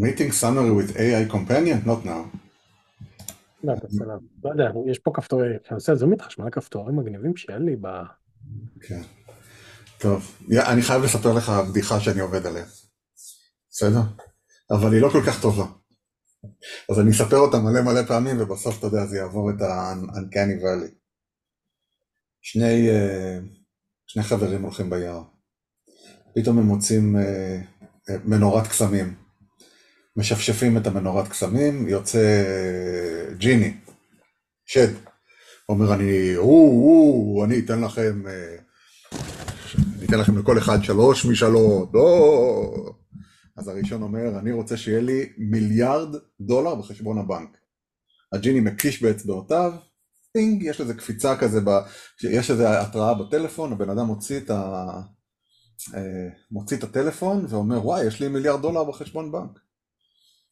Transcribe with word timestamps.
meeting 0.00 0.32
summary 0.42 0.72
with 0.78 0.96
AI 0.96 1.32
companion? 1.32 1.78
not 1.86 2.06
now. 2.06 2.38
לא, 3.64 3.74
בסדר. 3.74 4.18
לא 4.44 4.50
יודע, 4.50 4.70
יש 4.90 4.98
פה 4.98 5.10
כפתורים, 5.14 5.50
כשאני 5.62 5.74
עושה 5.74 5.94
זום 5.94 6.12
איתך, 6.12 6.30
שמונה 6.30 6.50
כפתורים 6.50 6.96
מגניבים 6.96 7.36
שאין 7.36 7.62
לי 7.62 7.76
ב... 7.76 7.86
כן. 8.80 9.02
טוב, 9.98 10.36
אני 10.50 10.82
חייב 10.82 11.02
לספר 11.02 11.32
לך 11.32 11.52
בדיחה 11.70 12.00
שאני 12.00 12.20
עובד 12.20 12.46
עליה. 12.46 12.64
בסדר? 13.70 14.00
אבל 14.70 14.92
היא 14.92 15.02
לא 15.02 15.08
כל 15.08 15.22
כך 15.26 15.42
טובה. 15.42 15.64
אז 16.90 17.00
אני 17.00 17.10
אספר 17.10 17.36
אותה 17.36 17.58
מלא 17.58 17.82
מלא 17.82 18.02
פעמים, 18.06 18.36
ובסוף, 18.40 18.78
אתה 18.78 18.86
יודע, 18.86 19.06
זה 19.06 19.16
יעבור 19.16 19.50
את 19.50 19.62
ה-uncanny 19.62 20.62
valley. 20.62 20.94
שני, 22.42 22.88
אה, 22.88 23.38
שני 24.06 24.22
חברים 24.22 24.62
הולכים 24.62 24.90
ביער. 24.90 25.22
פתאום 26.34 26.58
הם 26.58 26.64
מוצאים 26.64 27.16
אה, 27.16 27.60
אה, 28.10 28.16
מנורת 28.24 28.66
קסמים. 28.66 29.14
משפשפים 30.16 30.76
את 30.76 30.86
המנורת 30.86 31.28
קסמים, 31.28 31.88
יוצא 31.88 32.44
ג'יני, 33.38 33.74
שד. 34.66 34.88
אומר 35.68 35.94
אני, 35.94 36.34
הוא, 36.34 36.70
הוא, 36.70 37.44
אני 37.44 37.58
אתן 37.58 37.80
לכם, 37.80 38.22
אני 39.98 40.06
אתן 40.06 40.18
לכם 40.18 40.38
לכל 40.38 40.58
אחד 40.58 40.78
שלוש 40.82 41.26
משאלות, 41.26 41.90
לא. 41.94 42.94
אז 43.56 43.68
הראשון 43.68 44.02
אומר, 44.02 44.38
אני 44.38 44.52
רוצה 44.52 44.76
שיהיה 44.76 45.00
לי 45.00 45.32
מיליארד 45.38 46.16
דולר 46.40 46.74
בחשבון 46.74 47.18
הבנק. 47.18 47.56
הג'יני 48.32 48.60
מקיש 48.60 49.02
באצבעותיו, 49.02 49.72
פינג, 50.32 50.62
יש 50.62 50.80
איזה 50.80 50.94
קפיצה 50.94 51.36
כזה, 51.36 51.60
ב... 51.60 51.70
יש 52.30 52.50
איזה 52.50 52.80
התראה 52.80 53.14
בטלפון, 53.14 53.72
הבן 53.72 53.90
אדם 53.90 54.06
מוציא 54.06 54.38
את, 54.38 54.50
ה... 54.50 54.84
מוציא 56.50 56.76
את 56.76 56.84
הטלפון 56.84 57.46
ואומר, 57.48 57.86
וואי, 57.86 58.06
יש 58.06 58.20
לי 58.20 58.28
מיליארד 58.28 58.62
דולר 58.62 58.84
בחשבון 58.84 59.32
בנק. 59.32 59.58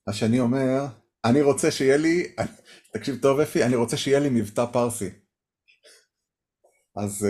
השני 0.09 0.41
אומר, 0.41 0.87
אני 1.25 1.43
רוצה 1.43 1.71
שיהיה 1.71 1.97
לי, 1.97 2.35
תקשיב 2.95 3.19
טוב 3.23 3.41
אפי, 3.41 3.65
אני 3.65 3.77
רוצה 3.77 3.96
שיהיה 3.96 4.19
לי 4.19 4.29
מבטא 4.30 4.66
פרסי. 4.73 5.10
אז, 6.96 7.27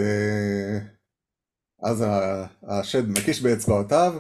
אז 1.82 2.04
השד 2.68 3.08
מקיש 3.08 3.42
באצבעותיו, 3.42 4.18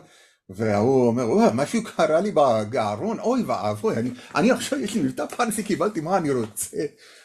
והוא 0.48 1.06
אומר, 1.06 1.30
וואו, 1.30 1.54
משהו 1.54 1.84
קרה 1.84 2.20
לי 2.20 2.30
בגרון, 2.30 3.18
אוי 3.20 3.42
ואבוי, 3.42 3.96
אני, 3.96 4.10
אני 4.34 4.50
עכשיו 4.50 4.78
יש 4.78 4.94
לי 4.94 5.02
מבטא 5.02 5.26
פרסי, 5.26 5.62
קיבלתי 5.62 6.00
מה 6.00 6.16
אני 6.18 6.30
רוצה. 6.30 6.76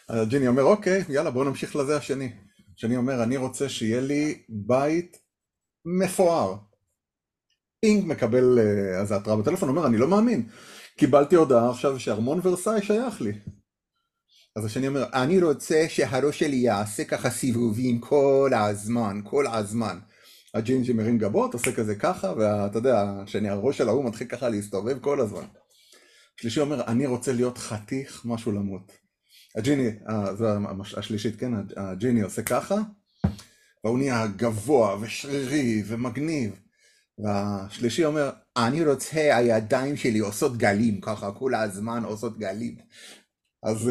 הג'יני 0.09 0.47
אומר, 0.47 0.63
אוקיי, 0.63 1.03
יאללה, 1.09 1.31
בואו 1.31 1.43
נמשיך 1.43 1.75
לזה 1.75 1.97
השני. 1.97 2.31
השני 2.77 2.97
אומר, 2.97 3.23
אני 3.23 3.37
רוצה 3.37 3.69
שיהיה 3.69 4.01
לי 4.01 4.43
בית 4.49 5.17
מפואר. 5.85 6.55
אינג 7.83 8.07
מקבל 8.07 8.59
אז 9.01 9.11
התראה 9.11 9.35
בטלפון, 9.35 9.69
אומר, 9.69 9.87
אני 9.87 9.97
לא 9.97 10.07
מאמין. 10.07 10.49
קיבלתי 10.97 11.35
הודעה 11.35 11.69
עכשיו 11.69 11.99
שארמון 11.99 12.39
ורסאי 12.43 12.81
שייך 12.81 13.21
לי. 13.21 13.31
אז 14.55 14.65
השני 14.65 14.87
אומר, 14.87 15.05
אני 15.13 15.41
רוצה 15.41 15.85
שהראש 15.89 16.39
שלי 16.39 16.55
יעשה 16.55 17.03
ככה 17.03 17.29
סיבובים 17.29 17.99
כל 17.99 18.51
הזמן, 18.55 19.19
כל 19.23 19.47
הזמן. 19.47 19.99
הג'ינג'י 20.53 20.93
מרים 20.93 21.17
גבות, 21.17 21.53
עושה 21.53 21.71
כזה 21.71 21.95
ככה, 21.95 22.33
ואתה 22.37 22.77
יודע, 22.77 23.03
שאני 23.25 23.49
הראש 23.49 23.77
של 23.77 23.89
ההוא 23.89 24.05
מתחיל 24.05 24.27
ככה 24.27 24.49
להסתובב 24.49 24.99
כל 24.99 25.19
הזמן. 25.21 25.45
השלישי 26.39 26.59
אומר, 26.59 26.83
אני 26.87 27.05
רוצה 27.05 27.33
להיות 27.33 27.57
חתיך 27.57 28.21
משהו 28.25 28.51
למות. 28.51 28.91
הג'יני, 29.55 29.89
זו 30.37 30.45
השלישית, 30.97 31.39
כן, 31.39 31.51
הג'יני 31.77 32.21
עושה 32.21 32.41
ככה, 32.41 32.75
והוא 33.83 33.97
נהיה 33.97 34.27
גבוה 34.27 34.97
ושרירי 35.01 35.83
ומגניב. 35.87 36.62
והשלישי 37.19 38.05
אומר, 38.05 38.29
אני 38.57 38.85
רוצה 38.85 39.37
הידיים 39.37 39.97
שלי 39.97 40.19
עושות 40.19 40.57
גלים, 40.57 41.01
ככה 41.01 41.31
כל 41.31 41.55
הזמן 41.55 42.03
עושות 42.03 42.39
גלים. 42.39 42.75
אז 43.63 43.89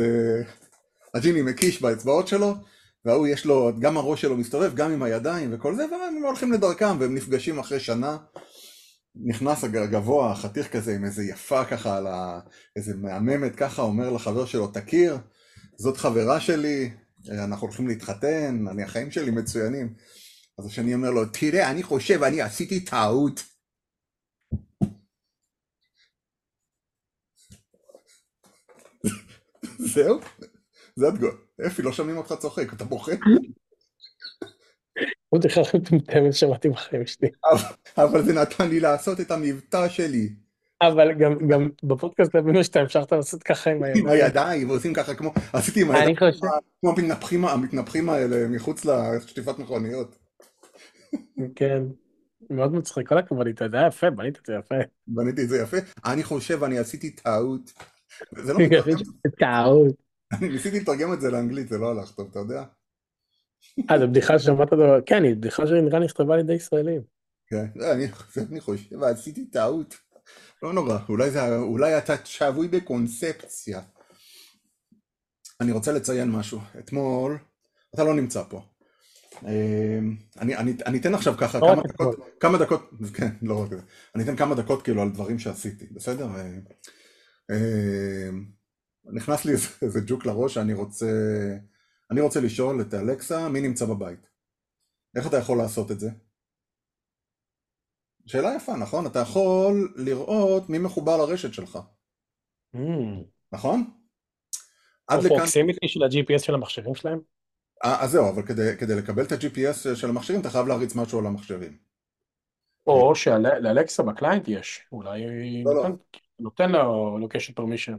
הג'יני 1.14 1.42
מקיש 1.42 1.82
באצבעות 1.82 2.28
שלו, 2.28 2.54
והוא 3.04 3.26
יש 3.26 3.46
לו, 3.46 3.70
גם 3.78 3.96
הראש 3.96 4.20
שלו 4.20 4.36
מסתובב, 4.36 4.74
גם 4.74 4.92
עם 4.92 5.02
הידיים 5.02 5.54
וכל 5.54 5.76
זה, 5.76 5.84
והם 5.90 6.22
הולכים 6.22 6.52
לדרכם, 6.52 6.96
והם 7.00 7.14
נפגשים 7.14 7.58
אחרי 7.58 7.80
שנה. 7.80 8.16
נכנס 9.24 9.64
הגבוה, 9.64 10.34
חתיך 10.34 10.72
כזה, 10.72 10.94
עם 10.94 11.04
איזה 11.04 11.24
יפה 11.24 11.64
ככה, 11.64 11.96
על 11.96 12.06
ה... 12.06 12.40
איזה 12.76 12.94
מהממת 12.96 13.56
ככה, 13.56 13.82
אומר 13.82 14.10
לחבר 14.10 14.46
שלו, 14.46 14.66
תכיר, 14.66 15.18
זאת 15.78 15.96
חברה 15.96 16.40
שלי, 16.40 16.90
אנחנו 17.30 17.66
הולכים 17.66 17.88
להתחתן, 17.88 18.64
אני, 18.70 18.82
החיים 18.82 19.10
שלי 19.10 19.30
מצוינים. 19.30 19.94
אז 20.58 20.66
השני 20.66 20.94
אומר 20.94 21.10
לו, 21.10 21.24
תראה, 21.24 21.70
אני 21.70 21.82
חושב, 21.82 22.22
אני 22.22 22.40
עשיתי 22.40 22.84
טעות. 22.84 23.40
זהו? 29.78 30.20
זה 30.96 31.08
התגובה. 31.08 31.36
אפי, 31.66 31.82
לא 31.82 31.92
שומעים 31.92 32.16
אותך 32.16 32.34
צוחק, 32.38 32.72
אתה 32.72 32.84
בוכה? 32.84 33.12
בדיחה 35.34 35.60
הכי 35.60 35.76
מטומטמת 35.76 36.34
שמעתי 36.34 36.68
בחיים 36.68 37.06
שלי. 37.06 37.28
אבל 37.98 38.22
זה 38.24 38.32
נתן 38.32 38.68
לי 38.68 38.80
לעשות 38.80 39.20
את 39.20 39.30
המבטא 39.30 39.88
שלי. 39.88 40.28
אבל 40.82 41.08
גם 41.48 41.68
בפודקאסט 41.82 42.34
הבינו 42.34 42.64
שאתה 42.64 42.80
המשכת 42.80 43.12
לעשות 43.12 43.42
ככה 43.42 43.70
עם 43.70 43.82
הידיים. 43.82 44.06
עם 44.06 44.12
הידיים, 44.12 44.70
ועושים 44.70 44.94
ככה 44.94 45.14
כמו, 45.14 45.32
עשיתי 45.52 45.82
עם 45.82 45.90
הידיים, 45.90 46.16
כמו 47.28 47.50
המתנפחים 47.50 48.08
האלה 48.08 48.48
מחוץ 48.48 48.84
לשטיפת 48.84 49.58
מכוניות. 49.58 50.21
כן, 51.56 51.82
מאוד 52.50 52.72
מצחיק, 52.72 53.08
כל 53.08 53.18
הכבוד 53.18 53.46
זה 53.58 53.78
היה 53.78 53.86
יפה, 53.86 54.10
בנית 54.10 54.38
את 54.38 54.46
זה 54.46 54.54
יפה. 54.54 54.74
בניתי 55.06 55.42
את 55.42 55.48
זה 55.48 55.58
יפה, 55.58 55.76
אני 56.04 56.22
חושב, 56.22 56.64
אני 56.64 56.78
עשיתי 56.78 57.10
טעות. 57.10 57.72
זה 58.44 58.52
לא 58.52 58.58
טעות. 59.40 59.94
אני 60.32 60.48
ניסיתי 60.48 60.80
לתרגם 60.80 61.12
את 61.12 61.20
זה 61.20 61.30
לאנגלית, 61.30 61.68
זה 61.68 61.78
לא 61.78 61.90
הלך 61.90 62.10
טוב, 62.10 62.28
אתה 62.30 62.38
יודע? 62.38 62.64
אה, 63.90 63.98
זו 63.98 64.08
בדיחה 64.08 64.38
ששמעת 64.38 64.72
אותו, 64.72 64.84
כן, 65.06 65.24
היא 65.24 65.34
בדיחה 65.34 65.66
שנראה 65.66 65.98
נכתבה 65.98 66.34
על 66.34 66.40
ידי 66.40 66.54
ישראלים. 66.54 67.02
כן, 67.46 67.66
אני 68.50 68.60
חושב, 68.60 69.02
עשיתי 69.02 69.44
טעות. 69.44 69.94
לא 70.62 70.72
נורא, 70.72 70.98
אולי 71.68 71.98
אתה 71.98 72.14
שבוי 72.24 72.68
בקונספציה. 72.68 73.80
אני 75.60 75.72
רוצה 75.72 75.92
לציין 75.92 76.30
משהו, 76.30 76.60
אתמול, 76.78 77.38
אתה 77.94 78.04
לא 78.04 78.14
נמצא 78.14 78.42
פה. 78.42 78.62
אני 80.86 81.00
אתן 81.00 81.14
עכשיו 81.14 81.34
ככה 81.38 81.60
כמה 81.60 81.82
דקות, 81.82 82.18
כמה 82.40 82.58
דקות, 82.58 82.90
כן, 83.14 83.30
לא 83.42 83.62
רק 83.62 83.70
זה, 83.70 83.80
אני 84.14 84.24
אתן 84.24 84.36
כמה 84.36 84.54
דקות 84.54 84.82
כאילו 84.82 85.02
על 85.02 85.10
דברים 85.10 85.38
שעשיתי, 85.38 85.86
בסדר? 85.86 86.28
נכנס 89.04 89.44
לי 89.44 89.52
איזה 89.82 90.00
ג'וק 90.06 90.26
לראש 90.26 90.54
שאני 90.54 90.72
רוצה, 90.72 91.06
אני 92.10 92.20
רוצה 92.20 92.40
לשאול 92.40 92.80
את 92.80 92.94
אלכסה 92.94 93.48
מי 93.48 93.60
נמצא 93.60 93.84
בבית. 93.84 94.26
איך 95.16 95.26
אתה 95.26 95.36
יכול 95.36 95.58
לעשות 95.58 95.90
את 95.90 96.00
זה? 96.00 96.10
שאלה 98.26 98.54
יפה, 98.56 98.76
נכון? 98.76 99.06
אתה 99.06 99.18
יכול 99.18 99.94
לראות 99.96 100.68
מי 100.68 100.78
מחובר 100.78 101.16
לרשת 101.16 101.54
שלך. 101.54 101.78
Mm. 102.76 102.78
נכון? 103.52 103.90
עד 105.06 105.18
לכאן... 105.18 105.36
proximity 105.36 105.88
של 105.88 106.02
ה-GPS 106.02 106.38
של 106.38 106.54
המכשירים 106.54 106.94
שלהם? 106.94 107.20
אז 107.82 108.10
זהו, 108.10 108.28
אבל 108.28 108.42
כדי, 108.42 108.76
כדי 108.78 108.94
לקבל 108.94 109.22
את 109.22 109.32
ה-GPS 109.32 109.94
של 109.94 110.08
המכשירים 110.08 110.40
אתה 110.40 110.50
חייב 110.50 110.66
להריץ 110.66 110.94
משהו 110.94 111.18
על 111.18 111.26
המכשירים. 111.26 111.76
או 112.86 113.14
שלאלקסה 113.14 114.02
ב 114.02 114.09
client 114.09 114.48
יש, 114.48 114.86
אולי 114.92 115.22
לא, 115.64 115.74
נותן, 115.74 115.90
לא. 115.90 115.96
נותן 116.40 116.72
לו 116.72 117.18
location 117.18 117.52
permission. 117.52 117.96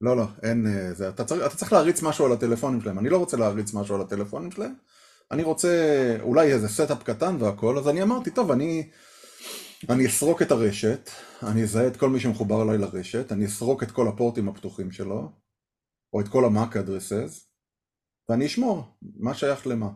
לא, 0.00 0.16
לא, 0.16 0.24
אין 0.42 0.66
זה, 0.92 1.08
אתה 1.08 1.24
צריך, 1.24 1.46
אתה 1.46 1.56
צריך 1.56 1.72
להריץ 1.72 2.02
משהו 2.02 2.26
על 2.26 2.32
הטלפונים 2.32 2.80
שלהם, 2.80 2.98
אני 2.98 3.08
לא 3.08 3.18
רוצה 3.18 3.36
להריץ 3.36 3.74
משהו 3.74 3.94
על 3.94 4.00
הטלפונים 4.00 4.50
שלהם, 4.50 4.74
אני 5.30 5.42
רוצה 5.42 5.68
אולי 6.20 6.52
איזה 6.52 6.68
setup 6.68 7.02
קטן 7.02 7.36
והכל, 7.40 7.78
אז 7.78 7.88
אני 7.88 8.02
אמרתי, 8.02 8.30
טוב, 8.30 8.50
אני, 8.50 8.88
אני 9.88 10.06
אסרוק 10.06 10.42
את 10.42 10.50
הרשת, 10.50 11.10
אני 11.42 11.62
אזהה 11.62 11.86
את 11.86 11.96
כל 11.96 12.08
מי 12.08 12.20
שמחובר 12.20 12.62
אליי 12.62 12.78
לרשת, 12.78 13.32
אני 13.32 13.46
אסרוק 13.46 13.82
את 13.82 13.90
כל 13.90 14.08
הפורטים 14.08 14.48
הפתוחים 14.48 14.90
שלו, 14.90 15.32
או 16.12 16.20
את 16.20 16.28
כל 16.28 16.44
ה-MAC 16.44 16.72
addresses, 16.72 17.46
ואני 18.28 18.46
אשמור 18.46 18.84
מה 19.16 19.34
שייך 19.34 19.66
למה. 19.66 19.86
Okay. 19.86 19.90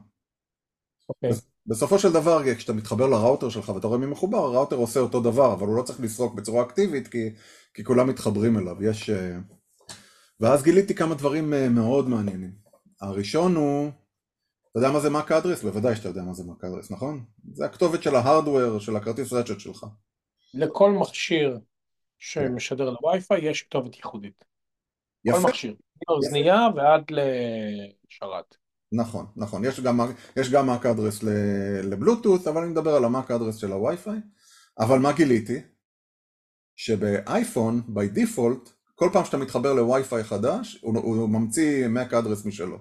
אוקיי. 1.08 1.30
בסופו 1.66 1.98
של 1.98 2.12
דבר, 2.12 2.54
כשאתה 2.56 2.72
מתחבר 2.72 3.06
לראוטר 3.06 3.48
שלך 3.48 3.68
ואתה 3.68 3.86
רואה 3.86 3.98
מי 3.98 4.06
מחובר, 4.06 4.38
הראוטר 4.38 4.76
עושה 4.76 5.00
אותו 5.00 5.20
דבר, 5.20 5.52
אבל 5.52 5.66
הוא 5.66 5.76
לא 5.76 5.82
צריך 5.82 6.00
לסרוק 6.00 6.34
בצורה 6.34 6.62
אקטיבית, 6.62 7.08
כי, 7.08 7.30
כי 7.74 7.84
כולם 7.84 8.08
מתחברים 8.08 8.58
אליו. 8.58 8.84
יש... 8.84 9.10
אה, 9.10 9.38
ואז 10.40 10.62
גיליתי 10.62 10.94
כמה 10.94 11.14
דברים 11.14 11.54
אה, 11.54 11.68
מאוד 11.68 12.08
מעניינים. 12.08 12.52
הראשון 13.00 13.56
הוא, 13.56 13.90
אתה 14.70 14.78
יודע 14.78 14.90
מה 14.90 15.00
זה 15.00 15.08
MAC 15.08 15.28
address? 15.28 15.62
בוודאי 15.62 15.96
שאתה 15.96 16.08
יודע 16.08 16.22
מה 16.22 16.34
זה 16.34 16.42
MAC 16.42 16.64
address, 16.64 16.86
נכון? 16.90 17.24
זה 17.52 17.64
הכתובת 17.64 18.02
של 18.02 18.14
ההארדוור 18.14 18.80
של 18.80 18.96
הכרטיס 18.96 19.32
רשת 19.32 19.60
שלך. 19.60 19.86
לכל 20.54 20.90
מכשיר 20.90 21.58
שמשדר 22.18 22.90
לווי-פיי 22.90 23.50
יש 23.50 23.62
כתובת 23.62 23.96
ייחודית. 23.96 24.44
יפה. 25.24 25.38
כל 25.40 25.48
מכשיר, 25.48 25.74
מאוזנייה 26.08 26.68
ועד 26.76 27.04
לשרת. 27.10 28.54
נכון, 28.92 29.26
נכון, 29.36 29.64
יש 29.64 29.80
גם, 29.80 30.00
יש 30.36 30.50
גם 30.50 30.70
MAC 30.70 30.82
address 30.82 31.24
לבלוטות' 31.82 32.46
אבל 32.46 32.62
אני 32.62 32.70
מדבר 32.70 32.94
על 32.94 33.04
ה-MAC 33.04 33.28
address 33.28 33.58
של 33.58 33.72
הווי-פיי, 33.72 34.18
אבל 34.78 34.98
מה 34.98 35.12
גיליתי? 35.12 35.60
שבאייפון, 36.76 37.82
by 37.88 38.18
default, 38.18 38.70
כל 38.94 39.10
פעם 39.12 39.24
שאתה 39.24 39.36
מתחבר 39.36 39.72
לווי-פיי 39.72 40.24
חדש, 40.24 40.78
הוא, 40.82 40.98
הוא 40.98 41.28
ממציא 41.28 41.86
MAC 41.86 42.18
אדרס 42.18 42.46
משלו. 42.46 42.78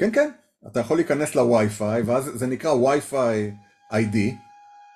כן, 0.00 0.12
כן, 0.12 0.30
אתה 0.70 0.80
יכול 0.80 0.96
להיכנס 0.96 1.34
לווי-פיי, 1.34 2.02
ואז 2.02 2.24
זה 2.24 2.46
נקרא 2.46 2.70
וי-פיי 2.72 3.54
ID, 3.92 4.16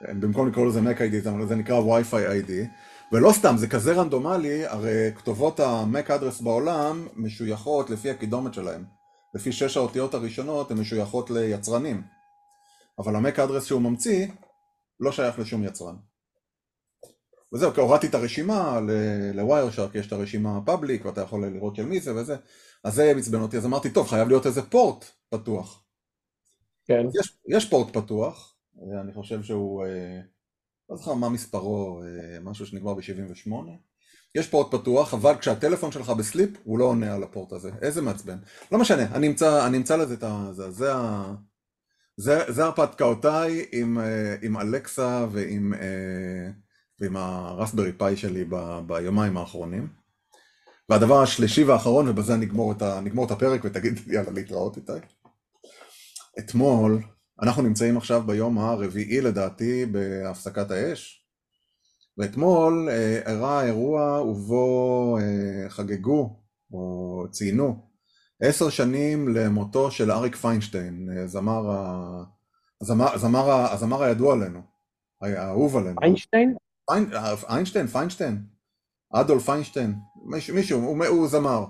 במקום 0.08 0.48
לקרוא 0.48 0.66
לזה 0.66 0.80
Mac 0.80 0.98
ID, 0.98 1.46
זה 1.48 1.54
נקרא 1.54 1.74
וי-פיי 1.74 2.40
ID, 2.40 2.50
ולא 3.12 3.32
סתם, 3.32 3.54
זה 3.56 3.68
כזה 3.68 3.92
רנדומלי, 3.92 4.66
הרי 4.66 5.12
כתובות 5.16 5.60
ה-Mac 5.60 6.14
אדרס 6.14 6.40
בעולם 6.40 7.08
משויכות 7.16 7.90
לפי 7.90 8.10
הקידומת 8.10 8.54
שלהם. 8.54 8.84
לפי 9.34 9.52
שש 9.52 9.76
האותיות 9.76 10.14
הראשונות 10.14 10.70
הן 10.70 10.78
משויכות 10.78 11.30
ליצרנים. 11.30 12.02
אבל 12.98 13.16
ה-Mac 13.16 13.44
אדרס 13.44 13.64
שהוא 13.64 13.82
ממציא 13.82 14.26
לא 15.00 15.12
שייך 15.12 15.38
לשום 15.38 15.64
יצרן. 15.64 15.96
וזהו, 17.54 17.72
כי 17.72 17.80
הורדתי 17.80 18.06
את 18.06 18.14
הרשימה 18.14 18.80
לוויירשארק, 19.34 19.94
יש 19.94 20.06
את 20.06 20.12
הרשימה 20.12 20.56
הפאבליק, 20.56 21.04
ואתה 21.04 21.20
יכול 21.20 21.46
לראות 21.46 21.76
של 21.76 21.84
מי 21.84 22.00
זה 22.00 22.14
וזה, 22.14 22.36
אז 22.84 22.94
זה 22.94 23.12
עצבן 23.18 23.40
אותי, 23.40 23.56
אז 23.56 23.66
אמרתי, 23.66 23.90
טוב, 23.90 24.08
חייב 24.08 24.28
להיות 24.28 24.46
איזה 24.46 24.62
פורט 24.62 25.04
פתוח. 25.30 25.84
כן. 26.86 27.06
יש, 27.20 27.38
יש 27.48 27.70
פורט 27.70 27.96
פתוח, 27.96 28.56
אני 29.02 29.12
חושב 29.12 29.42
שהוא, 29.42 29.84
אה, 29.84 30.20
לא 30.90 30.96
זוכר 30.96 31.14
מה 31.14 31.28
מספרו, 31.28 32.02
אה, 32.02 32.40
משהו 32.40 32.66
שנגמר 32.66 32.94
ב-78. 32.94 33.50
יש 34.34 34.48
פורט 34.48 34.74
פתוח, 34.74 35.14
אבל 35.14 35.34
כשהטלפון 35.38 35.92
שלך 35.92 36.10
בסליפ, 36.10 36.50
הוא 36.64 36.78
לא 36.78 36.84
עונה 36.84 37.14
על 37.14 37.22
הפורט 37.22 37.52
הזה. 37.52 37.70
איזה 37.82 38.02
מעצבן. 38.02 38.36
לא 38.72 38.78
משנה, 38.78 39.02
אני 39.14 39.26
אמצא, 39.26 39.66
אני 39.66 39.76
אמצא 39.76 39.96
לזה 39.96 40.14
את 40.14 40.22
ה... 40.22 40.48
זה, 40.52 40.70
זה, 40.70 40.92
זה, 42.16 42.52
זה 42.52 42.64
הרפתקאותיי 42.64 43.64
עם, 43.72 43.98
אה, 43.98 44.36
עם 44.42 44.56
אלקסה 44.56 45.26
ועם, 45.32 45.74
ועם 47.00 47.16
הרסברי 47.16 47.92
פאי 47.92 48.16
שלי 48.16 48.44
ב, 48.48 48.80
ביומיים 48.86 49.36
האחרונים. 49.36 49.88
והדבר 50.88 51.22
השלישי 51.22 51.64
והאחרון, 51.64 52.08
ובזה 52.08 52.36
נגמור 52.36 52.72
את, 52.72 52.82
ה, 52.82 53.00
נגמור 53.00 53.26
את 53.26 53.30
הפרק 53.30 53.60
ותגיד 53.64 53.98
יאללה 54.06 54.30
להתראות 54.30 54.76
איתי. 54.76 55.06
אתמול 56.38 57.02
אנחנו 57.42 57.62
נמצאים 57.62 57.96
עכשיו 57.96 58.22
ביום 58.22 58.58
הרביעי 58.58 59.20
לדעתי 59.20 59.86
בהפסקת 59.86 60.70
האש, 60.70 61.26
ואתמול 62.18 62.88
אה, 62.90 63.20
אירע 63.26 63.64
אירוע 63.64 64.22
ובו 64.22 65.18
אה, 65.20 65.70
חגגו 65.70 66.40
או 66.72 67.24
ציינו 67.30 67.90
עשר 68.42 68.70
שנים 68.70 69.28
למותו 69.28 69.90
של 69.90 70.10
אריק 70.10 70.36
פיינשטיין, 70.36 71.08
אה, 71.16 71.26
זמר, 71.26 71.70
ה... 71.70 72.24
הזמר, 72.80 73.14
הזמר, 73.14 73.72
הזמר 73.72 74.02
הידוע 74.02 74.34
עלינו, 74.34 74.60
האהוב 75.22 75.76
עלינו. 75.76 76.00
פיינשטיין? 76.00 76.56
פיין, 76.90 77.10
איינשטיין, 77.48 77.86
פיינשטיין, 77.86 78.44
אדולף 79.14 79.44
פיינשטיין, 79.44 79.94
מישהו, 80.24 80.54
מישהו 80.54 80.80
הוא, 80.80 81.06
הוא 81.06 81.28
זמר. 81.28 81.64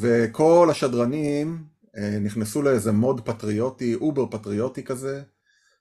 וכל 0.00 0.68
השדרנים 0.70 1.64
אה, 1.74 1.77
נכנסו 2.20 2.62
לאיזה 2.62 2.92
מוד 2.92 3.20
פטריוטי, 3.26 3.94
over 3.94 4.26
פטריוטי 4.30 4.84
כזה, 4.84 5.22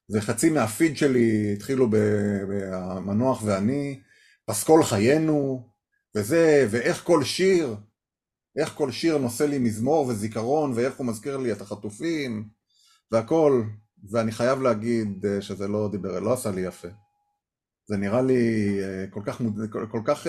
וחצי 0.10 0.50
מהפיד 0.50 0.98
שלי 0.98 1.54
התחילו 1.54 1.88
במנוח 1.90 3.44
ואני, 3.46 4.00
פסקול 4.46 4.84
חיינו, 4.84 5.70
וזה, 6.16 6.68
ואיך 6.70 7.04
כל 7.04 7.24
שיר, 7.24 7.76
איך 8.58 8.74
כל 8.74 8.92
שיר 8.92 9.18
נושא 9.18 9.44
לי 9.44 9.60
מזמור 9.60 10.08
וזיכרון, 10.08 10.72
ואיך 10.76 10.98
הוא 10.98 11.06
מזכיר 11.06 11.38
לי 11.38 11.52
את 11.52 11.62
החטופים, 11.62 12.50
והכל, 13.12 13.64
ואני 14.12 14.32
חייב 14.32 14.62
להגיד 14.62 15.26
אה, 15.26 15.42
שזה 15.42 15.68
לא 15.68 15.90
דיבר, 15.92 16.20
לא 16.20 16.34
עשה 16.34 16.52
לי 16.52 16.62
יפה. 16.62 16.88
זה 17.88 17.98
נראה 17.98 18.22
לי 18.22 18.78
אה, 18.84 19.06
כל 19.10 19.22
כך, 19.26 19.42
כל 19.92 20.02
כך, 20.06 20.28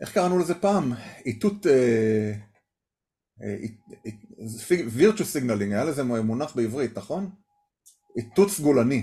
איך 0.00 0.12
קראנו 0.14 0.38
לזה 0.38 0.54
פעם? 0.54 0.92
איתות... 1.26 1.66
virtue 4.90 5.24
signaling, 5.24 5.72
היה 5.72 5.84
לזה 5.84 6.02
מונח 6.02 6.52
בעברית, 6.56 6.98
נכון? 6.98 7.30
איתות 8.16 8.50
סגולני. 8.50 9.02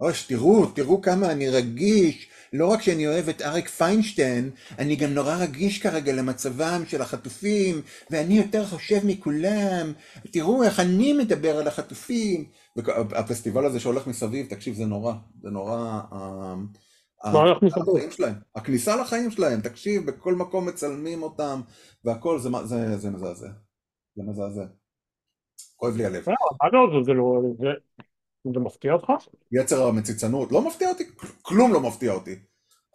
אוי, 0.00 0.12
תראו, 0.28 0.66
תראו 0.66 1.02
כמה 1.02 1.32
אני 1.32 1.48
רגיש, 1.48 2.28
לא 2.52 2.66
רק 2.66 2.82
שאני 2.82 3.06
אוהב 3.06 3.28
את 3.28 3.42
אריק 3.42 3.68
פיינשטיין, 3.68 4.50
אני 4.78 4.96
גם 4.96 5.14
נורא 5.14 5.36
רגיש 5.36 5.82
כרגע 5.82 6.12
למצבם 6.12 6.82
של 6.88 7.02
החטופים, 7.02 7.82
ואני 8.10 8.38
יותר 8.38 8.66
חושב 8.66 9.00
מכולם, 9.06 9.92
תראו 10.30 10.64
איך 10.64 10.80
אני 10.80 11.12
מדבר 11.12 11.58
על 11.58 11.68
החטופים. 11.68 12.44
הפסטיבל 12.96 13.66
הזה 13.66 13.80
שהולך 13.80 14.06
מסביב, 14.06 14.46
תקשיב, 14.46 14.74
זה 14.74 14.84
נורא, 14.84 15.14
זה 15.42 15.50
נורא... 15.50 16.00
אה, 17.24 17.54
מסביב? 17.62 18.10
שלהם, 18.10 18.34
הכניסה 18.54 18.96
לחיים 18.96 19.30
שלהם, 19.30 19.60
תקשיב, 19.60 20.06
בכל 20.06 20.34
מקום 20.34 20.68
מצלמים 20.68 21.22
אותם, 21.22 21.60
והכל, 22.04 22.38
זה, 22.38 22.50
מזעזע. 23.10 23.48
זה 24.16 24.22
מזעזע. 24.22 24.64
כואב 25.76 25.96
לי 25.96 26.04
הלב. 26.04 26.24
זה 27.04 27.12
לא... 27.12 27.42
זה 28.54 28.60
מפתיע 28.60 28.92
אותך? 28.92 29.12
יצר 29.52 29.86
המציצנות, 29.86 30.52
לא 30.52 30.66
מפתיע 30.66 30.88
אותי, 30.88 31.04
כלום 31.42 31.72
לא 31.72 31.80
מפתיע 31.80 32.12
אותי. 32.12 32.34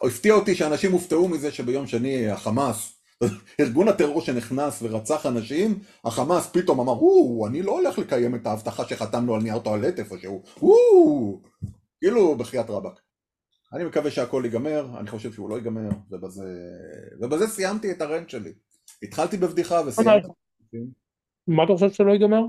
הפתיע 0.04 0.34
אותי 0.34 0.56
שאנשים 0.56 0.92
הופתעו 0.92 1.28
מזה 1.28 1.52
שביום 1.52 1.88
שני 1.88 2.30
החמאס, 2.30 3.02
ארגון 3.62 3.88
הטרור 3.88 4.22
שנכנס 4.22 4.80
ורצח 4.82 5.26
אנשים, 5.26 5.80
החמאס 6.06 6.48
פתאום 6.48 6.80
אמר, 6.80 6.94
או, 6.94 7.48
אני 7.48 7.62
לא 7.62 7.72
הולך 7.72 7.98
לקיים 7.98 8.36
את 8.36 8.48
ההבטחה 8.48 8.86
שחתמנו 8.86 9.36
על 9.36 9.42
נייר 9.42 9.60
טואלט 9.60 10.00
איפשהו, 10.00 10.44
או, 10.62 11.42
כאילו 12.00 12.36
בחייאת 12.36 12.70
רבאק. 12.70 13.09
אני 13.74 13.84
מקווה 13.84 14.12
שהכל 14.12 14.42
ייגמר, 14.46 15.00
אני 15.00 15.08
חושב 15.08 15.34
שהוא 15.34 15.50
לא 15.50 15.56
ייגמר, 15.56 15.90
ובזה, 16.12 16.46
ובזה 17.22 17.48
סיימתי 17.48 17.92
את 17.92 18.02
הרנט 18.02 18.30
שלי. 18.30 18.54
התחלתי 19.04 19.38
בבדיחה 19.38 19.82
וסיימתי. 19.88 20.28
מה 21.48 21.64
אתה 21.64 21.74
חושב 21.74 21.92
שלא 21.92 22.12
ייגמר? 22.12 22.42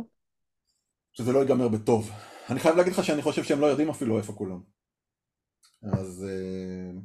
שזה 1.12 1.32
לא 1.32 1.38
ייגמר 1.38 1.69
בטוב. 1.69 2.11
אני 2.50 2.61
חייב 2.61 2.76
להגיד 2.76 2.93
לך 2.93 3.05
שאני 3.05 3.22
חושב 3.22 3.44
שהם 3.44 3.61
לא 3.61 3.67
יודעים 3.67 3.90
אפילו 3.90 4.19
איפה 4.19 4.32
כולם. 4.32 4.61
אז 5.82 6.26
אה, 6.28 7.00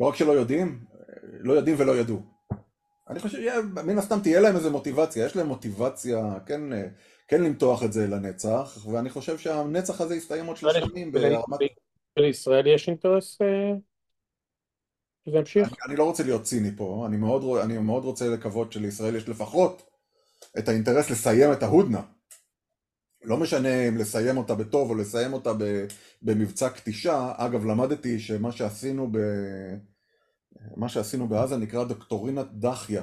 לא 0.00 0.06
רק 0.06 0.16
שלא 0.16 0.32
יודעים, 0.32 0.84
לא 1.22 1.52
יודעים 1.52 1.76
ולא 1.78 1.96
ידעו. 1.96 2.20
אני 3.08 3.20
חושב, 3.20 3.60
מן 3.84 3.98
הסתם 3.98 4.20
תהיה 4.22 4.40
להם 4.40 4.56
איזה 4.56 4.70
מוטיבציה, 4.70 5.26
יש 5.26 5.36
להם 5.36 5.46
מוטיבציה, 5.46 6.38
כן, 6.46 6.60
כן 7.28 7.42
למתוח 7.42 7.82
את 7.82 7.92
זה 7.92 8.06
לנצח, 8.06 8.86
ואני 8.92 9.10
חושב 9.10 9.38
שהנצח 9.38 10.00
הזה 10.00 10.16
יסתיים 10.16 10.46
עוד 10.46 10.56
שלוש 10.56 10.76
שנים 10.76 11.12
ברמת... 11.12 11.44
לישראל 12.16 12.66
יש 12.66 12.88
אינטרס 12.88 13.42
אה, 13.42 13.72
שזה 15.24 15.38
ימשיך? 15.38 15.68
אני, 15.88 15.96
לא 15.96 16.04
רוצה 16.04 16.22
להיות 16.22 16.42
ציני 16.42 16.70
פה, 16.76 17.04
אני 17.06 17.16
מאוד, 17.16 17.58
אני 17.64 17.78
מאוד 17.78 18.04
רוצה 18.04 18.28
לקוות 18.28 18.72
שלישראל 18.72 19.16
יש 19.16 19.28
לפחות 19.28 19.90
את 20.58 20.68
האינטרס 20.68 21.10
לסיים 21.10 21.52
את 21.52 21.62
ההודנה. 21.62 22.02
לא 23.22 23.36
משנה 23.36 23.88
אם 23.88 23.96
לסיים 23.96 24.36
אותה 24.36 24.54
בטוב 24.54 24.90
או 24.90 24.94
לסיים 24.94 25.32
אותה 25.32 25.50
במבצע 26.22 26.68
כתישה, 26.68 27.32
אגב 27.36 27.64
למדתי 27.64 28.18
שמה 28.18 28.52
שעשינו 28.52 29.08
ב... 29.12 29.18
מה 30.76 30.88
שעשינו 30.88 31.28
בעזה 31.28 31.56
נקרא 31.56 31.84
דוקטורינת 31.84 32.46
דחיה. 32.52 33.02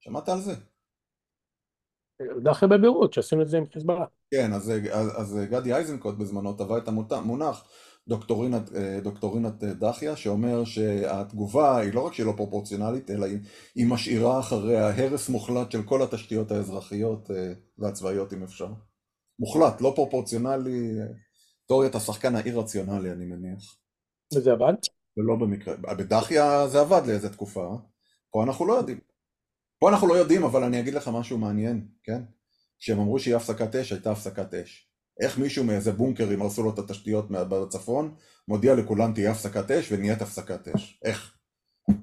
שמעת 0.00 0.28
על 0.28 0.40
זה? 0.40 0.54
דחיה 2.42 2.68
בבירות, 2.68 3.12
שעשינו 3.12 3.42
את 3.42 3.48
זה 3.48 3.58
עם 3.58 3.66
חיזבאללה. 3.66 4.04
כן, 4.30 4.52
אז, 4.52 4.72
אז, 4.92 5.20
אז 5.20 5.38
גדי 5.50 5.74
איזנקוט 5.74 6.14
בזמנו 6.14 6.52
טבע 6.52 6.78
את 6.78 6.88
המונח 7.12 7.64
דוקטורינת, 8.08 8.72
אה, 8.74 9.00
דוקטורינת 9.02 9.64
אה, 9.64 9.74
דחיה, 9.74 10.16
שאומר 10.16 10.64
שהתגובה 10.64 11.78
היא 11.78 11.94
לא 11.94 12.06
רק 12.06 12.12
שהיא 12.12 12.26
לא 12.26 12.32
פרופורציונלית, 12.36 13.10
אלא 13.10 13.26
היא, 13.26 13.38
היא 13.74 13.86
משאירה 13.86 14.40
אחריה 14.40 14.90
הרס 14.90 15.28
מוחלט 15.28 15.70
של 15.70 15.82
כל 15.82 16.02
התשתיות 16.02 16.50
האזרחיות 16.50 17.30
אה, 17.30 17.52
והצבאיות 17.78 18.32
אם 18.32 18.42
אפשר. 18.42 18.68
מוחלט, 19.38 19.80
לא 19.80 19.92
פרופורציונלי, 19.96 20.98
תיאוריית 21.66 21.94
השחקן 21.94 22.36
האי-רציונלי 22.36 23.12
אני 23.12 23.24
מניח. 23.24 23.76
וזה 24.34 24.52
עבד? 24.52 24.72
ולא 25.16 25.36
במקרה, 25.36 25.76
בדחיה 25.76 26.68
זה 26.68 26.80
עבד 26.80 27.02
לאיזה 27.06 27.32
תקופה, 27.32 27.76
פה 28.32 28.44
אנחנו 28.44 28.66
לא 28.66 28.72
יודעים. 28.72 28.98
פה 29.80 29.90
אנחנו 29.90 30.08
לא 30.08 30.14
יודעים, 30.14 30.44
אבל 30.44 30.62
אני 30.64 30.80
אגיד 30.80 30.94
לך 30.94 31.08
משהו 31.08 31.38
מעניין, 31.38 31.88
כן? 32.02 32.22
כשהם 32.78 32.98
אמרו 32.98 33.18
שיהיה 33.18 33.36
הפסקת 33.36 33.74
אש, 33.76 33.92
הייתה 33.92 34.12
הפסקת 34.12 34.54
אש. 34.54 34.87
איך 35.20 35.38
מישהו 35.38 35.64
מאיזה 35.64 35.92
בונקרים 35.92 36.42
הרסו 36.42 36.62
לו 36.62 36.70
את 36.70 36.78
התשתיות 36.78 37.30
בצפון, 37.30 38.14
מודיע 38.48 38.74
לכולם 38.74 39.12
תהיה 39.14 39.30
הפסקת 39.30 39.70
אש 39.70 39.92
ונהיית 39.92 40.22
הפסקת 40.22 40.68
אש. 40.68 41.00
איך? 41.04 41.34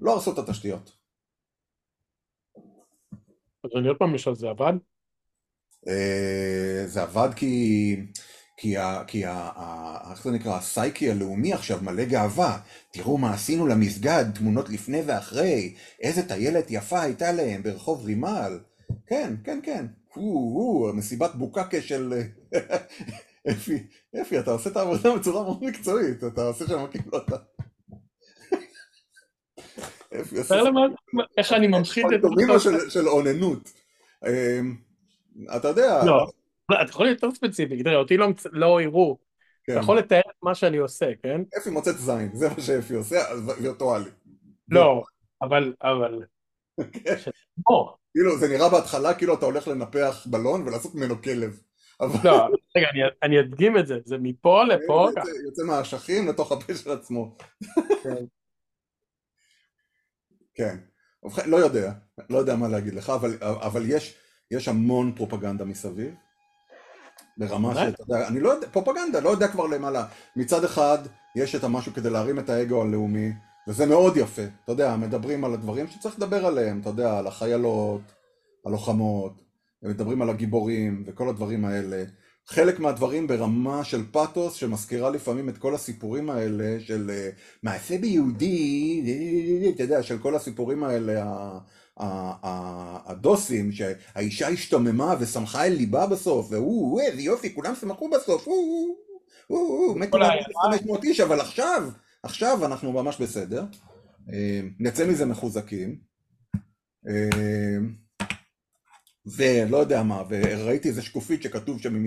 לא 0.02 0.14
הרסו 0.14 0.34
את 0.34 0.38
התשתיות. 0.38 0.92
אז 3.64 3.70
אני 3.80 3.88
עוד 3.88 3.98
פעם 3.98 4.16
אשאל, 4.16 4.36
זה 4.36 4.50
עבד? 4.50 4.74
אה, 5.88 6.84
זה 6.88 7.02
עבד 7.02 7.30
כי... 7.36 7.96
כי, 8.58 8.78
ה, 8.78 9.04
כי 9.08 9.26
ה, 9.26 9.34
ה, 9.34 10.12
איך 10.12 10.24
זה 10.24 10.32
נקרא, 10.32 10.58
הסייקי 10.58 11.12
הלאומי 11.12 11.54
עכשיו 11.54 11.80
מלא 11.82 12.06
גאווה. 12.06 12.60
תראו 12.92 13.18
מה 13.18 13.34
עשינו 13.34 13.68
למסגד, 13.68 14.26
תמונות 14.36 14.70
לפני 14.70 15.02
ואחרי, 15.06 15.76
איזה 16.02 16.28
טיילת 16.28 16.66
יפה 16.70 17.02
הייתה 17.02 17.32
להם 17.32 17.64
ברחוב 17.64 18.06
רימל. 18.06 18.60
כן, 19.08 19.36
כן, 19.44 19.60
כן. 19.64 19.86
הוא, 20.16 20.94
מסיבת 20.94 21.36
בוקקה 21.36 21.82
של... 21.82 22.14
אפי, 23.52 23.88
אפי, 24.22 24.40
אתה 24.40 24.52
עושה 24.52 24.70
את 24.70 24.78
העבודה 24.78 25.16
בצורה 25.16 25.44
מאוד 25.44 25.64
מקצועית, 25.64 26.24
אתה 26.24 26.42
עושה 26.42 26.68
שם 26.68 26.86
כאילו 26.92 27.18
אתה... 27.18 27.36
איך 31.38 31.54
אני 31.54 31.68
ממחיד 31.68 32.06
את... 32.06 32.22
פנטומימה 32.22 32.60
של 32.90 33.08
אוננות. 33.08 33.70
אתה 35.56 35.68
יודע... 35.68 36.06
לא, 36.06 36.28
אתה 36.82 36.90
יכול 36.90 37.06
להיות 37.06 37.24
יותר 37.24 37.36
ספציפי, 37.36 37.84
תראה, 37.84 37.96
אותי 37.96 38.18
לא 38.52 38.82
יראו. 38.82 39.18
אתה 39.64 39.80
יכול 39.80 39.98
לתאר 39.98 40.20
את 40.20 40.44
מה 40.44 40.56
שאני 40.56 40.78
עושה, 40.78 41.06
כן? 41.24 41.42
אפי 41.58 41.70
מוצאת 41.70 41.98
זין, 41.98 42.30
זה 42.34 42.50
מה 42.50 42.62
שאפי 42.62 42.94
עושה, 42.94 43.18
וירטואלי. 43.62 44.10
לא, 44.70 45.04
אבל... 45.42 45.74
אבל... 45.82 46.24
כאילו, 48.16 48.38
זה 48.38 48.48
נראה 48.48 48.70
בהתחלה 48.70 49.14
כאילו 49.14 49.34
אתה 49.34 49.46
הולך 49.46 49.68
לנפח 49.68 50.28
בלון 50.30 50.68
ולעשות 50.68 50.96
ממנו 50.96 51.22
כלב. 51.22 51.60
לא, 52.24 52.48
רגע, 52.78 52.88
אני 53.24 53.40
אדגים 53.40 53.78
את 53.78 53.88
זה, 53.88 54.00
זה 54.06 54.18
מפה 54.18 54.64
לפה. 54.64 55.10
יוצא 55.46 55.64
מהאשכים 55.64 56.28
לתוך 56.28 56.52
הפה 56.52 56.76
של 56.76 56.92
עצמו. 56.92 57.38
כן. 60.54 60.78
לא 61.46 61.58
יודע, 61.58 61.92
לא 62.30 62.38
יודע 62.38 62.56
מה 62.56 62.68
להגיד 62.68 62.94
לך, 62.94 63.12
אבל 63.42 63.86
יש 64.52 64.68
המון 64.68 65.16
פרופגנדה 65.16 65.66
מסביב. 65.66 66.14
ברמה 67.38 67.76
שאתה 67.76 68.04
יודע, 68.04 68.28
אני 68.28 68.40
לא 68.40 68.50
יודע, 68.50 68.68
פרופגנדה, 68.68 69.20
לא 69.20 69.30
יודע 69.30 69.48
כבר 69.48 69.68
למעלה. 69.68 70.06
מצד 70.36 70.64
אחד, 70.64 70.98
יש 71.36 71.56
את 71.56 71.64
המשהו 71.64 71.94
כדי 71.94 72.10
להרים 72.10 72.40
את 72.40 72.50
האגו 72.50 72.82
הלאומי, 72.82 73.32
וזה 73.68 73.86
מאוד 73.86 74.18
יפה. 74.18 74.42
אתה 74.64 74.72
יודע, 74.72 74.96
מדברים 74.96 75.46
על 75.46 75.54
הדברים 75.54 75.88
שצריך 75.88 76.16
לדבר 76.18 76.46
עליהם, 76.46 76.80
אתה 76.82 76.90
יודע, 76.90 77.18
על 77.18 77.28
החיילות, 77.28 78.02
הלוחמות, 78.66 79.42
מדברים 79.84 80.22
על 80.22 80.30
הגיבורים 80.30 81.04
וכל 81.08 81.30
הדברים 81.30 81.66
האלה. 81.66 82.04
חלק 82.48 82.80
מהדברים 82.80 83.28
ברמה 83.28 83.84
של 83.84 84.04
פאתוס 84.12 84.54
שמזכירה 84.54 85.10
לפעמים 85.10 85.50
את 85.50 85.58
כל 85.58 85.76
הסיפורים 85.76 86.30
האלה 86.30 86.80
של 86.80 87.12
אה, 87.14 87.30
מעשה 87.64 87.98
ביהודי, 87.98 89.72
אתה 89.76 89.84
יודע, 89.84 90.04
של 90.04 90.18
כל 90.18 90.36
הסיפורים 90.36 90.84
האלה 90.84 91.24
הדוסים, 93.08 93.72
שהאישה 93.72 94.48
השתוממה 94.48 95.16
ושמחה 95.20 95.66
אל 95.66 95.72
ליבה 95.74 96.08
בסוף, 96.08 96.48
והוא, 96.52 97.02
איזה 97.02 97.22
יופי, 97.22 97.56
כולם 97.56 97.76
שמחו 97.76 98.10
בסוף, 98.10 98.48
מתו 99.96 100.18
500 100.64 101.04
איש, 101.04 101.20
אבל 101.20 101.40
עכשיו, 101.40 101.84
עכשיו 102.26 102.66
אנחנו 102.66 102.92
ממש 102.92 103.22
בסדר, 103.22 103.66
אה, 104.34 104.62
נצא 104.80 105.08
מזה 105.08 105.26
מחוזקים. 105.26 106.00
אה, 107.08 107.78
ולא 109.38 109.78
יודע 109.78 110.04
מה, 110.04 110.24
וראיתי 110.30 110.88
איזה 110.88 111.02
שקופית 111.02 111.44
שכתוב 111.44 111.82
שם, 111.82 112.06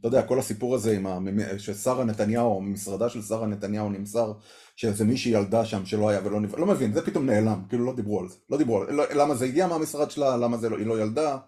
אתה 0.00 0.08
יודע, 0.08 0.22
כל 0.22 0.38
הסיפור 0.38 0.74
הזה 0.74 0.96
עם 0.96 1.06
ששרה 1.58 2.04
נתניהו, 2.04 2.60
ממשרדה 2.60 3.08
של 3.08 3.22
שרה 3.22 3.46
נתניהו 3.46 3.90
נמסר 3.90 4.32
שאיזה 4.76 5.04
מישהי 5.04 5.32
ילדה 5.32 5.64
שם 5.64 5.86
שלא 5.86 6.08
היה 6.08 6.20
ולא 6.24 6.40
נבחר, 6.40 6.56
לא 6.56 6.66
מבין, 6.66 6.92
זה 6.92 7.06
פתאום 7.06 7.26
נעלם, 7.26 7.62
כאילו 7.68 7.84
לא 7.84 7.96
דיברו 7.96 8.20
על 8.20 8.28
זה, 8.28 8.36
לא 8.50 8.58
דיברו 8.58 8.80
על 8.80 8.86
זה, 8.86 8.92
לא, 8.92 9.04
למה 9.14 9.34
זה 9.34 9.44
הגיע 9.44 9.66
מהמשרד 9.66 10.10
שלה, 10.10 10.36
למה 10.36 10.56
זה 10.56 10.68
לא, 10.68 10.78
היא 10.78 10.86
לא 10.86 11.02
ילדה. 11.02 11.38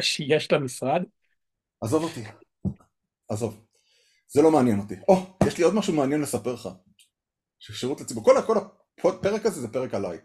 שיש 0.00 0.52
לה 0.52 0.58
משרד? 0.58 1.02
עזוב 1.80 2.02
אותי, 2.02 2.24
עזוב, 3.28 3.60
זה 4.28 4.42
לא 4.42 4.50
מעניין 4.50 4.78
אותי. 4.78 4.94
או, 5.08 5.14
oh, 5.14 5.46
יש 5.46 5.58
לי 5.58 5.64
עוד 5.64 5.74
משהו 5.74 5.94
מעניין 5.94 6.20
לספר 6.20 6.54
לך, 6.54 6.68
שירות 7.72 8.00
לציבור, 8.00 8.24
כל, 8.24 8.34
כל 9.00 9.08
הפרק 9.08 9.46
הזה 9.46 9.60
זה 9.60 9.72
פרק 9.72 9.94
עליי, 9.94 10.18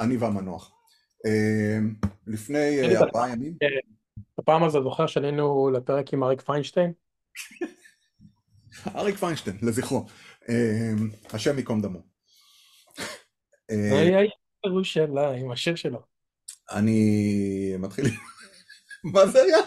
אני 0.00 0.16
והמנוח. 0.16 0.72
אמ, 1.26 1.94
לפני 2.26 2.80
אה, 2.80 2.98
ארבעה 2.98 3.30
ימים. 3.30 3.56
הפעם 4.38 4.64
הזאת 4.64 4.82
זוכר 4.82 5.06
שעלינו 5.06 5.70
לפרק 5.70 6.12
עם 6.12 6.24
אריק 6.24 6.40
פיינשטיין? 6.40 6.92
אריק 8.96 9.16
פיינשטיין, 9.16 9.56
לזכרו. 9.62 10.06
אמ, 10.48 11.10
השם 11.32 11.58
ייקום 11.58 11.80
דמו. 11.80 11.98
אוי 13.70 14.14
אוי 14.14 14.28
ירושלים, 14.66 15.50
השיר 15.50 15.74
שלו. 15.74 16.00
אני 16.70 17.76
מתחיל... 17.78 18.04
מה 19.14 19.26
זה 19.26 19.42
היה? 19.42 19.58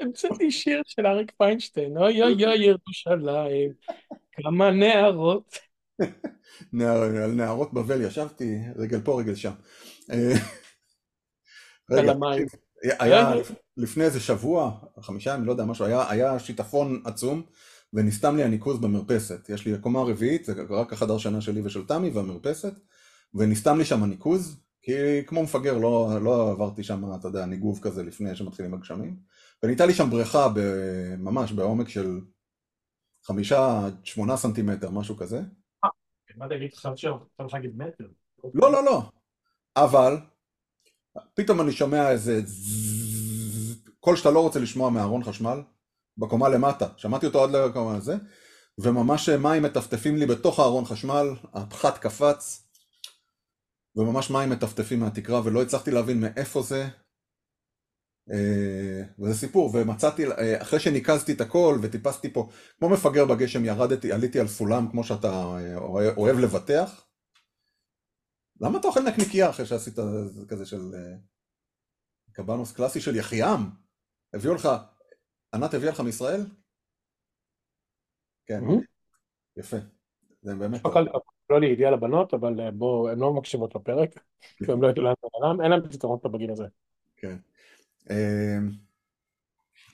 המצאתי 0.00 0.50
שיר 0.50 0.82
של 0.86 1.06
אריק 1.06 1.32
פיינשטיין, 1.38 1.98
אוי 1.98 2.22
אוי 2.22 2.46
אוי 2.46 2.64
ירושלים, 2.64 3.72
כמה 4.32 4.70
נערות. 4.70 5.58
על 6.80 7.32
נערות 7.32 7.72
בבל 7.72 8.02
ישבתי, 8.02 8.58
רגל 8.76 9.00
פה 9.00 9.20
רגל 9.20 9.34
שם. 9.34 9.52
אה, 10.10 10.34
רגע, 11.90 12.12
היה 12.98 13.32
לפני 13.76 14.04
איזה 14.04 14.20
שבוע, 14.20 14.78
חמישה 15.00 15.34
ימים, 15.34 15.46
לא 15.46 15.52
יודע, 15.52 15.64
משהו, 15.64 15.84
היה, 15.84 16.10
היה 16.10 16.38
שיטפון 16.38 17.02
עצום 17.04 17.42
ונסתם 17.92 18.36
לי 18.36 18.44
הניקוז 18.44 18.80
במרפסת. 18.80 19.48
יש 19.48 19.66
לי 19.66 19.78
קומה 19.80 20.00
רביעית, 20.00 20.44
זה 20.44 20.52
רק 20.70 20.92
החדר 20.92 21.18
שנה 21.18 21.40
שלי 21.40 21.60
ושל 21.64 21.86
תמי 21.86 22.10
והמרפסת, 22.10 22.72
ונסתם 23.34 23.78
לי 23.78 23.84
שם 23.84 24.02
הניקוז, 24.02 24.56
כי 24.82 24.92
כמו 25.26 25.42
מפגר 25.42 25.78
לא, 25.78 26.18
לא 26.22 26.50
עברתי 26.50 26.82
שם, 26.82 27.14
אתה 27.20 27.28
יודע, 27.28 27.46
ניגוב 27.46 27.80
כזה 27.82 28.02
לפני 28.02 28.36
שמתחילים 28.36 28.74
הגשמים, 28.74 29.16
ונהייתה 29.62 29.86
לי 29.86 29.94
שם 29.94 30.10
בריכה 30.10 30.48
ממש 31.18 31.52
בעומק 31.52 31.88
של 31.88 32.20
חמישה, 33.26 33.88
שמונה 34.04 34.36
סנטימטר, 34.36 34.90
משהו 34.90 35.16
כזה. 35.16 35.40
מה 36.36 36.48
תגיד, 36.48 36.74
חשבתי 36.74 36.96
שאתה 36.96 37.16
הולך 37.36 37.54
להגיד 37.54 37.76
מטר. 37.76 38.04
לא, 38.54 38.72
לא, 38.72 38.84
לא. 38.84 39.02
אבל, 39.76 40.16
פתאום 41.34 41.60
אני 41.60 41.72
שומע 41.72 42.10
איזה 42.10 42.40
קול 44.00 44.16
שאתה 44.16 44.30
לא 44.30 44.40
רוצה 44.40 44.58
לשמוע 44.60 44.90
מארון 44.90 45.24
חשמל, 45.24 45.62
בקומה 46.18 46.48
למטה. 46.48 46.86
שמעתי 46.96 47.26
אותו 47.26 47.44
עד 47.44 47.50
לקומה 47.50 47.96
הזה, 47.96 48.14
וממש 48.78 49.28
מים 49.28 49.62
מטפטפים 49.62 50.16
לי 50.16 50.26
בתוך 50.26 50.58
הארון 50.58 50.84
חשמל, 50.84 51.26
הפחת 51.54 51.98
קפץ, 51.98 52.68
וממש 53.96 54.30
מים 54.30 54.50
מטפטפים 54.50 55.00
מהתקרה, 55.00 55.40
ולא 55.44 55.62
הצלחתי 55.62 55.90
להבין 55.90 56.20
מאיפה 56.20 56.62
זה. 56.62 56.88
אה, 58.30 59.02
וזה 59.18 59.34
סיפור, 59.34 59.70
ומצאתי, 59.74 60.26
אה, 60.26 60.62
אחרי 60.62 60.80
שניקזתי 60.80 61.32
את 61.32 61.40
הכל 61.40 61.78
וטיפסתי 61.82 62.32
פה, 62.32 62.48
כמו 62.78 62.88
מפגר 62.88 63.24
בגשם 63.24 63.64
ירדתי, 63.64 64.12
עליתי 64.12 64.40
על 64.40 64.48
סולם 64.48 64.88
כמו 64.90 65.04
שאתה 65.04 65.28
אה, 65.28 65.76
אוהב 66.16 66.38
לבטח. 66.38 67.06
למה 68.60 68.78
אתה 68.78 68.88
אוכל 68.88 69.00
נקניקייה 69.00 69.50
אחרי 69.50 69.66
שעשית 69.66 69.94
כזה 70.48 70.66
של 70.66 70.80
קבנוס 72.32 72.72
קלאסי 72.72 73.00
של 73.00 73.16
יחיעם? 73.16 73.70
הביאו 74.34 74.54
לך, 74.54 74.68
ענת 75.54 75.74
הביאה 75.74 75.92
לך 75.92 76.00
מישראל? 76.00 76.40
כן, 78.46 78.60
יפה, 79.56 79.76
זה 80.42 80.54
באמת... 80.54 80.80
לא 81.50 81.60
לי 81.60 81.66
ידיעה 81.66 81.90
לבנות, 81.90 82.34
אבל 82.34 82.70
בואו, 82.70 83.08
הן 83.10 83.18
לא 83.18 83.32
מקשיבות 83.32 83.74
לפרק, 83.74 84.24
כי 84.40 84.72
הם 84.72 84.82
לא 84.82 84.88
ידעו 84.88 85.04
לאן 85.04 85.14
זה 85.56 85.62
אין 85.62 85.70
להם 85.70 85.90
פתרונות 85.90 86.26
בגיל 86.26 86.50
הזה. 86.50 86.66
כן. 87.16 87.36
אמ, 88.10 88.70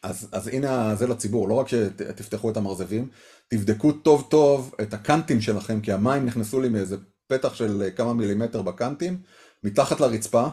אז, 0.02 0.28
אז 0.32 0.48
הנה 0.48 0.94
זה 0.94 1.06
לציבור, 1.06 1.48
לא 1.48 1.54
רק 1.54 1.68
שתפתחו 1.68 2.50
את 2.50 2.56
המרזבים, 2.56 3.08
תבדקו 3.48 3.92
טוב 3.92 4.26
טוב 4.30 4.74
את 4.82 4.94
הקאנטים 4.94 5.40
שלכם, 5.40 5.80
כי 5.80 5.92
המים 5.92 6.26
נכנסו 6.26 6.60
לי 6.60 6.68
מאיזה 6.68 6.96
פתח 7.26 7.54
של 7.54 7.88
כמה 7.96 8.14
מילימטר 8.14 8.62
בקאנטים, 8.62 9.22
מתחת 9.64 10.00
לרצפה. 10.00 10.46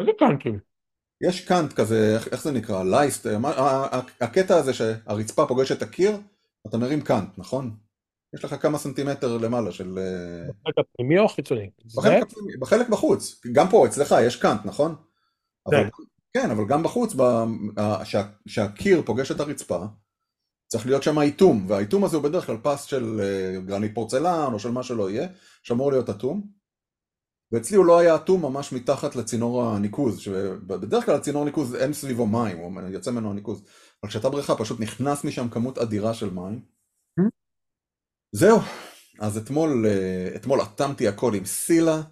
איזה 0.00 0.10
קאנטים? 0.18 0.58
יש 1.22 1.48
קאנט 1.48 1.72
כזה, 1.72 2.14
איך, 2.14 2.28
איך 2.28 2.42
זה 2.42 2.52
נקרא? 2.52 2.84
לייסט, 2.84 3.26
הקטע 4.20 4.56
הזה 4.56 4.74
שהרצפה 4.74 5.46
פוגשת 5.46 5.76
את 5.76 5.82
הקיר, 5.82 6.16
אתה 6.66 6.78
מרים 6.78 7.00
קאנט, 7.00 7.38
נכון? 7.38 7.76
יש 8.34 8.44
לך 8.44 8.62
כמה 8.62 8.78
סנטימטר 8.78 9.38
למעלה 9.38 9.72
של... 9.72 9.98
אה, 9.98 10.52
בחלק 10.60 10.78
הפנימי 10.78 11.18
או 11.18 11.28
חיצוני? 11.28 11.70
בחלק, 11.96 12.24
בחלק 12.60 12.88
בחוץ, 12.88 13.40
גם 13.52 13.68
פה 13.70 13.86
אצלך 13.86 14.14
יש 14.26 14.36
קאנט, 14.36 14.60
נכון? 14.64 14.94
אבל 15.66 15.88
כן, 16.36 16.50
אבל 16.50 16.64
גם 16.68 16.82
בחוץ, 16.82 17.14
כשהקיר 18.46 19.02
פוגש 19.06 19.30
את 19.30 19.40
הרצפה, 19.40 19.84
צריך 20.72 20.86
להיות 20.86 21.02
שם 21.02 21.18
איתום, 21.18 21.64
והאיתום 21.68 22.04
הזה 22.04 22.16
הוא 22.16 22.24
בדרך 22.24 22.46
כלל 22.46 22.56
פס 22.62 22.84
של 22.84 23.20
אה, 23.20 23.60
גרנית 23.60 23.94
פורצלן 23.94 24.52
או 24.52 24.58
של 24.58 24.70
מה 24.70 24.82
שלא 24.82 25.10
יהיה, 25.10 25.28
שאמור 25.62 25.92
להיות 25.92 26.10
אטום. 26.10 26.46
ואצלי 27.52 27.76
הוא 27.76 27.86
לא 27.86 27.98
היה 27.98 28.16
אטום 28.16 28.42
ממש 28.42 28.72
מתחת 28.72 29.16
לצינור 29.16 29.64
הניקוז, 29.64 30.18
שבדרך 30.18 31.06
כלל 31.06 31.14
הצינור 31.14 31.44
ניקוז 31.44 31.74
אין 31.74 31.92
סביבו 31.92 32.26
מים, 32.26 32.58
הוא 32.58 32.80
יוצא 32.88 33.10
ממנו 33.10 33.30
הניקוז, 33.30 33.62
אבל 34.02 34.10
כשאתה 34.10 34.30
בריכה 34.30 34.56
פשוט 34.56 34.80
נכנס 34.80 35.24
משם 35.24 35.48
כמות 35.48 35.78
אדירה 35.78 36.14
של 36.14 36.30
מים. 36.30 36.60
Mm-hmm. 37.20 37.28
זהו, 38.32 38.58
אז 39.20 39.36
אתמול, 39.36 39.86
אה, 39.86 40.36
אתמול 40.36 40.62
אטמתי 40.62 41.08
הכל 41.08 41.34
עם 41.34 41.44
סילה, 41.44 42.02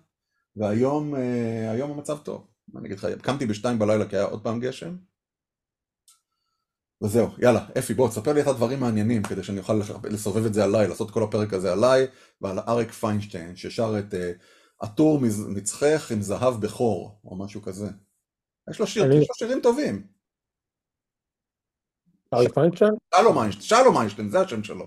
והיום 0.56 1.14
אה, 1.14 1.84
המצב 1.84 2.18
טוב. 2.18 2.49
אני 2.76 2.86
אגיד 2.86 2.98
לך, 2.98 3.06
קמתי 3.22 3.46
בשתיים 3.46 3.78
בלילה 3.78 4.08
כי 4.08 4.16
היה 4.16 4.24
עוד 4.24 4.42
פעם 4.42 4.60
גשם. 4.60 4.96
וזהו, 7.02 7.28
יאללה, 7.38 7.66
אפי 7.78 7.94
בוא 7.94 8.08
תספר 8.08 8.32
לי 8.32 8.40
את 8.40 8.46
הדברים 8.46 8.78
המעניינים 8.78 9.22
כדי 9.22 9.42
שאני 9.42 9.58
אוכל 9.58 9.80
לסובב 10.04 10.46
את 10.46 10.54
זה 10.54 10.64
עליי, 10.64 10.88
לעשות 10.88 11.10
כל 11.10 11.22
הפרק 11.22 11.52
הזה 11.52 11.72
עליי 11.72 12.06
ועל 12.40 12.58
אריק 12.58 12.90
פיינשטיין 12.90 13.56
ששר 13.56 13.98
את 13.98 14.14
עטור 14.80 15.20
מצחך 15.48 16.12
עם 16.12 16.22
זהב 16.22 16.60
בכור 16.60 17.20
או 17.24 17.36
משהו 17.36 17.62
כזה. 17.62 17.88
יש 18.70 18.80
לו, 18.80 18.86
שיר. 18.86 19.12
יש 19.12 19.28
לו 19.28 19.34
שירים 19.34 19.60
טובים. 19.62 20.06
אריק 22.34 22.54
פיינשטיין? 22.54 22.90
שלום 23.14 23.38
איינשטיין, 23.38 23.82
שלום 23.82 23.96
איינשטיין, 23.96 24.28
זה 24.28 24.40
השם 24.40 24.64
שלו. 24.64 24.86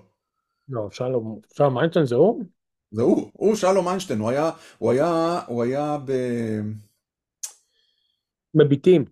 לא, 0.69 0.87
שלום, 0.91 1.39
שלום 1.53 1.77
איינשטיין 1.77 2.05
זה 2.05 2.15
הוא? 2.15 2.43
זה 2.91 3.01
הוא, 3.01 3.31
הוא 3.33 3.55
שלום 3.55 3.87
איינשטיין, 3.87 4.19
הוא 4.19 4.29
היה, 4.29 4.51
הוא 4.77 4.91
היה, 4.91 5.41
הוא 5.47 5.63
היה 5.63 5.97
ב... 6.05 6.11
מביטים. 8.55 9.05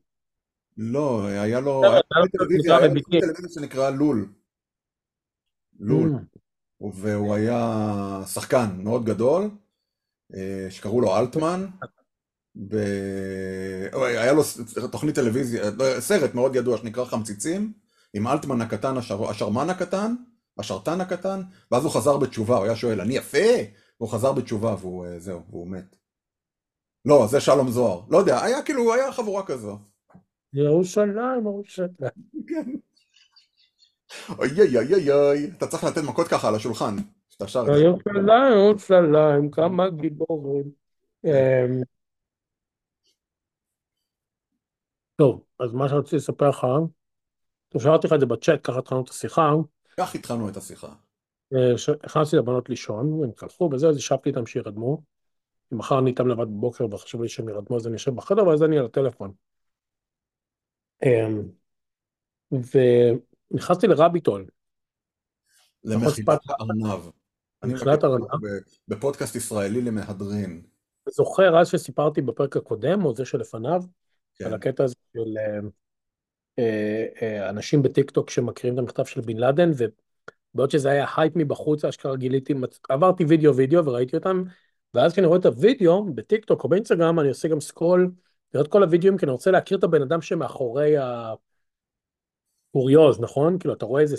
לא, 0.77 1.25
היה 1.25 1.59
לו, 1.59 1.83
היה 1.83 2.01
לו 2.15 2.27
טלוויזיה, 2.37 2.77
היה 2.77 2.87
לו 2.87 3.01
טלוויזיה 3.01 3.49
שנקרא 3.49 3.89
לול. 3.89 4.33
לול. 5.79 6.11
Mm. 6.11 6.85
והוא 6.93 7.35
היה 7.35 8.23
שחקן 8.33 8.67
מאוד 8.77 9.05
גדול, 9.05 9.49
אה, 10.35 10.67
שקראו 10.69 11.01
לו 11.01 11.17
אלטמן. 11.17 11.65
ב... 12.55 12.75
היה 13.93 14.33
לו 14.33 14.41
תוכנית 14.91 15.15
טלוויזיה, 15.15 15.63
לא, 15.77 15.99
סרט 15.99 16.33
מאוד 16.33 16.55
ידוע 16.55 16.77
שנקרא 16.77 17.05
חמציצים, 17.05 17.73
עם 18.13 18.27
אלטמן 18.27 18.61
הקטן, 18.61 18.97
השר... 18.97 19.29
השרמן 19.29 19.69
הקטן, 19.69 20.15
השרתן 20.57 21.01
הקטן, 21.01 21.41
ואז 21.71 21.83
הוא 21.83 21.91
חזר 21.91 22.17
בתשובה, 22.17 22.57
הוא 22.57 22.65
היה 22.65 22.75
שואל, 22.75 23.01
אני 23.01 23.17
יפה? 23.17 23.47
והוא 23.99 24.09
חזר 24.09 24.31
בתשובה 24.31 24.75
והוא, 24.79 25.05
אה, 25.05 25.19
זהו, 25.19 25.41
והוא 25.49 25.67
מת. 25.67 25.95
לא, 27.05 27.27
זה 27.27 27.39
שלום 27.39 27.67
זוהר. 27.69 28.01
לא 28.09 28.17
יודע, 28.17 28.43
היה 28.43 28.63
כאילו, 28.63 28.93
היה 28.93 29.11
חבורה 29.11 29.45
כזו. 29.45 29.77
ירושלים, 30.53 31.45
ירושלים. 31.45 32.11
כן. 32.47 32.71
אוי 34.39 34.49
אוי 34.57 34.77
אוי 34.77 35.11
אוי 35.11 35.51
אתה 35.57 35.67
צריך 35.67 35.83
לתת 35.83 36.01
מכות 36.09 36.27
ככה 36.27 36.47
על 36.47 36.55
השולחן, 36.55 36.95
שאתה 37.29 37.47
שר 37.47 37.61
את 37.61 37.65
זה. 37.65 37.83
ירושלים, 37.83 38.53
ירושלים, 38.53 39.51
כמה 39.51 39.89
גיבורים. 39.89 40.71
אמ, 41.25 41.81
טוב, 45.15 45.43
אז 45.59 45.73
מה 45.73 45.89
שרציתי 45.89 46.15
לספר 46.15 46.49
לך, 46.49 46.65
טוב, 47.69 47.81
שאלתי 47.81 48.07
לך 48.07 48.13
את 48.13 48.19
זה 48.19 48.25
בצ'אט, 48.25 48.59
ככה 48.63 48.79
התחלנו 48.79 49.03
את 49.03 49.09
השיחה. 49.09 49.51
כך 49.97 50.15
התחלנו 50.15 50.49
את 50.49 50.57
השיחה. 50.57 50.93
אה, 51.53 51.73
הכנסתי 52.03 52.35
לבנות 52.35 52.69
לישון, 52.69 53.23
הם 53.23 53.29
התקלחו 53.29 53.69
וזה, 53.73 53.87
אז 53.87 53.97
ישבתי 53.97 54.29
איתם 54.29 54.45
שירדמו. 54.45 55.01
מחר 55.71 55.99
אני 55.99 56.09
איתם 56.09 56.27
לבד 56.27 56.45
בבוקר 56.45 56.85
וחשוב 56.91 57.21
לי 57.21 57.29
שהם 57.29 57.49
ירדמו, 57.49 57.77
אז 57.77 57.87
אני 57.87 57.93
יושב 57.93 58.15
בחדר, 58.15 58.47
ואז 58.47 58.63
אני 58.63 58.79
על 58.79 58.85
הטלפון. 58.85 59.33
אמ, 61.03 61.41
ונכנסתי 62.51 63.87
ל 63.87 63.92
rabbit 63.92 64.21
hole. 64.21 64.45
למחילת 65.83 66.39
הארנב. 66.49 67.09
למחילת 67.63 68.03
הארנב. 68.03 68.25
בפודקאסט 68.87 69.35
ישראלי 69.35 69.81
למהדרין. 69.81 70.61
זוכר 71.09 71.59
אז 71.59 71.67
שסיפרתי 71.67 72.21
בפרק 72.21 72.57
הקודם, 72.57 73.05
או 73.05 73.15
זה 73.15 73.25
שלפניו, 73.25 73.83
כן. 74.35 74.45
על 74.45 74.53
הקטע 74.53 74.83
הזה 74.83 74.95
של 75.13 75.37
אה, 75.37 75.59
אה, 76.59 77.05
אה, 77.21 77.49
אנשים 77.49 77.81
בטיקטוק 77.81 78.29
שמכירים 78.29 78.73
את 78.73 78.79
המכתב 78.79 79.05
של 79.05 79.21
בן 79.21 79.37
לאדן, 79.37 79.71
ובעוד 79.77 80.71
שזה 80.71 80.89
היה 80.89 81.05
הייפ 81.17 81.33
מבחוץ, 81.35 81.85
אשכרה 81.85 82.15
גיליתי, 82.15 82.53
עברתי 82.89 83.25
וידאו 83.25 83.55
וידאו 83.55 83.85
וראיתי 83.85 84.15
אותם, 84.15 84.43
ואז 84.93 85.11
כשאני 85.11 85.27
רואה 85.27 85.39
את 85.39 85.45
הוידאו 85.45 86.05
בטיקטוק 86.15 86.63
או 86.63 86.69
באינסטגרם, 86.69 87.19
אני 87.19 87.29
עושה 87.29 87.47
גם 87.47 87.59
scroll, 87.59 88.11
לראות 88.53 88.67
כל 88.67 88.83
הוידאוים, 88.83 89.17
כי 89.17 89.25
אני 89.25 89.31
רוצה 89.31 89.51
להכיר 89.51 89.77
את 89.77 89.83
הבן 89.83 90.01
אדם 90.01 90.21
שמאחורי 90.21 90.95
הקוריוז, 92.69 93.19
נכון? 93.19 93.59
כאילו, 93.59 93.73
אתה 93.73 93.85
רואה 93.85 94.01
איזה 94.01 94.17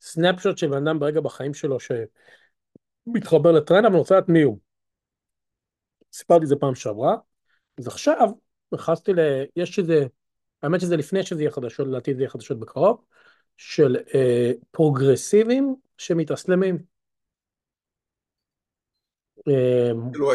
snapshot 0.00 0.58
של 0.58 0.66
בן 0.66 0.86
אדם 0.86 0.98
ברגע 0.98 1.20
בחיים 1.20 1.54
שלו 1.54 1.76
שמתחבר 1.80 3.52
לטרנד, 3.52 3.84
אבל 3.84 3.92
אני 3.92 3.98
רוצה 3.98 4.16
לדעת 4.16 4.28
מי 4.28 4.42
הוא. 4.42 4.58
סיפרתי 6.12 6.44
את 6.44 6.48
זה 6.48 6.56
פעם 6.56 6.74
שעברה, 6.74 7.16
אז 7.78 7.86
עכשיו 7.86 8.28
נכנסתי 8.72 9.12
ל... 9.12 9.18
יש 9.56 9.78
איזה... 9.78 10.06
האמת 10.62 10.80
שזה 10.80 10.96
לפני 10.96 11.22
שזה 11.22 11.42
יהיה 11.42 11.50
חדשות, 11.50 11.86
לדעתי 11.86 12.14
זה 12.14 12.20
יהיה 12.20 12.30
חדשות 12.30 12.60
בקרוב, 12.60 13.04
של 13.56 13.96
אה, 14.14 14.52
פרוגרסיבים 14.70 15.76
שמתאסלמים. 15.98 16.95
אה, 19.48 19.90
כאילו, 20.12 20.30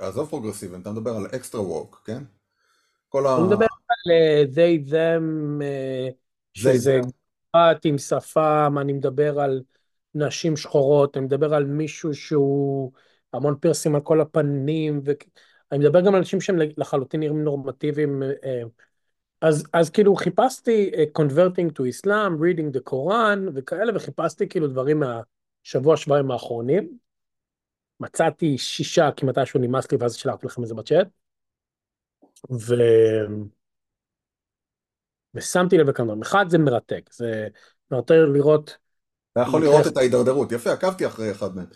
עזוב 0.00 0.28
פרוגרסיבים, 0.28 0.80
אתה 0.80 0.90
מדבר 0.90 1.10
על 1.10 1.26
אקסטרה 1.26 1.60
ווק, 1.60 2.02
כן? 2.06 2.22
כל 3.08 3.26
ה... 3.26 3.36
אני 3.36 3.44
מדבר 3.44 3.66
על 3.88 4.12
אה, 4.12 4.42
they 4.54 4.90
them, 4.90 5.62
אה, 5.62 6.08
שזה 6.54 7.00
גבעת 7.54 7.84
עם 7.84 7.98
שפם, 7.98 8.76
אני 8.80 8.92
מדבר 8.92 9.40
על 9.40 9.62
נשים 10.14 10.56
שחורות, 10.56 11.16
אני 11.16 11.24
מדבר 11.24 11.54
על 11.54 11.64
מישהו 11.64 12.14
שהוא 12.14 12.92
המון 13.32 13.56
פרסים 13.60 13.94
על 13.94 14.00
כל 14.00 14.20
הפנים, 14.20 15.00
ואני 15.04 15.84
מדבר 15.84 16.00
גם 16.00 16.08
על 16.08 16.18
אנשים 16.18 16.40
שהם 16.40 16.56
לחלוטין 16.76 17.20
נראים 17.20 17.44
נורמטיביים, 17.44 18.22
אז, 19.40 19.64
אז 19.72 19.90
כאילו 19.90 20.16
חיפשתי 20.16 20.90
uh, 20.94 21.22
converting 21.22 21.70
to 21.70 21.82
Islam, 21.82 22.40
reading 22.40 22.76
the 22.76 22.90
Quran 22.90 23.38
וכאלה, 23.54 23.92
וחיפשתי 23.94 24.48
כאילו 24.48 24.68
דברים 24.68 25.00
מהשבוע, 25.00 25.96
שבועיים 25.96 26.30
האחרונים. 26.30 27.09
מצאתי 28.00 28.58
שישה, 28.58 29.10
כי 29.16 29.26
מתישהו 29.26 29.60
נמאס 29.60 29.92
לי, 29.92 29.98
ואז 30.00 30.14
שלחתי 30.14 30.46
לכם 30.46 30.62
את 30.62 30.68
זה 30.68 30.74
בצ'אט. 30.74 31.06
ו... 32.50 32.74
ושמתי 35.34 35.78
לב 35.78 35.88
לכמה 35.88 36.06
דברים. 36.06 36.22
אחד, 36.22 36.44
זה 36.48 36.58
מרתק, 36.58 37.10
זה 37.12 37.48
מרתק 37.90 38.14
לראות... 38.32 38.78
אתה 39.32 39.40
יכול 39.40 39.62
לראות 39.62 39.86
את 39.86 39.96
ההידרדרות, 39.96 40.52
יפה, 40.52 40.72
עקבתי 40.72 41.06
אחרי 41.06 41.30
אחד 41.30 41.56
מהם. 41.56 41.66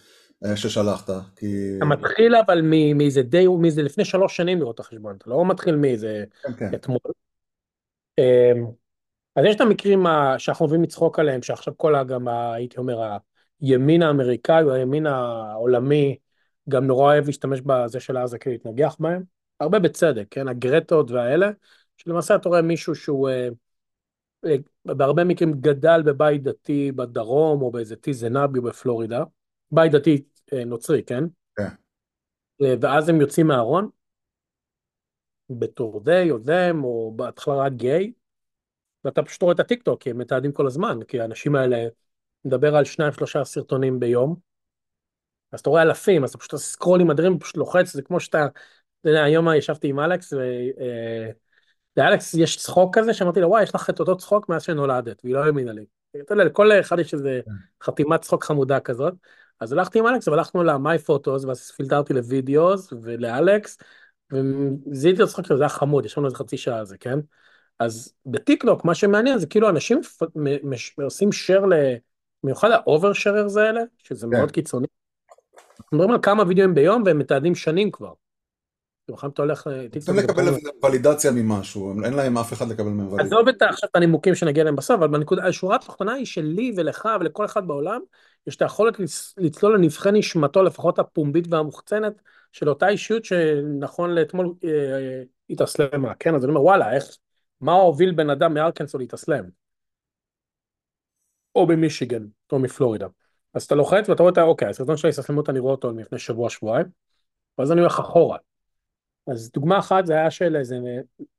אה, 0.45 0.57
ששלחת, 0.57 1.11
כי... 1.37 1.77
אתה 1.77 1.85
מתחיל 1.85 2.37
אבל 2.37 2.61
מאיזה 2.95 3.23
די, 3.23 3.47
מאיזה 3.47 3.83
לפני 3.83 4.05
שלוש 4.05 4.37
שנים 4.37 4.59
לראות 4.59 4.75
את 4.75 4.81
החשבון, 4.81 5.17
אתה 5.17 5.31
לא 5.31 5.49
מתחיל 5.49 5.77
מאיזה 5.77 6.25
כן, 6.43 6.53
כן. 6.59 6.75
אתמול. 6.75 6.99
אמ, 8.19 8.67
אז 9.37 9.45
יש 9.45 9.57
את 9.57 9.61
המקרים 9.61 10.07
שאנחנו 10.39 10.67
אוהבים 10.67 10.83
לצחוק 10.83 11.19
עליהם, 11.19 11.43
שעכשיו 11.43 11.77
כל 11.77 12.05
גם, 12.09 12.29
הייתי 12.29 12.79
אומר, 12.79 13.17
הימין 13.61 14.03
האמריקאי 14.03 14.63
או 14.63 14.73
הימין 14.73 15.07
העולמי, 15.07 16.19
גם 16.69 16.87
נורא 16.87 17.13
אוהב 17.13 17.27
להשתמש 17.27 17.61
בזה 17.61 18.01
של 18.01 18.17
עזה 18.17 18.39
כדי 18.39 18.53
להתנגח 18.53 18.97
בהם, 19.01 19.23
הרבה 19.61 19.79
בצדק, 19.79 20.27
כן, 20.31 20.49
הגרטות 20.49 21.11
והאלה, 21.11 21.51
שלמעשה 21.97 22.35
אתה 22.35 22.49
רואה 22.49 22.63
מישהו 22.63 22.95
שהוא 22.95 23.29
אה, 23.29 23.49
אה, 24.47 24.57
בהרבה 24.85 25.25
מקרים 25.25 25.53
גדל 25.53 26.03
בבית 26.05 26.43
דתי 26.43 26.93
בדרום, 26.93 27.63
או 27.63 27.71
באיזה 27.71 27.97
טיזנבי 27.97 28.61
בפלורידה, 28.61 29.25
בית 29.71 29.93
דתי 29.93 30.25
אה, 30.53 30.65
נוצרי, 30.65 31.03
כן? 31.03 31.25
כן. 31.57 31.69
ואז 32.81 33.09
הם 33.09 33.21
יוצאים 33.21 33.47
מהארון, 33.47 33.89
בתור 35.51 36.05
די 36.05 36.31
או 36.31 36.37
them, 36.37 36.85
או 36.85 37.13
בהתחלה 37.17 37.55
רק 37.55 37.73
גיי, 37.73 38.13
ואתה 39.05 39.23
פשוט 39.23 39.43
רואה 39.43 39.55
את 39.55 39.61
הטיקטוק, 39.61 40.03
כי 40.03 40.11
הם 40.11 40.19
מתעדים 40.19 40.53
כל 40.53 40.67
הזמן, 40.67 40.99
כי 41.09 41.21
האנשים 41.21 41.55
האלה, 41.55 41.87
מדבר 42.45 42.77
על 42.77 42.85
שניים 42.85 43.13
שלושה 43.13 43.45
סרטונים 43.45 44.01
ביום, 44.01 44.37
אז 45.53 45.61
אתה 45.61 45.71
רואה 45.71 45.83
אלפים, 45.83 46.25
אז 46.25 46.31
אתה 46.31 46.39
פשוט 46.39 46.57
scroll 46.57 47.01
עם 47.01 47.11
הדרים, 47.11 47.39
פשוט 47.39 47.57
לוחץ, 47.57 47.93
זה 47.93 48.03
כמו 48.03 48.21
שאתה, 48.21 48.47
אתה 49.01 49.09
יודע, 49.09 49.25
היום 49.25 49.49
ישבתי 49.53 49.89
עם 49.89 50.01
אלכס, 50.01 50.33
ולאלכס 51.97 52.35
אה, 52.35 52.41
יש 52.41 52.57
צחוק 52.57 52.99
כזה, 52.99 53.15
שאמרתי 53.15 53.41
לו, 53.41 53.49
וואי, 53.49 53.63
יש 53.63 53.75
לך 53.75 53.91
את 53.91 54.01
אותו 54.01 54.17
צחוק 54.17 54.49
מאז 54.49 54.63
שנולדת, 54.63 55.21
והיא 55.25 55.35
לא 55.35 55.45
האמינה 55.45 55.73
לי. 55.73 55.85
אתה 56.21 56.33
יודע, 56.33 56.45
לכל 56.45 56.73
אחד 56.81 56.99
יש 56.99 57.15
איזה 57.15 57.41
כן. 57.45 57.51
חתימת 57.83 58.21
צחוק 58.21 58.45
חמודה 58.45 58.81
כזאת. 58.81 59.15
אז 59.61 59.73
הלכתי 59.73 59.99
עם 59.99 60.07
אלכס 60.07 60.29
והלכנו 60.29 60.63
ל-My 60.63 61.09
Photos, 61.09 61.47
ואז 61.47 61.71
פילטרתי 61.71 62.15
ל 62.15 62.26
videos 62.26 62.93
ולאלכס, 63.03 63.79
וזיהיתי 64.33 65.23
את 65.23 65.29
הצחוק 65.29 65.47
שלו, 65.47 65.57
זה 65.57 65.63
היה 65.63 65.69
חמוד, 65.69 66.07
יש 66.07 66.19
לנו 66.19 66.27
איזה 66.27 66.37
חצי 66.37 66.57
שעה 66.57 66.79
על 66.79 66.87
זה, 66.87 66.99
כן? 66.99 67.19
אז 67.79 68.15
בטיקטוק, 68.27 68.85
מה 68.85 68.95
שמעניין 68.95 69.39
זה 69.39 69.47
כאילו 69.47 69.69
אנשים 69.69 70.01
עושים 71.05 71.29
share, 71.29 71.65
במיוחד 72.45 72.71
ה-over-sharers 72.71 73.57
האלה, 73.57 73.81
שזה 73.99 74.27
כן. 74.31 74.37
מאוד 74.37 74.51
קיצוני. 74.51 74.87
אנחנו 75.81 75.97
מדברים 75.97 76.11
על 76.11 76.19
כמה 76.23 76.43
וידאוים 76.47 76.75
ביום 76.75 77.03
והם 77.07 77.19
מתעדים 77.19 77.55
שנים 77.55 77.91
כבר. 77.91 78.13
בכלל 79.11 79.31
אתה 79.31 79.43
הולך... 79.43 79.69
צריכים 79.99 80.17
לקבל 80.17 80.45
ולידציה 80.85 81.31
ממשהו, 81.31 82.03
אין 82.05 82.13
להם 82.13 82.39
אף 82.39 82.53
אחד 82.53 82.69
לקבל 82.69 82.89
מהם 82.89 83.09
ולידציה. 83.09 83.27
עזוב 83.27 83.49
את 83.49 83.63
עכשיו 83.63 83.89
את 83.91 83.97
הנימוקים 83.97 84.35
שנגיע 84.35 84.63
אליהם 84.63 84.77
בסוף, 84.77 84.97
אבל 84.97 85.09
בנקודה, 85.09 85.47
השורה 85.47 85.77
התחתונה 85.77 86.13
היא 86.13 86.27
שלי 86.27 86.73
ולך 86.77 87.09
ולכל 87.21 87.45
אחד 87.45 87.67
בעולם, 87.67 88.01
יש 88.47 88.57
את 88.57 88.63
היכולת 88.63 88.95
לצלול 89.37 89.75
לנבחי 89.75 90.13
נשמתו, 90.13 90.63
לפחות 90.63 90.99
הפומבית 90.99 91.45
והמוחצנת, 91.49 92.13
של 92.53 92.69
אותה 92.69 92.89
אישיות 92.89 93.25
שנכון 93.25 94.15
לאתמול 94.15 94.55
אה, 94.65 94.71
אה, 94.71 95.23
התאסלמה, 95.51 96.15
כן? 96.19 96.35
אז 96.35 96.45
אני 96.45 96.51
אומר, 96.51 96.63
וואלה, 96.63 96.95
איך, 96.95 97.05
מה 97.61 97.73
הוביל 97.73 98.13
בן 98.13 98.31
אדם 98.31 98.55
מארקנסו 98.55 98.99
להתאסלם? 98.99 99.64
או 101.55 101.67
במישיגן, 101.67 102.25
או 102.53 102.59
מפלורידה. 102.59 103.07
אז 103.55 103.65
אתה 103.65 103.75
לוחץ 103.75 104.09
ואתה 104.09 104.23
רואה. 104.23 104.43
אוקיי, 104.43 104.69
הסרטון 104.69 104.97
של 104.97 105.07
ההסתסלמות 105.09 105.51
אני 105.51 105.59
רואה 105.59 105.73
אותו 105.73 105.93
לפני 105.93 106.19
שבוע, 106.19 106.51
שבועיים, 106.51 106.87
ואז 107.59 107.73
אני 107.73 107.81
הולך 107.81 107.99
אחורה. 107.99 108.39
אז 109.27 109.51
דוגמה 109.55 109.79
אחת 109.79 110.07
זה 110.07 110.13
היה 110.13 110.31
של 110.31 110.57
איזה 110.57 110.79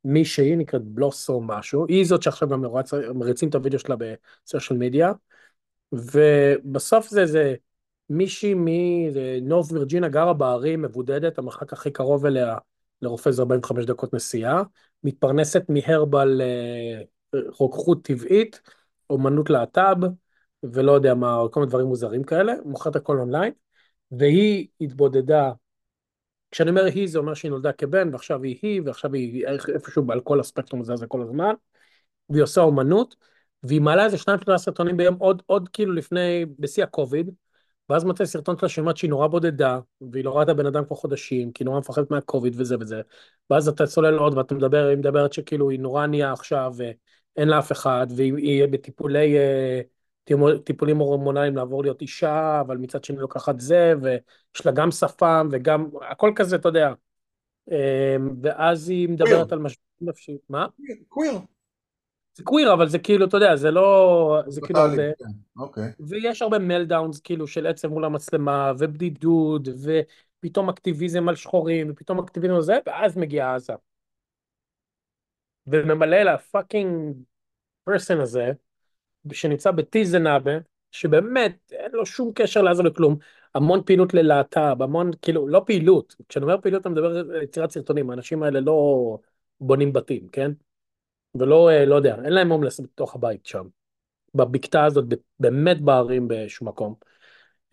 מישהי 0.04 0.56
נקראת 0.56 0.84
בלוסו 0.84 1.42
משהו, 1.42 1.86
היא 1.88 2.06
זאת 2.06 2.24
שעכשיו 2.24 2.50
גם 2.50 2.64
מריצים 3.16 3.50
את 3.50 3.56
הוידאו 3.56 3.80
שלה 3.80 3.96
בסושיאל 3.96 4.80
מדיה, 4.80 5.12
ובסוף 5.92 7.10
זה 7.10 7.22
איזה 7.22 7.56
מישהי 8.10 8.54
מנורף 8.58 9.72
וירג'ינה 9.72 10.08
גרה 10.08 10.34
בערים, 10.34 10.82
מבודדת, 10.82 11.38
המרחק 11.38 11.74
הכי 11.74 11.92
קרוב 11.92 12.26
אליה 12.26 12.58
לרופא 13.02 13.32
זה 13.32 13.42
45 13.42 13.86
דקות 13.86 14.14
נסיעה, 14.14 14.64
מתפרנסת 15.04 15.64
מהרבל 15.70 16.42
אה, 16.42 17.02
רוקחות 17.60 18.04
טבעית, 18.04 18.62
אומנות 19.10 19.50
להט"ב, 19.50 20.06
ולא 20.64 20.92
יודע 20.92 21.14
מה, 21.14 21.38
כל 21.52 21.60
מיני 21.60 21.70
דברים 21.70 21.88
מוזרים 21.88 22.24
כאלה, 22.24 22.54
מוכרת 22.66 22.96
הכל 22.96 23.20
אונליין, 23.20 23.54
והיא 24.12 24.68
התבודדה, 24.82 25.52
כשאני 26.52 26.70
אומר 26.70 26.86
היא 26.86 27.08
זה 27.08 27.20
אומר 27.20 27.34
שהיא 27.34 27.52
נולדה 27.52 27.72
כבן 27.72 28.10
ועכשיו 28.12 28.44
היא 28.44 28.58
היא 28.62 28.82
ועכשיו 28.86 29.14
היא 29.14 29.46
איפשהו 29.48 30.12
על 30.12 30.22
כל 30.22 30.40
הספקטרום 30.40 30.82
הזה 30.82 30.96
זה 30.96 31.08
כל 31.08 31.22
הזמן, 31.22 31.54
והיא 32.30 32.44
עושה 32.44 32.62
אומנות, 32.62 33.16
והיא 33.64 33.82
מעלה 33.82 34.06
איזה 34.06 34.18
שניים 34.18 34.40
שלושה 34.40 34.58
סרטונים 34.64 34.98
ביום 34.98 35.16
עוד, 35.16 35.42
עוד 35.46 35.70
כאילו 35.70 35.94
לפני, 35.94 36.46
בשיא 36.60 36.84
הקוביד, 36.84 37.32
ואז 37.90 38.06
מצא 38.06 38.26
סרטון 38.26 38.58
שלה 38.58 38.70
שאומרת 38.70 38.98
שהיא 38.98 39.10
נורא 39.10 39.28
בודדה, 39.28 39.80
והיא 40.12 40.26
לא 40.26 40.38
ראתה 40.38 40.54
בן 40.54 40.66
אדם 40.66 40.86
כבר 40.86 40.96
חודשים, 40.96 41.52
כי 41.52 41.64
היא 41.64 41.66
נורא 41.66 41.80
מפחדת 41.80 42.12
מהקוביד 42.12 42.54
וזה 42.58 42.76
וזה, 42.80 43.02
ואז 43.50 43.68
אתה 43.68 43.88
צולל 43.88 44.18
עוד 44.18 44.38
ואתה 44.38 44.56
מדבר, 44.56 44.88
היא 44.88 44.98
מדברת 44.98 45.34
שכאילו 45.34 45.70
היא 45.70 45.80
נורא 45.80 46.04
ענייה 46.04 46.32
עכשיו, 46.32 46.74
ואין 47.36 47.48
לה 47.48 47.60
אף 47.60 47.72
אחד, 47.72 48.08
והיא 48.16 48.66
בטיפולי, 48.66 49.38
אה, 49.38 49.82
טיפולים 50.64 50.98
הורמונליים 50.98 51.56
לעבור 51.56 51.84
להיות 51.84 52.02
אישה, 52.02 52.62
אבל 52.62 52.78
מצד 52.78 53.04
שני 53.04 53.18
לוקחת 53.18 53.60
זה, 53.60 53.94
ויש 54.02 54.66
לה 54.66 54.72
גם 54.72 54.92
שפם 54.92 55.50
וגם, 55.52 55.90
הכל 56.10 56.32
כזה, 56.36 56.56
אתה 56.56 56.68
יודע. 56.68 56.94
אה, 57.72 58.16
ואז 58.42 58.90
היא 58.90 59.10
מדברת 59.10 59.52
על 59.52 59.60
משהו 59.60 59.82
נפשי, 60.02 60.38
מה? 60.50 60.68
קוויר. 61.10 61.32
זה 62.36 62.44
קוויר, 62.44 62.74
אבל 62.74 62.90
זה 62.90 63.00
כאילו, 63.00 63.26
אתה 63.26 63.38
יודע, 63.38 63.56
זה 63.56 63.72
לא... 63.72 64.42
זה 64.48 64.62
כאילו... 64.62 64.80
כן, 65.20 65.26
אוקיי. 65.58 65.92
ויש 66.00 66.42
הרבה 66.42 66.60
meltdowns, 66.60 67.20
כאילו, 67.20 67.48
של 67.48 67.68
עצב 67.68 67.88
מול 67.88 68.06
המצלמה, 68.06 68.72
ובדידות, 68.80 69.62
ופתאום 69.68 70.70
אקטיביזם 70.70 71.30
על 71.30 71.36
שחורים, 71.36 71.88
ופתאום 71.90 72.20
אקטיביזם 72.20 72.54
על 72.54 72.62
זה, 72.62 72.78
ואז 72.88 73.18
מגיעה 73.18 73.56
עזה. 73.56 73.74
וממלא 75.68 76.18
לה 76.18 76.38
fucking 76.38 77.16
person 77.84 78.20
הזה, 78.20 78.52
שנמצא 79.32 79.72
בטיזנאבה, 79.72 80.52
שבאמת 80.92 81.72
אין 81.72 81.92
לו 81.92 82.06
שום 82.06 82.32
קשר 82.36 82.62
לעזה 82.62 82.84
לכלום, 82.84 83.18
המון 83.56 83.82
פעילות 83.86 84.14
ללהט"ב, 84.14 84.82
המון, 84.82 85.12
כאילו, 85.22 85.48
לא 85.48 85.64
פעילות, 85.66 86.16
כשאני 86.30 86.44
אומר 86.44 86.62
פעילות 86.62 86.86
אני 86.86 86.94
מדבר 86.94 87.18
על 87.18 87.42
יצירת 87.44 87.72
סרטונים, 87.72 88.10
האנשים 88.10 88.44
האלה 88.44 88.60
לא 88.60 89.18
בונים 89.62 89.94
בתים, 89.94 90.28
כן? 90.28 90.52
ולא, 91.36 91.70
אה, 91.70 91.86
לא 91.86 91.96
יודע, 91.96 92.16
אין 92.26 92.34
להם 92.34 92.52
הומלס 92.52 92.80
בתוך 92.80 93.16
הבית 93.16 93.46
שם. 93.46 93.68
בבקתה 94.36 94.86
הזאת, 94.86 95.06
באמת 95.40 95.82
בערים 95.82 96.28
באיזשהו 96.28 96.66
מקום. 96.66 96.96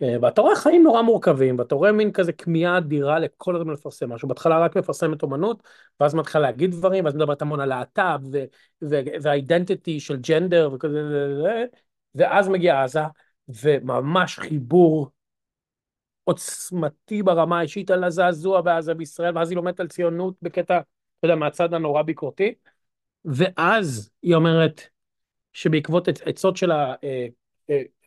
אה, 0.03 0.17
ואתה 0.23 0.41
רואה 0.41 0.57
חיים 0.57 0.83
נורא 0.83 1.03
מורכבים, 1.03 1.59
ואתה 1.59 1.75
רואה 1.75 1.93
מין 1.93 2.13
כזה 2.13 2.33
כמיהה 2.33 2.79
אדירה 2.79 3.19
לכל 3.19 3.57
הזמן 3.57 3.73
לפרסם 3.73 4.13
משהו. 4.13 4.29
בהתחלה 4.29 4.59
רק 4.59 4.77
מפרסמת 4.77 5.23
אומנות, 5.23 5.63
ואז 6.01 6.15
מתחילה 6.15 6.43
להגיד 6.43 6.71
דברים, 6.71 7.05
ואז 7.05 7.15
מדברת 7.15 7.43
המון 7.43 7.61
על 7.61 7.69
להט"ב, 7.69 8.21
והאידנטיטי 9.23 10.01
של 10.01 10.17
ג'נדר, 10.17 10.71
וכזה, 10.73 11.65
ואז 12.15 12.49
מגיעה 12.49 12.85
עזה, 12.85 13.01
וממש 13.49 14.39
חיבור 14.39 15.11
עוצמתי 16.25 17.23
ברמה 17.23 17.59
האישית 17.59 17.91
על 17.91 18.05
הזעזוע 18.05 18.61
בעזה 18.61 18.95
בישראל, 18.95 19.39
ואז 19.39 19.51
היא 19.51 19.57
לומדת 19.57 19.81
על 19.81 19.89
ציונות 19.89 20.35
בקטע, 20.43 20.81
אתה 21.19 21.27
יודע, 21.27 21.35
מהצד 21.37 21.75
הנורא 21.75 22.03
ביקורתי. 22.03 22.55
ואז 23.25 24.11
היא 24.23 24.35
אומרת 24.35 24.81
שבעקבות 25.53 26.09
עצות 26.09 26.57
שלה 26.57 26.95
אה, 26.95 26.95
אה, 27.05 27.27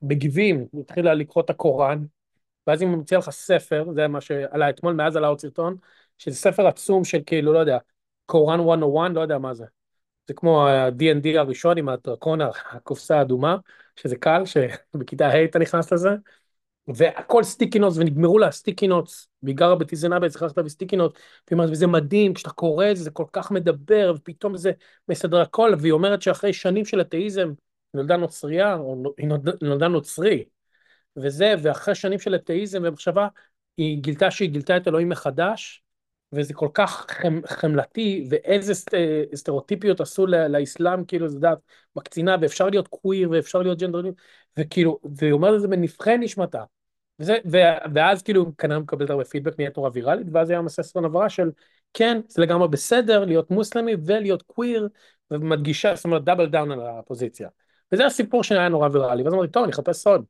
בגיבים, 0.02 0.65
היא 0.74 0.82
התחילה 0.82 1.13
לקרוא 1.13 1.44
את 1.44 1.50
הקוראן, 1.50 2.06
ואז 2.68 2.82
היא 2.82 2.89
ממציאה 2.89 3.20
לך 3.20 3.30
ספר, 3.30 3.86
זה 3.96 4.08
מה 4.08 4.22
שעלה 4.22 4.70
אתמול, 4.70 4.94
מאז 4.94 5.15
עלה 5.15 5.28
עוד 5.28 5.39
סרטון, 5.39 5.78
שזה 6.18 6.36
ספר 6.36 6.68
עצום 6.68 7.04
של 7.04 7.20
כאילו, 7.26 7.54
לא 7.54 7.60
יודע, 7.60 7.78
קוראן 8.26 8.60
101, 8.60 9.12
לא 9.13 9.22
יודע 9.22 9.38
מה 9.38 9.54
זה. 9.54 9.65
זה 10.28 10.34
כמו 10.34 10.68
ה-D&D 10.68 11.39
הראשון 11.39 11.78
עם 11.78 11.89
הדרקון, 11.89 12.39
הקופסה 12.72 13.20
האדומה, 13.20 13.58
שזה 13.96 14.15
קל, 14.15 14.44
שבכיתה 14.46 15.28
ה' 15.28 15.44
אתה 15.44 15.60
נכנס 15.60 15.94
לזה, 15.94 16.10
והכל 16.88 17.44
sticky 17.43 17.80
notes, 17.80 17.97
ונגמרו 17.98 18.39
לה 18.39 18.48
ה 18.47 18.53
sticky 18.53 18.88
notes, 18.88 19.28
והיא 19.44 19.56
גרה 19.56 19.76
בטיזנאבה, 19.76 20.30
צריכה 20.30 20.46
לכתוב 20.46 20.68
sticky 20.67 20.95
notes, 20.95 21.19
וזה 21.52 21.88
מדהים, 21.88 22.34
כשאתה 22.34 22.50
קורא 22.50 22.91
את 22.91 22.98
זה, 22.98 23.04
זה 23.04 23.12
כל 23.12 23.26
כך 23.34 23.52
מדבר, 23.52 24.13
ופתאום 24.15 24.58
זה 24.58 24.72
מסדר 25.10 25.41
הכל, 25.41 25.74
והיא 25.80 25.91
אומרת 25.91 26.22
שאחרי 26.22 26.54
שנים 26.54 26.86
של 26.86 27.02
אתאיזם, 27.02 27.54
נולדה 27.95 28.17
נוצריה, 28.17 28.75
או 28.75 29.03
היא 29.17 29.27
נולדה 29.62 29.88
נוצרי, 29.88 30.43
וזה, 31.17 31.55
ואחרי 31.63 31.95
שנים 31.95 32.19
של 32.19 32.36
אתאיזם 32.36 32.81
ומחשבה, 32.84 33.27
היא 33.77 34.01
גילתה 34.01 34.31
שהיא 34.31 34.49
גילתה 34.49 34.77
את 34.77 34.88
אלוהים 34.88 35.10
מחדש, 35.10 35.84
וזה 36.31 36.53
כל 36.53 36.67
כך 36.73 37.05
חמ, 37.10 37.41
חמלתי, 37.47 38.27
ואיזה 38.29 38.73
סט, 38.73 38.93
סטריאוטיפיות 39.36 40.01
עשו 40.01 40.27
לאסלאם, 40.27 41.05
כאילו, 41.05 41.27
זה 41.27 41.39
דת, 41.39 41.58
מקצינה, 41.95 42.36
ואפשר 42.41 42.69
להיות 42.69 42.88
קוויר, 42.88 43.29
ואפשר 43.31 43.60
להיות 43.60 43.79
ג'נדרנים, 43.79 44.13
וכאילו, 44.60 44.99
והיא 45.17 45.31
אומרת 45.31 45.55
את 45.55 45.62
זה 45.62 45.67
בנבכי 45.67 46.17
נשמתה. 46.17 46.63
וזה, 47.19 47.38
ו, 47.51 47.58
ואז 47.93 48.21
כאילו 48.21 48.58
כנראה 48.58 48.79
מקבלת 48.79 49.10
הרבה 49.10 49.23
פידבק, 49.23 49.60
נהיית 49.60 49.77
נורא 49.77 49.89
ויראלית, 49.93 50.27
ואז 50.31 50.49
היה 50.49 50.62
מסע 50.62 50.84
סרטון 50.84 51.05
הבהרה 51.05 51.29
של, 51.29 51.51
כן, 51.93 52.21
זה 52.27 52.41
לגמרי 52.41 52.67
בסדר 52.67 53.25
להיות 53.25 53.51
מוסלמי 53.51 53.93
ולהיות 54.05 54.41
קוויר, 54.41 54.88
ומדגישה, 55.31 55.95
זאת 55.95 56.05
אומרת, 56.05 56.23
double 56.23 56.49
down 56.49 56.71
על 56.71 56.81
הפוזיציה. 56.81 57.49
וזה 57.91 58.06
הסיפור 58.06 58.43
שהיה 58.43 58.69
נורא 58.69 58.89
ויראלי, 58.93 59.24
ואז 59.24 59.34
אמרתי, 59.34 59.52
טוב, 59.52 59.63
אני 59.63 59.71
אחפש 59.74 59.98
עוד. 59.97 60.25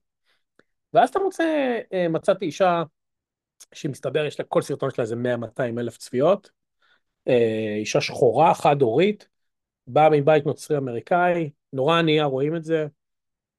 ואז 0.93 1.09
אתה 1.09 1.19
מוצא, 1.19 1.79
אה, 1.93 2.07
מצאתי 2.07 2.45
אישה 2.45 2.83
שמסתבר 3.73 4.25
יש 4.25 4.39
לה, 4.39 4.45
כל 4.45 4.61
סרטון 4.61 4.91
שלה 4.91 5.03
איזה 5.03 5.15
100-200 5.15 5.79
אלף 5.79 5.97
צפיות, 5.97 6.49
אה, 7.27 7.75
אישה 7.79 8.01
שחורה, 8.01 8.53
חד-הורית, 8.53 9.27
באה 9.87 10.09
מבית 10.09 10.45
נוצרי 10.45 10.77
אמריקאי, 10.77 11.49
נורא 11.73 11.99
ענייה, 11.99 12.25
רואים 12.25 12.55
את 12.55 12.63
זה, 12.63 12.87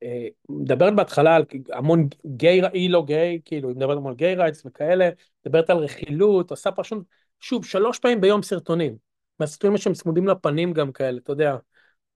אה, 0.03 0.27
מדברת 0.49 0.97
בהתחלה 0.97 1.37
על 1.37 1.45
המון 1.73 2.09
גיי, 2.27 2.61
היא 2.73 2.91
לא 2.91 3.05
גיי, 3.07 3.41
כאילו, 3.45 3.69
היא 3.69 3.77
מדברת 3.77 3.97
המון 3.97 4.15
גיי 4.15 4.35
רייטס 4.35 4.67
וכאלה, 4.67 5.11
מדברת 5.47 5.71
על 5.71 5.77
רכילות, 5.77 6.51
עושה 6.51 6.71
פשוט, 6.73 7.05
שוב, 7.41 7.65
שלוש 7.65 7.99
פעמים 7.99 8.21
ביום 8.21 8.43
סרטונים, 8.43 8.97
מהסרטונים 9.41 9.77
שהם 9.77 9.93
צמודים 9.93 10.29
לפנים 10.29 10.73
גם 10.73 10.93
כאלה, 10.93 11.19
אתה 11.19 11.33
יודע, 11.33 11.57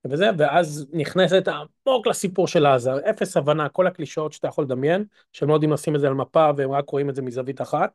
וזה, 0.05 0.31
ואז 0.39 0.87
נכנסת 0.93 1.49
עמוק 1.49 2.07
לסיפור 2.07 2.49
של 2.49 2.67
עזה, 2.67 2.91
אפס 3.11 3.37
הבנה, 3.37 3.69
כל 3.69 3.87
הקלישאות 3.87 4.33
שאתה 4.33 4.49
יכול 4.49 4.65
לדמיין, 4.65 5.05
שהם 5.33 5.49
לא 5.49 5.55
יודעים 5.55 5.73
לשים 5.73 5.97
את 5.97 6.01
זה 6.01 6.07
על 6.07 6.15
מפה 6.15 6.51
והם 6.57 6.71
רק 6.73 6.91
רואים 6.91 7.11
את 7.11 7.15
זה 7.15 7.23
מזווית 7.23 7.61
אחת. 7.61 7.91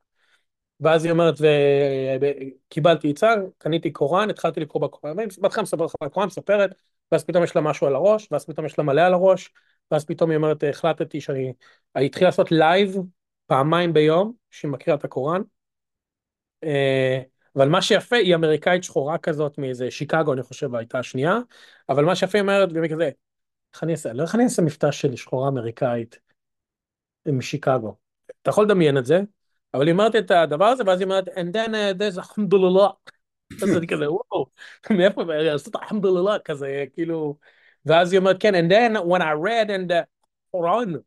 ואז 0.80 1.06
היא 1.06 1.12
אומרת, 1.12 1.36
וקיבלתי 2.22 3.10
עצה, 3.10 3.34
קניתי 3.58 3.91
קוראן, 3.91 4.30
התחלתי 4.30 4.60
לקרוא 4.60 4.82
בקוראן, 4.82 5.15
בהתחלה 5.41 5.63
מספרת 5.63 5.89
לך 5.89 5.96
בקוראן, 6.04 6.28
מספרת, 6.28 6.76
ואז 7.12 7.24
פתאום 7.24 7.44
יש 7.44 7.56
לה 7.56 7.62
משהו 7.62 7.88
על 7.88 7.96
הראש, 7.96 8.28
ואז 8.32 8.46
פתאום 8.46 8.65
יש 8.65 8.78
לה 8.78 8.84
מלא 8.84 9.02
על 9.02 9.13
הראש, 9.13 9.52
ואז 9.91 10.06
פתאום 10.06 10.30
היא 10.30 10.38
אומרת, 10.38 10.63
החלטתי 10.70 11.22
שאני, 11.22 11.54
היא 11.96 12.06
התחילה 12.06 12.28
לעשות 12.28 12.52
לייב 12.52 12.98
פעמיים 13.48 13.94
ביום, 13.94 14.34
שהיא 14.52 14.72
מקריאה 14.72 14.98
את 14.98 15.04
הקוראן. 15.04 15.41
אבל 17.56 17.70
מה 17.70 17.82
שיפה, 17.82 18.15
היא 18.15 18.36
אמריקאית 18.36 18.84
שחורה 18.84 19.18
כזאת 19.18 19.58
מאיזה 19.58 19.91
שיקגו, 19.91 20.34
אני 20.34 20.44
חושב, 20.44 20.76
הייתה 20.76 21.00
השנייה, 21.00 21.39
אבל 21.89 22.06
מה 22.06 22.15
שיפה 22.15 22.38
היא 22.38 22.41
אומרת, 22.41 22.74
באמת 22.74 22.91
כזה, 22.91 23.10
איך 23.74 23.84
אני 23.84 23.91
אעשה, 23.91 24.13
לא 24.13 24.24
איך 24.24 24.36
אני 24.36 24.44
אעשה 24.44 24.62
מבטא 24.62 24.91
של 24.91 25.15
שחורה 25.15 25.48
אמריקאית 25.48 26.20
משיקגו. 27.28 27.96
אתה 28.41 28.50
יכול 28.50 28.65
לדמיין 28.65 28.98
את 28.98 29.06
זה, 29.06 29.22
אבל 29.74 29.86
היא 29.86 29.91
אומרת 29.91 30.15
את 30.15 30.32
הדבר 30.32 30.65
הזה, 30.65 30.84
ואז 30.88 31.00
היא 31.00 31.06
אומרת, 31.06 31.28
and 31.28 31.56
then 31.56 31.70
uh, 31.70 32.00
there's 32.00 32.20
alhamdulillah. 32.20 32.91
אז 33.63 33.78
אני 33.78 33.88
כזה, 33.88 34.12
וואו, 34.12 34.46
מאיפה, 34.89 35.24
לעשות 35.24 35.76
alhamdulillah 35.76 36.39
כזה, 36.46 36.86
כאילו, 36.94 37.38
ואז 37.86 38.12
היא 38.12 38.20
אומרת, 38.20 38.36
כן, 38.39 38.56
and 38.56 38.72
then 38.72 38.98
when 38.98 39.22
I 39.22 39.34
read 39.46 39.70
and 39.70 39.91
the 39.91 40.06
Quran, 40.56 40.98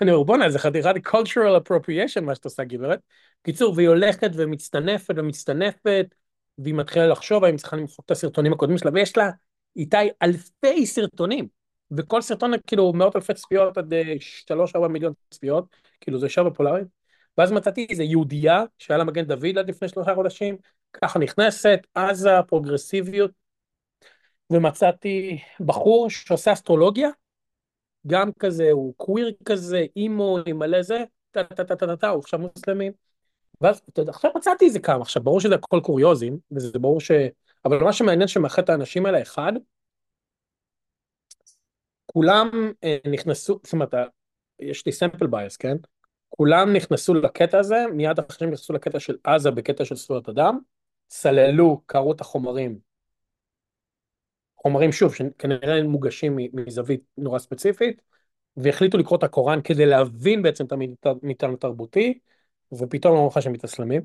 אני 0.00 0.10
אומר, 0.10 0.22
בואנה, 0.22 0.50
זה 0.50 0.58
חתיכת 0.58 0.94
cultural 1.06 1.60
appropriation 1.62 2.20
מה 2.20 2.34
שאת 2.34 2.44
עושה, 2.44 2.64
גברת. 2.64 3.00
קיצור, 3.42 3.74
והיא 3.76 3.88
הולכת 3.88 4.30
ומצטנפת 4.34 5.14
ומצטנפת, 5.16 6.14
והיא 6.58 6.74
מתחילה 6.74 7.06
לחשוב 7.06 7.44
האם 7.44 7.56
צריכה 7.56 7.76
למחוק 7.76 8.04
את 8.04 8.10
הסרטונים 8.10 8.52
הקודמים 8.52 8.78
שלה, 8.78 8.90
ויש 8.94 9.16
לה 9.16 9.30
איתי 9.76 9.96
אלפי 10.22 10.86
סרטונים, 10.86 11.48
וכל 11.90 12.22
סרטון 12.22 12.52
כאילו 12.66 12.92
מאות 12.92 13.16
אלפי 13.16 13.34
צפיות 13.34 13.78
עד 13.78 13.92
אה, 13.94 14.14
שלוש 14.20 14.76
ארבע 14.76 14.88
מיליון 14.88 15.12
צפיות, 15.30 15.76
כאילו 16.00 16.18
זה 16.18 16.26
ישר 16.26 16.48
פופולרי. 16.50 16.82
ואז 17.38 17.52
מצאתי 17.52 17.86
איזה 17.90 18.02
יהודייה 18.02 18.64
שהיה 18.78 18.98
לה 18.98 19.04
מגן 19.04 19.24
דוד 19.24 19.58
עד 19.58 19.68
לפני 19.68 19.88
שלושה 19.88 20.14
חודשים, 20.14 20.56
ככה 20.92 21.18
נכנסת, 21.18 21.80
עזה, 21.94 22.30
פרוגרסיביות, 22.48 23.30
ומצאתי 24.50 25.38
בחור 25.60 26.10
שעושה 26.10 26.52
אסטרולוגיה, 26.52 27.08
גם 28.06 28.32
כזה, 28.38 28.70
הוא 28.70 28.94
קוויר 28.96 29.32
כזה, 29.44 29.84
אימו, 29.96 30.38
עם 30.46 30.58
מלא 30.58 30.82
זה, 30.82 31.04
טה 31.30 31.44
טה 31.44 31.64
טה 31.64 31.76
טה 31.76 31.96
טה, 31.96 32.08
הוא 32.08 32.20
עכשיו 32.20 32.40
מוסלמי. 32.40 32.90
ואז, 33.60 33.82
עכשיו 34.08 34.30
מצאתי 34.36 34.64
איזה 34.64 34.80
כמה, 34.80 35.02
עכשיו 35.02 35.22
ברור 35.22 35.40
שזה 35.40 35.54
הכל 35.54 35.80
קוריוזים, 35.82 36.38
וזה 36.52 36.78
ברור 36.78 37.00
ש... 37.00 37.10
אבל 37.64 37.84
מה 37.84 37.92
שמעניין 37.92 38.28
שמאחד 38.28 38.62
את 38.62 38.70
האנשים 38.70 39.06
האלה, 39.06 39.22
אחד, 39.22 39.52
כולם 42.06 42.72
אה, 42.84 42.96
נכנסו, 43.10 43.58
זאת 43.64 43.72
אומרת, 43.72 43.94
יש 44.60 44.86
לי 44.86 44.92
סמפל 44.92 45.26
בייס, 45.26 45.56
כן? 45.56 45.76
כולם 46.28 46.72
נכנסו 46.72 47.14
לקטע 47.14 47.58
הזה, 47.58 47.84
מיד 47.92 48.18
אחרי 48.18 48.38
שהם 48.38 48.48
נכנסו 48.48 48.72
לקטע 48.72 49.00
של 49.00 49.16
עזה 49.24 49.50
בקטע 49.50 49.84
של 49.84 49.96
זכויות 49.96 50.28
אדם, 50.28 50.58
סללו, 51.10 51.82
קראו 51.86 52.12
את 52.12 52.20
החומרים, 52.20 52.78
חומרים 54.62 54.92
שוב, 54.92 55.14
שכנראה 55.14 55.82
מוגשים 55.82 56.38
מזווית 56.52 57.00
נורא 57.16 57.38
ספציפית, 57.38 58.02
והחליטו 58.56 58.98
לקרוא 58.98 59.18
את 59.18 59.22
הקוראן 59.22 59.60
כדי 59.64 59.86
להבין 59.86 60.42
בעצם 60.42 60.64
את 60.64 61.06
המטען 61.06 61.52
התרבותי, 61.52 62.18
ופתאום 62.72 63.16
אמרו 63.16 63.28
לך 63.28 63.42
שהם 63.42 63.52
מתאסלמים. 63.52 64.02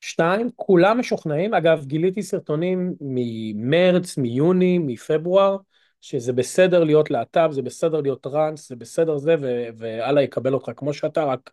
שתיים, 0.00 0.50
כולם 0.56 0.98
משוכנעים, 0.98 1.54
אגב 1.54 1.84
גיליתי 1.84 2.22
סרטונים 2.22 2.94
ממרץ, 3.00 4.18
מיוני, 4.18 4.78
מפברואר, 4.78 5.56
שזה 6.00 6.32
בסדר 6.32 6.84
להיות 6.84 7.10
להט"ב, 7.10 7.48
זה 7.52 7.62
בסדר 7.62 8.00
להיות 8.00 8.22
טראנס, 8.22 8.68
זה 8.68 8.76
בסדר 8.76 9.16
זה, 9.18 9.34
ואללה 9.78 10.22
יקבל 10.22 10.54
אותך 10.54 10.70
כמו 10.76 10.92
שאתה, 10.94 11.24
רק 11.24 11.50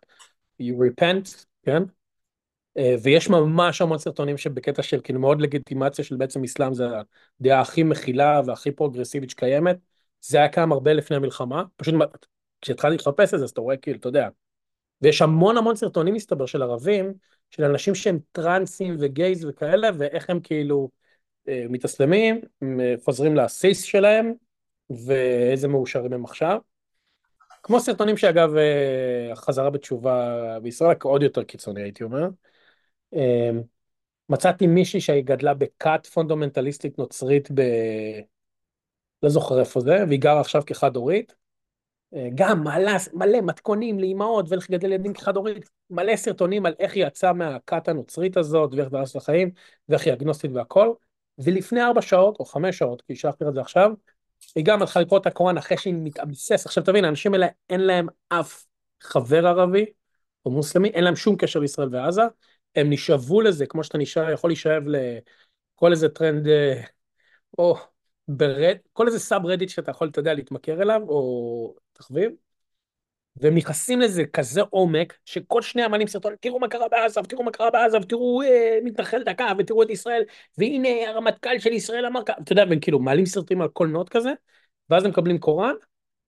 you 0.62 0.74
repent, 0.74 1.44
כן? 1.62 1.82
אה, 2.76 2.94
ויש 3.02 3.30
ממש 3.30 3.80
המון 3.80 3.98
סרטונים 3.98 4.36
שבקטע 4.36 4.82
של 4.82 5.00
כאילו 5.04 5.20
מאוד 5.20 5.40
לגיטימציה 5.40 6.04
של 6.04 6.16
בעצם 6.16 6.44
אסלאם 6.44 6.74
זה 6.74 6.86
הדעה 7.40 7.60
הכי 7.60 7.82
מכילה 7.82 8.40
והכי 8.46 8.70
פרוגרסיבית 8.70 9.30
שקיימת. 9.30 9.76
זה 10.20 10.38
היה 10.38 10.48
קיים 10.48 10.72
הרבה 10.72 10.92
לפני 10.92 11.16
המלחמה, 11.16 11.64
פשוט 11.76 11.94
כשהתחלתי 12.60 12.96
לחפש 12.96 13.34
את 13.34 13.38
זה 13.38 13.44
אז 13.44 13.50
אתה 13.50 13.60
רואה 13.60 13.76
כאילו, 13.76 13.98
אתה 13.98 14.08
יודע. 14.08 14.28
ויש 15.02 15.22
המון 15.22 15.56
המון 15.56 15.76
סרטונים 15.76 16.14
מסתבר 16.14 16.46
של 16.46 16.62
ערבים, 16.62 17.14
של 17.50 17.64
אנשים 17.64 17.94
שהם 17.94 18.18
טרנסים 18.32 18.96
וגייז 18.98 19.44
וכאלה, 19.44 19.90
ואיך 19.98 20.30
הם 20.30 20.40
כאילו 20.40 20.90
אה, 21.48 21.66
מתאסלמים, 21.68 22.40
אה, 22.80 22.94
חוזרים 23.04 23.36
לסיס 23.36 23.82
שלהם, 23.82 24.32
ואיזה 25.06 25.68
מאושרים 25.68 26.12
הם 26.12 26.24
עכשיו. 26.24 26.58
כמו 27.62 27.80
סרטונים 27.80 28.16
שאגב, 28.16 28.50
חזרה 29.34 29.70
בתשובה 29.70 30.58
בישראל, 30.62 30.96
עוד 31.02 31.22
יותר 31.22 31.42
קיצוני 31.44 31.82
הייתי 31.82 32.04
אומר. 32.04 32.28
אמ, 33.14 33.62
מצאתי 34.28 34.66
מישהי 34.66 35.00
שגדלה 35.00 35.54
בכת 35.54 36.06
פונדומנטליסטית 36.12 36.98
נוצרית 36.98 37.50
ב... 37.54 37.60
לא 39.22 39.28
זוכר 39.28 39.60
איפה 39.60 39.80
זה, 39.80 40.04
והיא 40.08 40.20
גרה 40.20 40.40
עכשיו 40.40 40.62
כחד 40.66 40.96
הורית. 40.96 41.34
אה, 42.14 42.28
גם 42.34 42.64
מלא, 42.64 42.92
מלא 43.12 43.40
מתכונים 43.40 43.98
לאימהות 43.98 44.46
ואיך 44.48 44.70
לגדל 44.70 44.92
ילדים 44.92 45.12
כחד 45.12 45.36
הורית, 45.36 45.70
מלא 45.90 46.16
סרטונים 46.16 46.66
על 46.66 46.74
איך 46.78 46.94
היא 46.94 47.06
יצאה 47.06 47.32
מהכת 47.32 47.88
הנוצרית 47.88 48.36
הזאת 48.36 48.74
ואיך 48.74 48.88
דרס 48.88 49.16
לחיים 49.16 49.50
ואיך 49.88 50.06
היא 50.06 50.12
אגנוסטית 50.12 50.50
והכל. 50.54 50.92
ולפני 51.38 51.82
ארבע 51.82 52.02
שעות 52.02 52.36
או 52.40 52.44
חמש 52.44 52.78
שעות, 52.78 53.02
כי 53.02 53.16
שלחתי 53.16 53.44
את 53.48 53.54
זה 53.54 53.60
עכשיו, 53.60 53.90
היא 54.56 54.64
גם 54.64 54.80
הלכה 54.80 55.00
לקרוא 55.00 55.18
את 55.18 55.26
הקוראן 55.26 55.58
אחרי 55.58 55.78
שהיא 55.78 55.94
מתאבסס. 55.96 56.66
עכשיו 56.66 56.84
תבין, 56.84 57.04
האנשים 57.04 57.34
האלה 57.34 57.46
אין 57.70 57.80
להם 57.80 58.06
אף 58.28 58.64
חבר 59.00 59.46
ערבי 59.46 59.84
או 60.46 60.50
מוסלמי, 60.50 60.88
אין 60.88 61.04
להם 61.04 61.16
שום 61.16 61.36
קשר 61.36 61.60
לישראל 61.60 61.88
ועזה, 61.92 62.22
הם 62.76 62.90
נשאבו 62.90 63.40
לזה, 63.40 63.66
כמו 63.66 63.84
שאתה 63.84 63.98
נשאב, 63.98 64.28
יכול 64.32 64.50
להישאב 64.50 64.82
לכל 64.86 65.92
איזה 65.92 66.08
טרנד, 66.08 66.48
אה, 66.48 66.82
או 67.58 67.76
ברד, 68.28 68.76
כל 68.92 69.06
איזה 69.06 69.18
סאב 69.18 69.46
רדיט 69.46 69.68
שאתה 69.68 69.90
יכול, 69.90 70.08
אתה 70.08 70.18
יודע, 70.20 70.34
להתמכר 70.34 70.82
אליו, 70.82 71.00
או 71.08 71.74
תחביב, 71.92 72.30
והם 73.36 73.54
נכנסים 73.54 74.00
לזה 74.00 74.24
כזה 74.32 74.60
עומק, 74.70 75.14
שכל 75.24 75.62
שנייה 75.62 75.88
מעלים 75.88 76.06
סרטון, 76.06 76.34
תראו 76.40 76.60
מה 76.60 76.68
קרה 76.68 76.88
בעזה, 76.88 77.20
ותראו 77.20 77.42
מה 77.42 77.50
קרה 77.50 77.70
בעזה, 77.70 77.98
ותראו 77.98 78.42
אה, 78.42 78.78
מתנחל 78.84 79.22
דקה, 79.22 79.52
ותראו 79.58 79.82
את 79.82 79.90
ישראל, 79.90 80.22
והנה 80.58 80.88
הרמטכ"ל 81.08 81.58
של 81.58 81.72
ישראל 81.72 82.06
אמר 82.06 82.24
ככה, 82.26 82.40
אתה 82.42 82.52
יודע, 82.52 82.64
והם 82.68 82.80
כאילו 82.80 82.98
מעלים 82.98 83.26
סרטים 83.26 83.62
על 83.62 83.68
כל 83.68 83.86
נוט 83.86 84.08
כזה, 84.08 84.32
ואז 84.90 85.04
הם 85.04 85.10
מקבלים 85.10 85.38
קוראן, 85.38 85.74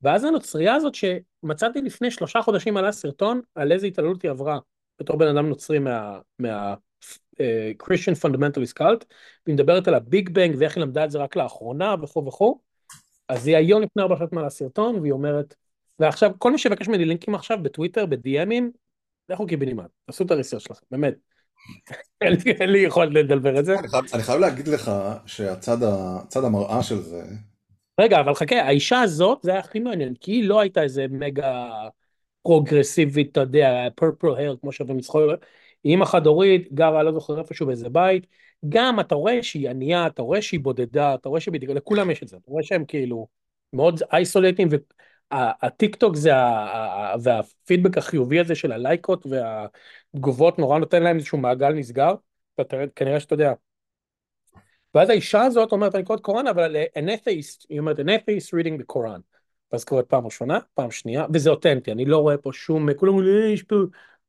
ואז 0.03 0.25
הנוצרייה 0.25 0.75
הזאת 0.75 0.95
שמצאתי 0.95 1.81
לפני 1.81 2.11
שלושה 2.11 2.43
חודשים 2.43 2.77
עלה 2.77 2.93
סרטון 2.93 3.41
על 3.55 3.73
איזה 3.73 3.87
התעללות 3.87 4.23
היא 4.23 4.31
עברה. 4.31 4.59
בתור 5.01 5.19
בן 5.19 5.29
אדם 5.29 5.49
נוצרי 5.49 5.79
מה, 5.79 6.19
מה 6.39 6.75
uh, 7.35 7.83
Christian 7.83 8.25
Fundamentalist 8.25 8.81
Cult, 8.81 9.05
והיא 9.47 9.55
מדברת 9.55 9.89
על 9.89 9.95
הביג 9.95 10.29
בנג 10.29 10.55
ואיך 10.59 10.77
היא 10.77 10.85
למדה 10.85 11.05
את 11.05 11.11
זה 11.11 11.19
רק 11.19 11.37
לאחרונה 11.37 11.95
וכו' 12.03 12.27
וכו', 12.27 12.61
אז 13.29 13.47
היא 13.47 13.57
היום 13.57 13.83
לפני 13.83 14.03
ארבע 14.03 14.17
שעות 14.19 14.33
מעלה 14.33 14.51
סרטון 14.51 14.99
והיא 14.99 15.13
אומרת, 15.13 15.55
ועכשיו 15.99 16.31
כל 16.39 16.53
מי 16.53 16.59
שיבקש 16.59 16.89
ממני 16.89 17.05
לינקים 17.05 17.35
עכשיו 17.35 17.59
בטוויטר, 17.63 18.07
בדי.אמים, 18.07 18.71
לכו 19.29 19.47
קיבינימט, 19.47 19.91
תעשו 20.07 20.25
את 20.25 20.31
הריסר 20.31 20.59
שלכם, 20.59 20.87
באמת. 20.91 21.15
אין 22.61 22.71
לי 22.71 22.79
יכולת 22.79 23.15
לדלבר 23.15 23.59
את 23.59 23.65
זה. 23.65 23.77
אני 24.15 24.23
חייב 24.23 24.41
להגיד 24.41 24.69
לך 24.69 24.91
שהצד 25.27 26.45
המראה 26.45 26.83
של 26.83 27.01
זה... 27.01 27.23
רגע, 28.01 28.21
אבל 28.21 28.35
חכה, 28.35 28.63
האישה 28.63 29.01
הזאת, 29.01 29.39
זה 29.43 29.51
היה 29.51 29.61
הכי 29.61 29.79
מעניין, 29.79 30.15
כי 30.21 30.33
היא 30.33 30.49
לא 30.49 30.61
הייתה 30.61 30.83
איזה 30.83 31.07
מגה 31.11 31.69
פרוגרסיבית, 32.47 33.33
אתה 33.33 33.41
יודע, 33.41 33.89
פרפל 33.95 34.29
הר, 34.29 34.57
כמו 34.61 34.73
שאומרים 34.73 34.97
מצחוק, 34.97 35.23
אימא 35.85 36.05
חד 36.05 36.27
הורית, 36.27 36.73
גרה 36.73 37.03
לא 37.03 37.13
זוכר 37.13 37.39
איפשהו 37.39 37.67
באיזה 37.67 37.89
בית, 37.89 38.27
גם 38.69 39.01
אתה 39.01 39.15
רואה 39.15 39.43
שהיא 39.43 39.71
ענייה, 39.71 40.07
אתה 40.07 40.23
רואה 40.23 40.43
שהיא 40.43 40.61
בודדה, 40.61 41.15
אתה 41.15 41.29
רואה 41.29 41.41
שבדיוק, 41.41 41.73
לכולם 41.73 42.11
יש 42.11 42.23
את 42.23 42.29
זה, 42.29 42.37
אתה 42.37 42.51
רואה 42.51 42.63
שהם 42.63 42.85
כאילו 42.85 43.27
מאוד 43.73 44.01
אייסולטים, 44.13 44.69
והטיק 45.33 45.97
טוק 45.97 46.17
זה, 46.17 46.31
והפידבק 47.23 47.99
החיובי 47.99 48.41
הזה 48.41 48.55
של 48.55 48.73
הלייקות 48.73 49.27
והתגובות 49.27 50.59
נורא 50.59 50.79
נותן 50.79 51.03
להם 51.03 51.17
איזשהו 51.17 51.39
מעגל 51.39 51.73
נסגר, 51.73 52.15
כנראה 52.97 53.21
שאתה 53.21 53.35
יודע. 53.35 53.53
ואז 54.95 55.11
האישה 55.11 55.43
הזאת 55.43 55.73
אומרת, 55.73 55.95
אני 55.95 56.05
קוראת 56.05 56.21
קוראן, 56.21 56.47
אבל 56.47 56.77
an 56.77 57.09
atheist, 57.09 57.67
היא 57.69 57.81
אומרת, 57.81 57.99
an 57.99 58.03
atheist 58.03 58.49
reading 58.49 58.81
the 58.81 58.95
Quran. 58.95 59.36
ואז 59.73 59.85
קורית 59.85 60.07
פעם 60.07 60.25
ראשונה, 60.25 60.59
פעם 60.75 60.91
שנייה, 60.91 61.27
וזה 61.35 61.51
אותנטי, 61.51 61.93
אני 61.93 62.05
לא 62.05 62.19
רואה 62.19 62.39
פה 62.39 62.51
שום, 62.53 62.95
כולם 62.95 63.13
אומרים, 63.13 63.37
אה, 63.37 63.49
יש 63.49 63.63
פה 63.63 63.77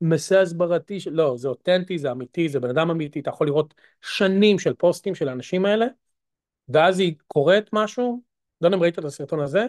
מסע 0.02 0.42
הסברתי. 0.42 0.98
לא, 1.12 1.38
זה 1.38 1.48
אותנטי, 1.48 1.98
זה 1.98 2.12
אמיתי, 2.12 2.50
זה 2.50 2.60
בן 2.60 2.70
אדם 2.70 2.90
אמיתי, 2.90 3.20
אתה 3.20 3.30
יכול 3.30 3.48
לראות 3.48 3.74
שנים 4.02 4.60
של 4.60 4.74
פוסטים 4.74 5.16
של 5.16 5.30
האנשים 5.30 5.66
האלה, 5.66 5.86
ואז 6.70 7.00
היא 7.00 7.16
קוראת 7.28 7.70
משהו, 7.74 8.22
לא 8.62 8.68
יודע 8.68 8.78
אם 8.78 8.82
ראית 8.82 9.00
את 9.00 9.06
הסרטון 9.06 9.40
הזה, 9.40 9.66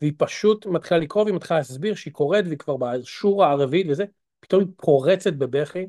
והיא 0.00 0.12
פשוט 0.18 0.66
מתחילה 0.66 1.00
לקרוא 1.00 1.24
והיא 1.24 1.34
מתחילה 1.34 1.58
להסביר 1.60 1.94
שהיא 1.94 2.12
קוראת 2.12 2.44
והיא 2.46 2.58
כבר 2.58 2.76
בשורה 2.76 3.50
הרביעית 3.50 3.86
וזה, 3.90 4.04
פתאום 4.40 4.60
היא 4.60 4.68
פורצת 4.76 5.32
בבכי, 5.32 5.86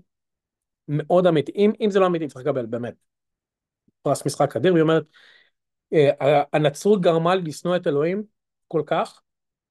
מאוד 0.88 1.28
אמיתי, 1.28 1.52
אם, 1.56 1.72
אם 1.82 1.90
זה 1.90 2.00
לא 2.00 2.06
אמיתי 2.06 2.28
צריך 2.28 2.46
לקבל, 2.46 2.66
באמת. 2.66 2.94
פרס 4.02 4.26
משחק 4.26 4.56
אדיר, 4.56 4.74
והיא 4.74 4.82
אומרת, 4.82 5.04
אה, 5.94 6.44
הנצרות 6.54 7.02
גרמה 7.02 7.36
לי 7.36 7.42
לשנוא 7.42 7.76
את 7.76 7.88
אלוהים 7.88 8.24
כל 8.68 8.82
כך, 8.86 9.22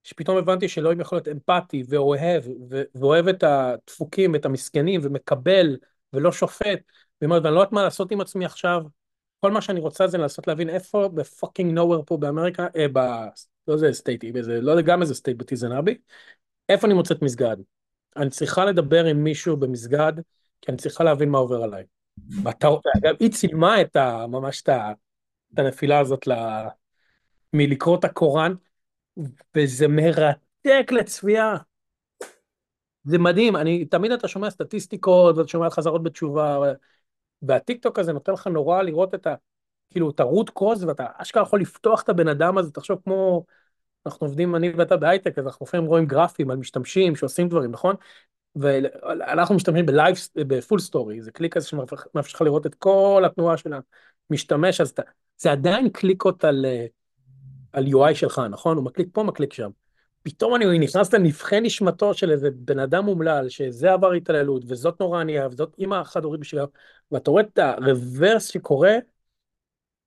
שפתאום 0.05 0.37
הבנתי 0.37 0.69
שאלוהים 0.69 1.01
יכול 1.01 1.17
להיות 1.17 1.29
אמפתי 1.29 1.83
ואוהב, 1.89 2.45
ואוהב 2.95 3.29
את 3.29 3.43
הדפוקים, 3.43 4.35
את 4.35 4.45
המסכנים, 4.45 5.01
ומקבל, 5.05 5.77
ולא 6.13 6.33
שופט, 6.33 6.79
ואומרת, 7.21 7.43
ואני 7.45 7.55
לא 7.55 7.61
יודעת 7.61 7.73
מה 7.73 7.83
לעשות 7.83 8.13
עם 8.13 8.21
עצמי 8.21 8.45
עכשיו, 8.45 8.83
כל 9.41 9.51
מה 9.51 9.61
שאני 9.61 9.81
רוצה 9.81 10.07
זה 10.07 10.19
לנסות 10.19 10.47
להבין 10.47 10.69
איפה 10.69 11.09
ב 11.09 11.17
fucking 11.17 11.75
nowhere 11.75 12.03
פה 12.07 12.17
באמריקה, 12.17 12.67
אה, 12.77 12.87
ב... 12.93 12.99
לא 13.69 13.77
זה 13.77 13.93
סטייטי, 13.93 14.33
באיזה, 14.33 14.61
לא 14.61 14.81
גם 14.81 15.03
איזה 15.03 15.15
state 15.15 15.37
בטיזנאבי, 15.37 15.99
איפה 16.69 16.87
אני 16.87 16.95
מוצאת 16.95 17.23
מסגד? 17.23 17.57
אני 18.17 18.31
צריכה 18.31 18.65
לדבר 18.65 19.05
עם 19.05 19.25
מישהו 19.25 19.57
במסגד, 19.57 20.13
כי 20.61 20.71
אני 20.71 20.77
צריכה 20.77 21.05
להבין 21.05 21.29
מה 21.29 21.39
עובר 21.39 21.63
עליי. 21.63 21.85
אגב, 22.99 23.15
היא 23.21 23.33
צילמה 23.33 23.81
את 23.81 23.97
ה... 23.97 24.27
ממש 24.27 24.63
את, 24.63 24.69
ה, 24.69 24.93
את 25.55 25.59
הנפילה 25.59 25.99
הזאת 25.99 26.27
ל... 26.27 26.33
מלקרוא 27.53 27.99
את 27.99 28.05
הקוראן, 28.05 28.55
וזה 29.57 29.89
מרתק 29.89 30.93
לצפייה. 30.93 31.57
זה 33.05 33.19
מדהים, 33.19 33.57
אני, 33.57 33.85
תמיד 33.85 34.13
אתה 34.13 34.29
שומע 34.29 34.51
סטטיסטיקות, 34.51 35.37
ואתה 35.37 35.49
שומע 35.49 35.71
חזרות 35.71 36.03
בתשובה, 36.03 36.59
והטיקטוק 37.43 37.99
הזה 37.99 38.13
נותן 38.13 38.33
לך 38.33 38.47
נורא 38.47 38.83
לראות 38.83 39.15
את 39.15 39.27
ה... 39.27 39.35
כאילו, 39.91 40.11
את 40.11 40.21
הרוט 40.21 40.51
קוז, 40.51 40.85
ואתה 40.85 41.07
אשכרה 41.17 41.43
יכול 41.43 41.61
לפתוח 41.61 42.03
את 42.03 42.09
הבן 42.09 42.29
אדם 42.29 42.59
הזה, 42.59 42.71
תחשוב 42.71 43.01
כמו... 43.05 43.45
אנחנו 44.07 44.27
עובדים, 44.27 44.57
אני 44.57 44.71
ואתה 44.71 44.97
בהייטק, 44.97 45.39
אז 45.39 45.47
אנחנו 45.47 45.67
לפעמים 45.67 45.87
רואים 45.87 46.07
גרפים 46.07 46.51
על 46.51 46.57
משתמשים 46.57 47.17
שעושים 47.17 47.49
דברים, 47.49 47.71
נכון? 47.71 47.95
ואנחנו 48.57 49.55
משתמשים 49.55 49.87
בלייב, 49.87 50.17
ב 50.37 50.79
FullStory, 50.79 51.23
זה 51.23 51.33
קליק 51.33 51.55
כזה 51.55 51.69
שמאפשר 51.69 52.35
לך 52.35 52.43
לראות 52.43 52.67
את 52.67 52.75
כל 52.75 53.23
התנועה 53.27 53.57
של 53.57 53.71
המשתמש, 54.31 54.81
אז 54.81 54.91
אתה, 54.91 55.03
זה 55.37 55.53
עדיין 55.53 55.89
קליקות 55.89 56.45
על, 56.45 56.67
על 57.73 57.87
UI 57.87 58.15
שלך, 58.15 58.41
נכון? 58.51 58.77
הוא 58.77 58.85
מקליק 58.85 59.09
פה, 59.13 59.23
מקליק 59.23 59.53
שם. 59.53 59.71
פתאום 60.23 60.55
אני 60.55 60.79
נכנס 60.79 61.15
לנבחי 61.15 61.61
נשמתו 61.61 62.15
של 62.15 62.31
איזה 62.31 62.49
בן 62.55 62.79
אדם 62.79 63.09
אומלל, 63.09 63.49
שזה 63.49 63.93
עבר 63.93 64.13
התעללות, 64.13 64.63
וזאת 64.67 65.01
נורא 65.01 65.21
ענייה, 65.21 65.49
וזאת 65.49 65.75
אימא 65.79 66.05
חד 66.05 66.25
הורית 66.25 66.41
בשבילה, 66.41 66.65
ואתה 67.13 67.31
רואה 67.31 67.43
את 67.43 67.59
ה 67.59 67.70
reverse 67.70 68.47
שקורה, 68.47 68.95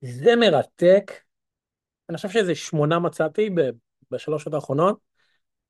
זה 0.02 0.36
מרתק. 0.36 1.12
אני 2.10 2.18
חושב 2.18 2.30
שאיזה 2.30 2.56
שמונה 2.56 3.00
מצאתי 3.00 3.50
בשלוש 4.12 4.44
שעות 4.44 4.54
האחרונות, 4.54 5.00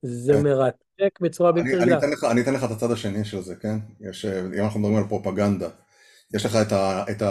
זה 0.01 0.33
כן. 0.33 0.43
מרתק 0.43 1.19
בצורה 1.21 1.51
בלתי 1.51 1.75
רגילה. 1.75 1.99
אני 2.31 2.41
אתן 2.41 2.53
לך 2.53 2.63
את 2.63 2.71
הצד 2.71 2.91
השני 2.91 3.25
של 3.25 3.41
זה, 3.41 3.55
כן? 3.55 3.77
יש, 3.99 4.25
אם 4.25 4.63
אנחנו 4.63 4.79
מדברים 4.79 4.97
על 4.97 5.09
פרופגנדה. 5.09 5.69
יש 6.33 6.45
לך 6.45 6.57
את 7.11 7.21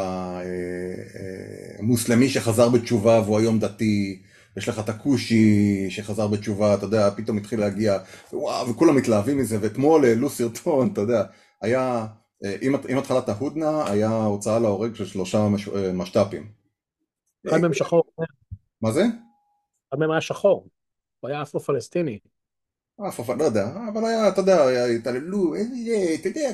המוסלמי 1.81 2.23
אה, 2.25 2.29
אה, 2.29 2.35
שחזר 2.35 2.69
בתשובה 2.69 3.21
והוא 3.21 3.39
היום 3.39 3.59
דתי, 3.59 4.23
יש 4.57 4.69
לך 4.69 4.79
את 4.79 4.89
הכושי 4.89 5.87
שחזר 5.91 6.29
בתשובה, 6.29 6.75
אתה 6.75 6.85
יודע, 6.85 7.11
פתאום 7.11 7.39
התחיל 7.39 7.61
להגיע, 7.61 7.99
וואו, 8.33 8.69
וכולם 8.69 8.97
מתלהבים 8.97 9.39
מזה, 9.39 9.59
ואתמול 9.61 10.05
העלו 10.05 10.31
סרטון, 10.31 10.91
אתה 10.93 11.01
יודע, 11.01 11.25
היה, 11.61 12.07
אה, 12.45 12.57
עם 12.89 12.99
התחלת 12.99 13.29
ההודנה, 13.29 13.91
היה 13.91 14.11
הוצאה 14.11 14.59
להורג 14.59 14.95
של 14.95 15.07
שלושה 15.07 15.49
משת"פים. 15.95 16.49
אחד 17.49 17.61
מהם 17.61 17.75
שחור. 17.75 18.05
מה 18.83 18.93
זה? 18.93 19.05
אחד 19.89 19.99
מהם 19.99 20.11
היה 20.11 20.21
שחור. 20.21 20.69
הוא 21.21 21.31
היה 21.31 21.43
אפרו-פלסטיני. 21.43 22.19
אף 23.09 23.21
אחד, 23.21 23.39
לא 23.39 23.45
יודע, 23.45 23.67
אבל 23.93 24.05
היה, 24.05 24.29
אתה 24.29 24.41
יודע, 24.41 24.65
התעללו, 24.97 25.55
אתה 26.21 26.29
יודע, 26.29 26.51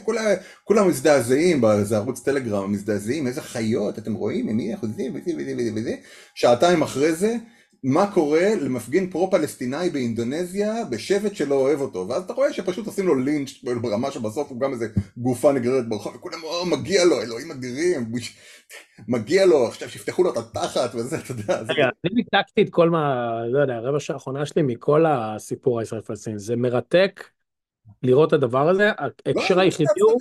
כולם 0.64 0.88
מזדעזעים 0.88 1.60
באיזה 1.60 1.96
ערוץ 1.96 2.20
טלגרם, 2.20 2.72
מזדעזעים, 2.72 3.26
איזה 3.26 3.42
חיות, 3.42 3.98
אתם 3.98 4.14
רואים, 4.14 4.46
מי 4.46 4.74
אנחנו 4.74 4.88
זה 4.88 5.02
וזה 5.14 5.32
וזה 5.38 5.70
וזה, 5.74 5.94
שעתיים 6.34 6.82
אחרי 6.82 7.12
זה, 7.12 7.36
מה 7.84 8.12
קורה 8.14 8.54
למפגין 8.60 9.10
פרו-פלסטיני 9.10 9.90
באינדונזיה 9.90 10.84
בשבט 10.90 11.34
שלא 11.36 11.54
אוהב 11.54 11.80
אותו, 11.80 12.08
ואז 12.08 12.22
אתה 12.22 12.32
רואה 12.32 12.52
שפשוט 12.52 12.86
עושים 12.86 13.06
לו 13.06 13.14
לינץ' 13.14 13.50
ברמה 13.82 14.10
שבסוף 14.10 14.50
הוא 14.50 14.60
גם 14.60 14.72
איזה 14.72 14.86
גופה 15.16 15.52
נגררת 15.52 15.88
ברחוב, 15.88 16.14
וכולם, 16.14 16.38
או, 16.42 16.66
מגיע 16.66 17.04
לו, 17.04 17.22
אלוהים 17.22 17.50
אדירים, 17.50 18.12
מגיע 19.08 19.46
לו, 19.46 19.66
עכשיו 19.66 19.88
שיפתחו 19.90 20.22
לו 20.22 20.32
את 20.32 20.36
התחת 20.36 20.94
וזה, 20.94 21.16
אתה 21.18 21.32
יודע. 21.32 21.60
רגע, 21.60 21.88
אני 22.04 22.14
ניתקתי 22.14 22.62
את 22.62 22.70
כל 22.70 22.90
מה, 22.90 23.30
לא 23.50 23.58
יודע, 23.58 23.74
הרבע 23.74 24.00
שעה 24.00 24.16
האחרונה 24.16 24.46
שלי 24.46 24.62
מכל 24.62 25.04
הסיפור 25.08 25.80
הישראל 25.80 26.00
פלסטיני, 26.00 26.38
זה 26.38 26.56
מרתק 26.56 27.24
לראות 28.02 28.28
את 28.28 28.32
הדבר 28.32 28.68
הזה, 28.68 28.90
ההקשר 28.98 29.54
לא, 29.56 29.60
היחידי 29.60 29.90
הוא, 30.00 30.12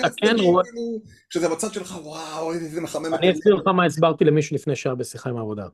אתה 0.00 0.10
כן 0.16 0.36
רואה- 0.38 0.64
כאילו, 0.64 1.00
כשזה 1.30 1.48
בצד 1.48 1.72
שלך, 1.72 1.94
וואו, 2.02 2.52
איזה 2.52 2.80
מחמם 2.80 3.14
אני 3.14 3.32
אסביר 3.32 3.54
לך 3.54 3.66
מה 3.66 3.84
הסברתי 3.84 4.24
למישהו 4.24 4.56
לפני 4.56 4.76
שעה 4.76 4.94
בשיחה 4.94 5.30
עם 5.30 5.36
העבודה. 5.36 5.66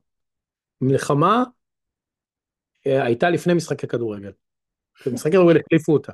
מלחמה 0.84 1.44
אה, 2.86 3.04
הייתה 3.04 3.30
לפני 3.30 3.54
משחקי 3.54 3.86
כדורגל. 3.86 4.32
במשחקי 5.06 5.30
כדורגל 5.30 5.60
החליפו 5.60 5.92
אותה. 5.92 6.12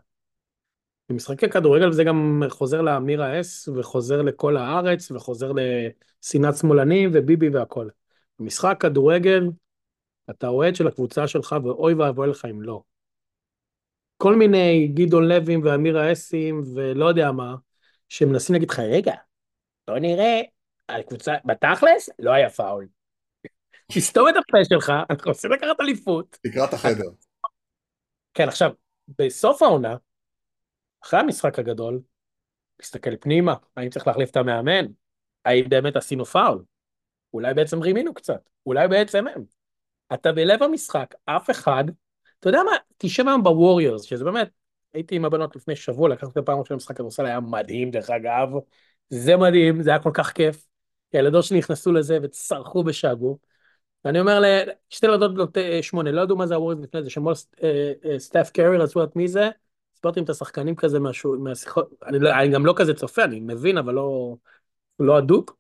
במשחקי 1.09 1.49
כדורגל 1.49 1.89
וזה 1.89 2.05
גם 2.05 2.43
חוזר 2.49 2.81
לאמיר 2.81 3.23
האס 3.23 3.69
וחוזר 3.69 4.23
לכל 4.23 4.57
הארץ 4.57 5.11
וחוזר 5.11 5.53
לשנאת 5.53 6.57
שמאלנים 6.57 7.11
וביבי 7.13 7.49
והכל. 7.49 7.89
במשחק 8.39 8.77
כדורגל 8.81 9.43
אתה 10.31 10.49
אוהד 10.49 10.75
של 10.75 10.87
הקבוצה 10.87 11.29
שלך 11.29 11.57
ואוי 11.65 11.95
ואבוי 11.95 12.29
לך 12.29 12.45
אם 12.51 12.63
לא. 12.63 12.83
כל 14.17 14.37
מיני 14.37 14.89
גדעון 14.95 15.29
לוים 15.29 15.61
ואמיר 15.65 15.99
האסים 15.99 16.63
ולא 16.75 17.07
יודע 17.07 17.33
מה, 17.33 17.55
שמנסים 18.09 18.53
להגיד 18.53 18.71
לך 18.71 18.79
רגע, 18.79 19.15
בוא 19.89 19.99
נראה, 19.99 20.41
הקבוצה, 20.89 21.35
בתכלס 21.45 22.11
לא 22.19 22.31
היה 22.31 22.51
פאול. 22.51 23.00
תסתום 23.95 24.29
את 24.29 24.35
הפה 24.37 24.65
שלך, 24.65 24.93
אנחנו 25.11 25.31
רוצים 25.31 25.53
לקחת 25.53 25.81
אליפות. 25.81 26.39
תקרת 26.43 26.73
החדר. 26.73 27.11
כן, 28.35 28.49
עכשיו, 28.49 28.71
בסוף 29.19 29.63
העונה, 29.63 29.97
אחרי 31.05 31.21
המשחק 31.21 31.59
הגדול, 31.59 32.01
להסתכל 32.81 33.17
פנימה, 33.17 33.55
האם 33.77 33.91
צריך 33.91 34.07
להחליף 34.07 34.31
את 34.31 34.37
המאמן? 34.37 34.87
האם 35.45 35.69
באמת 35.69 35.97
עשינו 35.97 36.25
פאול? 36.25 36.65
אולי 37.35 37.55
בעצם 37.55 37.83
רימינו 37.83 38.15
קצת, 38.15 38.51
אולי 38.67 38.89
בעצם 38.89 39.27
הם. 39.27 39.45
אתה 40.15 40.33
בלב 40.33 40.63
המשחק, 40.63 41.15
אף 41.25 41.51
אחד, 41.51 41.85
אתה 42.41 42.49
יודע 42.49 42.63
מה, 42.63 42.73
תשב 42.99 43.29
היום 43.29 43.43
בווריורס, 43.43 44.03
שזה 44.03 44.25
באמת, 44.25 44.51
הייתי 44.95 45.17
עם 45.17 45.25
הבנות 45.25 45.57
לפני 45.57 45.77
שבוע, 45.77 46.09
לקחתי 46.09 46.33
את 46.33 46.37
הפעם 46.37 46.59
ראשונה 46.59 46.75
למשחק 46.75 46.97
כדורסל, 46.97 47.27
היה 47.27 47.41
מדהים 47.41 47.91
דרך 47.91 48.11
אגב, 48.11 48.49
זה 49.11 49.37
מדהים, 49.37 49.83
זה 49.83 49.91
היה 49.91 49.99
כל 49.99 50.11
כך 50.15 50.33
כיף. 50.33 50.67
כי 51.11 51.17
הילדות 51.17 51.45
שלי 51.45 51.59
נכנסו 51.59 51.93
לזה 51.93 52.19
וצרחו 52.23 52.85
ושאגו. 52.87 53.39
ואני 54.05 54.21
אומר 54.21 54.41
לשתי 54.41 55.07
ילדות 55.07 55.35
בנות 55.35 55.59
אה, 55.59 55.83
שמונה, 55.83 56.13
לא 56.13 56.21
ידעו 56.21 56.37
מה 56.37 56.47
זה 56.47 56.55
הווריורס 56.55 56.85
לפני 56.85 57.03
זה, 57.03 57.11
שמול 57.11 57.35
אה, 57.63 57.93
אה, 58.05 58.19
סטף 58.19 58.51
קרי, 58.51 58.79
רצו 58.79 59.01
לדעת 59.01 59.17
מי 59.17 59.29
זה, 59.29 59.49
הסברתי 59.95 60.21
עם 60.21 60.25
את 60.25 60.31
השחקנים 60.31 60.77
כזה 60.77 61.01
משהו, 61.01 61.41
מהשיחות, 61.41 61.91
אני, 62.07 62.19
לא, 62.19 62.31
אני 62.31 62.49
גם 62.49 62.67
לא 62.67 62.75
כזה 62.77 62.95
צופה, 62.95 63.25
אני 63.25 63.41
מבין, 63.41 63.79
אבל 63.79 63.95
לא, 63.95 64.37
לא 64.99 65.17
הדוק. 65.17 65.57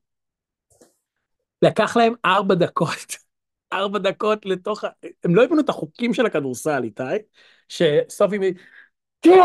לקח 1.63 1.97
להם 1.97 2.15
ארבע 2.25 2.55
דקות, 2.55 3.17
ארבע 3.73 3.99
דקות 3.99 4.47
לתוך. 4.47 4.85
הם 5.25 5.35
לא 5.35 5.45
הבינו 5.45 5.61
את 5.61 5.69
החוקים 5.69 6.15
של 6.15 6.27
הכדורסל, 6.27 6.83
איתי, 6.85 7.03
שסופי 7.69 8.39
מ... 8.39 8.43
כן, 9.23 9.41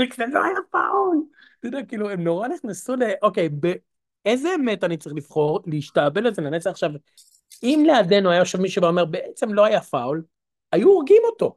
וכזה 0.00 0.24
לא 0.34 0.44
היה 0.44 0.56
פאול. 0.70 1.16
אתה 1.58 1.68
יודע, 1.68 1.78
כאילו, 1.88 2.10
הם 2.10 2.24
נורא 2.24 2.48
נכנסו 2.48 2.96
ל... 2.96 3.02
אוקיי, 3.22 3.48
באיזה 3.48 4.48
אמת 4.54 4.84
אני 4.84 4.96
צריך 4.96 5.14
לבחור, 5.16 5.60
להשתעבד 5.66 6.22
לזה 6.22 6.42
לנצח 6.42 6.70
עכשיו? 6.70 6.90
אם 7.62 7.82
לידינו 7.86 8.30
היה 8.30 8.38
יושב 8.38 8.60
מישהו 8.60 8.82
ואומר, 8.82 9.04
בעצם 9.04 9.54
לא 9.54 9.64
היה 9.64 9.80
פאול, 9.80 10.22
היו 10.72 10.88
הורגים 10.88 11.22
אותו. 11.24 11.56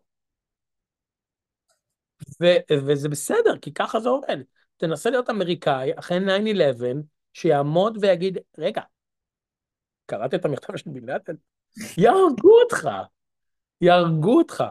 ו- 2.41 2.73
וזה 2.87 3.09
בסדר, 3.09 3.57
כי 3.61 3.73
ככה 3.73 3.99
זה 3.99 4.09
עובד. 4.09 4.37
תנסה 4.77 5.09
להיות 5.09 5.29
אמריקאי, 5.29 5.91
אחרי 5.99 6.17
9-11, 6.19 7.03
שיעמוד 7.33 7.97
ויגיד, 8.01 8.37
רגע, 8.57 8.81
קראת 10.05 10.33
את 10.33 10.45
המכתב 10.45 10.77
של 10.77 10.89
בן 10.89 11.05
לאדן? 11.05 11.35
יהרגו 11.97 12.61
אותך, 12.63 12.89
יהרגו 13.81 14.37
אותך. 14.37 14.63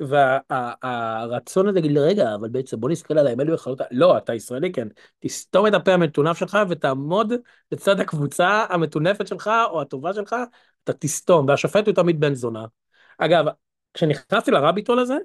והרצון 0.00 1.68
הזה 1.68 1.80
להגיד, 1.80 1.98
רגע, 1.98 2.34
אבל 2.34 2.48
בעצם 2.48 2.80
בוא 2.80 2.90
נסתכל 2.90 3.18
על 3.18 3.26
האמת 3.26 3.46
בכללותה, 3.46 3.84
לא, 3.90 4.18
אתה 4.18 4.34
ישראלי, 4.34 4.72
כן, 4.72 4.88
תסתום 5.18 5.66
את 5.66 5.74
הפה 5.74 5.92
המטונף 5.92 6.38
שלך 6.38 6.58
ותעמוד 6.68 7.32
לצד 7.72 8.00
הקבוצה 8.00 8.64
המטונפת 8.70 9.26
שלך 9.26 9.50
או 9.70 9.80
הטובה 9.80 10.14
שלך, 10.14 10.36
אתה 10.84 10.92
תסתום, 10.92 11.48
והשופט 11.48 11.86
הוא 11.86 11.94
תמיד 11.94 12.20
בן 12.20 12.34
זונה. 12.34 12.64
אגב, 13.18 13.44
כשנכנסתי 13.94 14.50
לרביטול 14.50 14.98
הזה, 14.98 15.16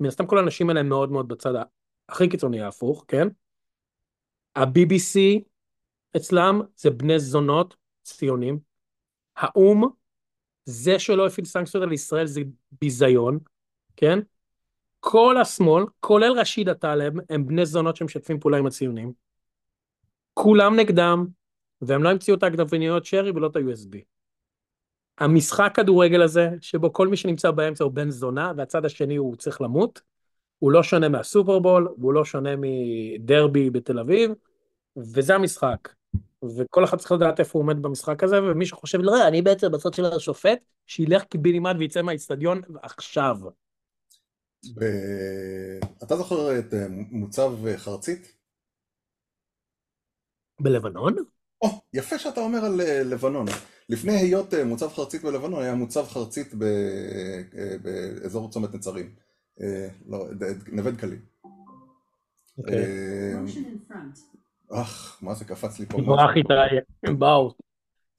מן 0.00 0.08
הסתם 0.08 0.26
כל 0.26 0.38
האנשים 0.38 0.68
האלה 0.68 0.80
הם 0.80 0.88
מאוד 0.88 1.12
מאוד 1.12 1.28
בצד 1.28 1.52
הכי 2.08 2.28
קיצוני 2.28 2.62
ההפוך, 2.62 3.04
כן? 3.08 3.28
ה-BBC 4.56 5.18
אצלם 6.16 6.60
זה 6.76 6.90
בני 6.90 7.18
זונות 7.18 7.76
ציונים. 8.02 8.58
האו"ם, 9.36 9.88
זה 10.66 10.98
שלא 10.98 11.26
הפעיל 11.26 11.46
סנקציות 11.46 11.82
על 11.82 11.92
ישראל 11.92 12.26
זה 12.26 12.40
ביזיון, 12.80 13.38
כן? 13.96 14.18
כל 15.00 15.36
השמאל, 15.40 15.84
כולל 16.00 16.32
רשיד 16.32 16.68
הטלב, 16.68 17.12
הם 17.30 17.46
בני 17.46 17.66
זונות 17.66 17.96
שמשתפים 17.96 18.40
פעולה 18.40 18.58
עם 18.58 18.66
הציונים. 18.66 19.12
כולם 20.34 20.76
נגדם, 20.76 21.26
והם 21.80 22.02
לא 22.02 22.08
המציאו 22.08 22.36
את 22.36 22.42
העגבניות 22.42 23.04
שרי 23.04 23.30
ולא 23.30 23.46
את 23.46 23.56
ה-USB. 23.56 23.98
המשחק 25.18 25.72
כדורגל 25.74 26.22
הזה, 26.22 26.50
שבו 26.60 26.92
כל 26.92 27.08
מי 27.08 27.16
שנמצא 27.16 27.50
באמצע 27.50 27.84
הוא 27.84 27.92
בן 27.92 28.10
זונה, 28.10 28.52
והצד 28.56 28.84
השני 28.84 29.16
הוא 29.16 29.36
צריך 29.36 29.60
למות, 29.60 30.00
הוא 30.58 30.72
לא 30.72 30.82
שונה 30.82 31.08
מהסופרבול, 31.08 31.88
והוא 31.98 32.12
לא 32.12 32.24
שונה 32.24 32.50
מדרבי 32.58 33.70
בתל 33.70 33.98
אביב, 33.98 34.30
וזה 34.96 35.34
המשחק. 35.34 35.95
וכל 36.44 36.84
אחד 36.84 36.96
צריך 36.96 37.12
לדעת 37.12 37.40
איפה 37.40 37.58
הוא 37.58 37.62
עומד 37.62 37.82
במשחק 37.82 38.22
הזה, 38.22 38.42
ומי 38.42 38.66
שחושב, 38.66 38.98
לא, 39.02 39.28
אני 39.28 39.42
בעצם 39.42 39.72
בצד 39.72 39.94
של 39.94 40.04
השופט, 40.04 40.58
שילך 40.86 41.24
קיבינימט 41.24 41.76
ויצא 41.78 42.02
מהאיצטדיון 42.02 42.60
עכשיו. 42.82 43.36
ב... 44.74 44.84
אתה 46.02 46.16
זוכר 46.16 46.58
את 46.58 46.74
אה, 46.74 46.86
מוצב 46.90 47.66
אה, 47.66 47.78
חרצית? 47.78 48.32
בלבנון? 50.60 51.16
או, 51.62 51.68
יפה 51.92 52.18
שאתה 52.18 52.40
אומר 52.40 52.64
על 52.64 52.80
אה, 52.80 53.02
לבנון. 53.02 53.46
לפני 53.88 54.12
היות 54.12 54.54
מוצב 54.54 54.88
חרצית 54.88 55.22
בלבנון, 55.22 55.62
היה 55.62 55.74
מוצב 55.74 56.06
חרצית 56.06 56.54
ב... 56.58 56.64
באזור 57.82 58.50
צומת 58.50 58.74
נצרים. 58.74 59.14
לא, 60.06 60.26
נווה 60.72 60.90
דקלים. 60.90 61.20
אוקיי. 62.58 62.84
אך, 64.70 65.18
מה 65.22 65.34
זה 65.34 65.44
קפץ 65.44 65.78
לי 65.78 65.86
פה? 65.86 65.98
ברח 66.02 66.30
איתה, 66.36 66.54
הם 67.06 67.18
באו, 67.18 67.54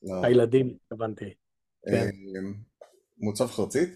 לא. 0.03 0.25
הילדים, 0.25 0.77
התכוונתי. 0.83 1.33
כן. 1.91 2.09
מוצב 3.17 3.47
חרצית. 3.47 3.89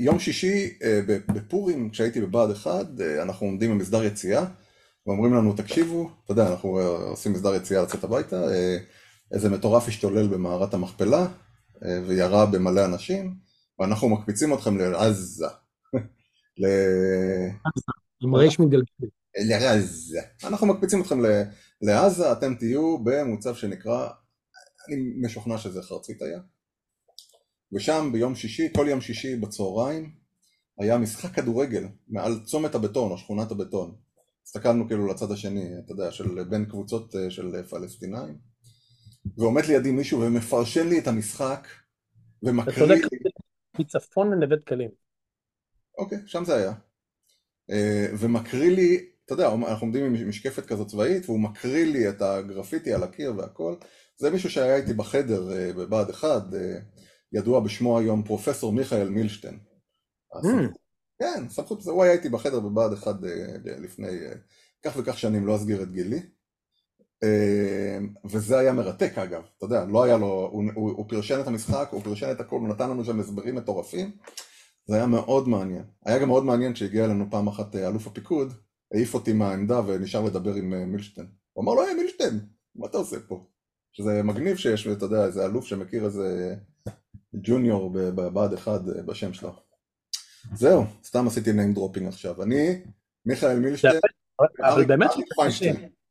יום 0.00 0.18
שישי 0.18 0.78
בפורים, 1.34 1.90
כשהייתי 1.90 2.20
בבה"ד 2.20 2.50
1, 2.50 2.86
אנחנו 3.22 3.46
עומדים 3.46 3.70
במסדר 3.70 4.04
יציאה, 4.04 4.44
ואומרים 5.06 5.34
לנו, 5.34 5.52
תקשיבו, 5.52 6.10
אתה 6.24 6.32
יודע, 6.32 6.50
אנחנו 6.50 6.78
עושים 6.80 7.32
מסדר 7.32 7.54
יציאה 7.54 7.82
לצאת 7.82 8.04
הביתה, 8.04 8.42
איזה 9.32 9.50
מטורף 9.50 9.88
השתולל 9.88 10.28
במערת 10.28 10.74
המכפלה, 10.74 11.26
וירה 12.06 12.46
במלא 12.46 12.84
אנשים, 12.84 13.34
ואנחנו 13.78 14.08
מקפיצים 14.08 14.54
אתכם 14.54 14.78
לעזה. 14.78 15.46
ל... 16.60 16.66
עם 18.20 18.34
ריש 18.34 18.60
מגלגל. 18.60 18.84
לעזה. 19.48 20.20
אנחנו 20.44 20.66
מקפיצים 20.66 21.00
אתכם 21.00 21.18
לעזה, 21.82 22.32
אתם 22.32 22.54
תהיו 22.54 22.98
במוצב 23.04 23.54
שנקרא, 23.54 24.08
אני 24.88 24.96
משוכנע 25.20 25.58
שזה 25.58 25.82
חרצית 25.82 26.22
היה. 26.22 26.40
ושם 27.72 28.10
ביום 28.12 28.34
שישי, 28.34 28.68
כל 28.76 28.86
יום 28.88 29.00
שישי 29.00 29.36
בצהריים, 29.36 30.12
היה 30.78 30.98
משחק 30.98 31.34
כדורגל 31.34 31.84
מעל 32.08 32.44
צומת 32.44 32.74
הבטון 32.74 33.10
או 33.10 33.18
שכונת 33.18 33.50
הבטון. 33.50 33.96
הסתכלנו 34.44 34.88
כאילו 34.88 35.06
לצד 35.06 35.32
השני, 35.32 35.64
אתה 35.84 35.92
יודע, 35.92 36.10
של 36.10 36.44
בין 36.44 36.64
קבוצות 36.64 37.14
של 37.28 37.62
פלסטינאים. 37.62 38.38
ועומד 39.36 39.64
לידי 39.64 39.90
מישהו 39.90 40.20
ומפרשן 40.20 40.88
לי 40.88 40.98
את 40.98 41.06
המשחק, 41.06 41.68
ומקריא 42.42 42.86
לי... 42.86 43.00
מצפון 43.80 44.30
לנווה 44.30 44.56
דקלים. 44.56 44.90
אוקיי, 45.98 46.18
שם 46.26 46.44
זה 46.44 46.54
היה. 46.54 46.72
ומקריא 48.18 48.70
לי, 48.70 49.10
אתה 49.28 49.34
יודע, 49.34 49.48
אנחנו 49.48 49.86
עומדים 49.86 50.04
עם 50.04 50.28
משקפת 50.28 50.66
כזאת 50.66 50.88
צבאית, 50.88 51.24
והוא 51.26 51.40
מקריא 51.40 51.84
לי 51.84 52.08
את 52.08 52.22
הגרפיטי 52.22 52.92
על 52.92 53.02
הקיר 53.02 53.34
והכל. 53.36 53.74
זה 54.16 54.30
מישהו 54.30 54.50
שהיה 54.50 54.76
איתי 54.76 54.92
בחדר 54.92 55.48
בבה"ד 55.76 56.10
1, 56.10 56.42
ידוע 57.32 57.60
בשמו 57.60 57.98
היום 57.98 58.22
פרופסור 58.22 58.72
מיכאל 58.72 59.08
מילשטיין. 59.08 59.58
Hmm. 60.34 60.78
כן, 61.18 61.48
סמכות, 61.48 61.86
הוא 61.86 62.02
היה 62.02 62.12
איתי 62.12 62.28
בחדר 62.28 62.60
בבה"ד 62.60 62.92
1 62.92 63.16
לפני 63.64 64.06
כך 64.84 64.92
וכך 64.96 65.18
שנים, 65.18 65.46
לא 65.46 65.56
אסגיר 65.56 65.82
את 65.82 65.92
גילי. 65.92 66.20
וזה 68.24 68.58
היה 68.58 68.72
מרתק 68.72 69.18
אגב, 69.18 69.42
אתה 69.56 69.64
יודע, 69.64 69.84
לא 69.84 70.04
היה 70.04 70.16
לו, 70.16 70.48
הוא, 70.52 70.64
הוא, 70.74 70.90
הוא 70.90 71.08
פרשן 71.08 71.40
את 71.40 71.46
המשחק, 71.46 71.88
הוא 71.90 72.02
פרשן 72.02 72.30
את 72.30 72.40
הכל, 72.40 72.56
הוא 72.56 72.68
נתן 72.68 72.90
לנו 72.90 73.04
שם 73.04 73.20
הסברים 73.20 73.54
מטורפים, 73.54 74.10
זה 74.86 74.96
היה 74.96 75.06
מאוד 75.06 75.48
מעניין. 75.48 75.84
היה 76.04 76.18
גם 76.18 76.28
מאוד 76.28 76.44
מעניין 76.44 76.74
שהגיע 76.74 77.04
אלינו 77.04 77.26
פעם 77.30 77.48
אחת 77.48 77.76
אלוף 77.76 78.06
הפיקוד, 78.06 78.52
העיף 78.94 79.14
אותי 79.14 79.32
מהעמדה 79.32 79.80
ונשאר 79.86 80.24
לדבר 80.24 80.54
עם 80.54 80.92
מילשטיין. 80.92 81.26
הוא 81.52 81.64
אמר 81.64 81.74
לו, 81.74 81.82
היי 81.82 81.94
מילשטיין, 81.94 82.40
מה 82.74 82.86
אתה 82.86 82.98
עושה 82.98 83.16
פה? 83.28 83.44
שזה 83.92 84.22
מגניב 84.22 84.56
שיש, 84.56 84.86
אתה 84.86 85.04
יודע, 85.04 85.24
איזה 85.24 85.44
אלוף 85.44 85.64
שמכיר 85.64 86.04
איזה 86.04 86.54
ג'וניור 87.34 87.90
בבה"ד 87.92 88.54
1 88.54 88.80
בשם 89.06 89.32
שלו. 89.32 89.52
זהו, 90.54 90.84
סתם 91.04 91.26
עשיתי 91.26 91.50
name 91.50 91.78
dropping 91.78 92.08
עכשיו. 92.08 92.42
אני, 92.42 92.82
מיכאל 93.26 93.58
מילשטיין, 93.58 94.00
אבל 94.60 94.84
באמת, 94.84 95.10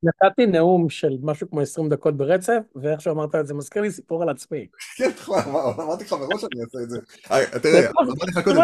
נתתי 0.04 0.46
נאום 0.46 0.90
של 0.90 1.18
משהו 1.22 1.50
כמו 1.50 1.62
20 1.62 1.90
דקות 1.90 2.18
ברצף, 2.18 2.60
ואיך 2.76 3.02
שאמרת 3.02 3.36
את 3.36 3.48
זה 3.48 3.54
מזכיר 3.54 3.82
לי 3.82 3.92
סיפור 3.92 4.24
על 4.24 4.30
עצמי. 4.30 4.68
כן, 4.98 5.10
אמרתי 5.84 6.04
לך 6.04 6.14
מראש 6.14 6.42
שאני 6.42 6.64
אעשה 6.64 6.78
את 6.84 6.90
זה. 6.90 7.00
תראה, 7.60 7.90
אמרתי 8.02 8.26
לך 8.28 8.44
קודם. 8.44 8.62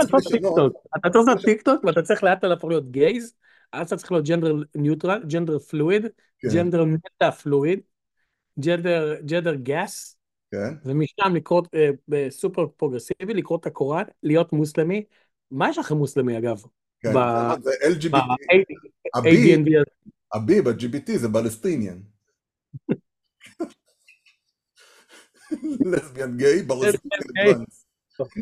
אתה 0.98 1.10
צריך 1.10 1.28
לעשות 1.28 1.46
טיק 1.46 1.62
טוק 1.62 1.84
ואתה 1.84 2.02
צריך 2.02 2.24
לאט 2.24 2.46
להפוך 2.46 2.70
להיות 2.70 2.92
גייז, 2.92 3.34
אז 3.74 3.88
אתה 3.88 3.98
צריך 3.98 4.12
להיות 4.12 4.26
gender 4.26 4.56
neutral, 4.76 5.24
gender 5.28 5.60
fluid, 5.60 6.06
gender 6.54 6.86
meta 6.86 7.32
fluid, 7.32 7.80
gender 9.26 9.56
guess, 9.56 10.18
ומשם 10.86 11.36
לקרוא 11.36 11.62
בסופר 12.08 12.68
פרוגרסיבי, 12.68 13.34
לקרוא 13.34 13.58
את 13.58 13.66
הקוראן, 13.66 14.04
להיות 14.24 14.54
מוסלמי. 14.54 15.04
מה 15.52 15.70
יש 15.70 15.78
לכם 15.78 15.96
מוסלמי 15.96 16.38
אגב? 16.38 16.62
כן, 17.00 17.10
זה 17.62 17.72
LGBT. 17.84 18.16
ה-B 20.34 20.62
ב-LGBT 20.62 21.18
זה 21.18 21.28
Balestinian. 21.28 22.00
Lesbian 25.92 26.38
gay, 26.38 26.62
Balestinian. 26.62 27.64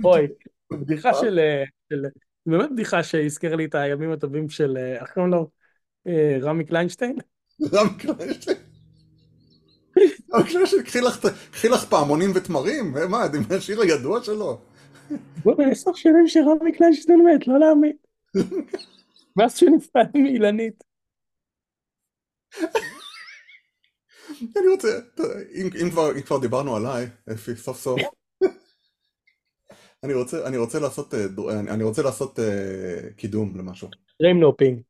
אוי, 0.04 0.28
בדיחה 0.72 1.14
של... 1.14 1.40
באמת 2.46 2.72
בדיחה 2.72 3.04
שהזכיר 3.04 3.56
לי 3.56 3.66
את 3.66 3.76
הימים 3.76 4.12
הטובים 4.12 4.50
של, 4.50 4.78
איך 4.78 5.12
קוראים 5.14 5.32
לו? 5.32 5.50
רמי 6.42 6.66
קליינשטיין? 6.66 7.16
רמי 7.74 7.90
קליינשטיין? 8.00 8.58
רמי 10.34 10.50
קליינשטיין, 10.50 10.84
קחי 11.52 11.70
לך 11.70 11.86
פעמונים 11.90 12.32
ותמרים? 12.36 12.94
מה, 13.10 13.26
זה 13.50 13.58
השיר 13.58 13.82
הידוע 13.82 14.24
שלו? 14.24 14.62
בוא'נה, 15.44 15.72
עשר 15.72 15.94
שנים 15.94 16.28
שרמי 16.28 16.72
קליינשטיין 16.72 17.20
מת, 17.20 17.48
לא 17.48 17.60
להאמין. 17.60 17.96
מאז 19.36 19.58
שנפרד 19.58 20.08
מאילנית. 20.16 20.84
אני 24.42 24.68
רוצה, 24.72 25.00
אם 25.82 26.22
כבר 26.26 26.40
דיברנו 26.40 26.76
עליי, 26.76 27.08
אפי, 27.34 27.56
סוף 27.56 27.78
סוף, 27.78 28.02
אני 30.04 30.14
רוצה, 30.14 30.48
אני 30.48 30.58
רוצה 30.58 30.80
לעשות, 30.80 31.14
אני 31.48 31.84
רוצה 31.84 32.02
לעשות 32.02 32.40
קידום 33.18 33.58
למשהו. 33.58 33.90
name 34.22 34.40
dropping. 34.40 34.82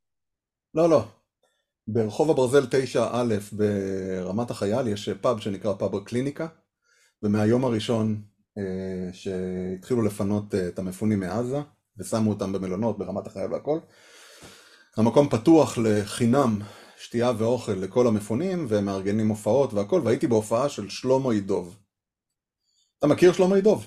לא, 0.74 0.89
לא. 0.89 1.03
ברחוב 1.88 2.32
הברזל 2.32 2.64
9א 2.64 3.51
ברמת 3.51 4.51
החייל 4.51 4.88
יש 4.88 5.09
פאב 5.09 5.39
שנקרא 5.39 5.74
פאב 5.74 5.95
הקליניקה, 5.95 6.47
ומהיום 7.24 7.66
הראשון 7.66 8.22
שהתחילו 9.12 10.01
לפנות 10.01 10.55
את 10.55 10.80
המפונים 10.80 11.20
מעזה, 11.20 11.57
ושמו 11.97 12.30
אותם 12.30 12.53
במלונות 12.53 12.97
ברמת 12.97 13.28
החייל 13.28 13.53
והכל, 13.53 13.80
המקום 14.97 15.30
פתוח 15.30 15.78
לחינם 15.78 16.59
שתייה 16.97 17.32
ואוכל 17.38 17.72
לכל 17.72 18.07
המפונים, 18.07 18.66
והם 18.70 18.86
מארגנים 18.86 19.28
הופעות 19.28 19.74
והכל, 19.74 20.01
והייתי 20.03 20.28
בהופעה 20.28 20.70
של 20.70 20.89
שלמה 20.89 21.34
ידוב. 21.34 21.78
אתה 22.99 23.07
מכיר 23.07 23.34
שלמה 23.34 23.57
ידוב? 23.57 23.86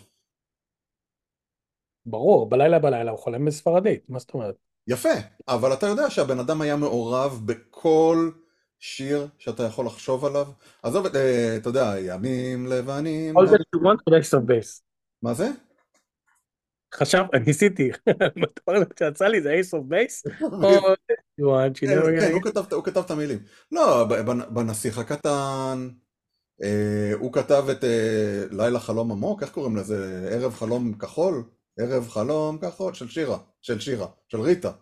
ברור, 2.07 2.49
בלילה 2.49 2.79
בלילה 2.79 3.11
הוא 3.11 3.19
חולם 3.19 3.45
בספרדית, 3.45 4.11
מה 4.11 4.19
זאת 4.19 4.35
אומרת? 4.35 4.55
יפה, 4.89 5.09
אבל 5.49 5.73
אתה 5.73 5.87
יודע 5.87 6.11
שהבן 6.11 6.39
אדם 6.39 6.61
היה 6.61 6.77
מעורב 6.77 7.43
בכל 7.45 8.31
שיר 8.79 9.29
שאתה 9.39 9.63
יכול 9.63 9.87
לחשוב 9.87 10.25
עליו? 10.25 10.47
עזוב 10.83 11.07
אה, 11.07 11.57
אתה 11.57 11.69
יודע, 11.69 11.95
ימים 12.01 12.67
לבנים... 12.67 13.39
All 13.39 13.47
that 13.47 13.77
you 13.77 13.81
want 13.81 13.99
for 13.99 14.13
the 14.13 14.39
of 14.39 14.51
base. 14.51 14.83
מה 15.23 15.35
זה? 15.35 15.51
חשב, 16.95 17.23
ניסיתי, 17.47 17.91
כשיצא 18.97 19.27
לי 19.27 19.43
זה 19.43 19.51
Ace 19.51 19.75
of 19.75 19.85
Base, 19.89 20.23
הוא 22.73 22.85
כתב 22.85 23.01
את 23.01 23.11
המילים. 23.11 23.39
לא, 23.73 24.05
בנסיך 24.51 24.99
הקטן, 24.99 25.89
הוא 27.13 27.33
כתב 27.33 27.65
את 27.71 27.85
לילה 28.51 28.81
חלום 28.81 29.13
עמוק, 29.13 29.43
איך 29.43 29.51
קוראים 29.51 29.77
לזה? 29.77 30.29
ערב 30.33 30.55
חלום 30.55 30.95
כחול? 30.95 31.45
ערב 31.79 32.09
חלום 32.09 32.59
כחול, 32.59 32.95
של 32.95 33.09
שירה, 33.09 33.39
של 33.63 33.81
שירה, 33.81 34.07
של 34.29 34.41
ריטה. 34.41 34.73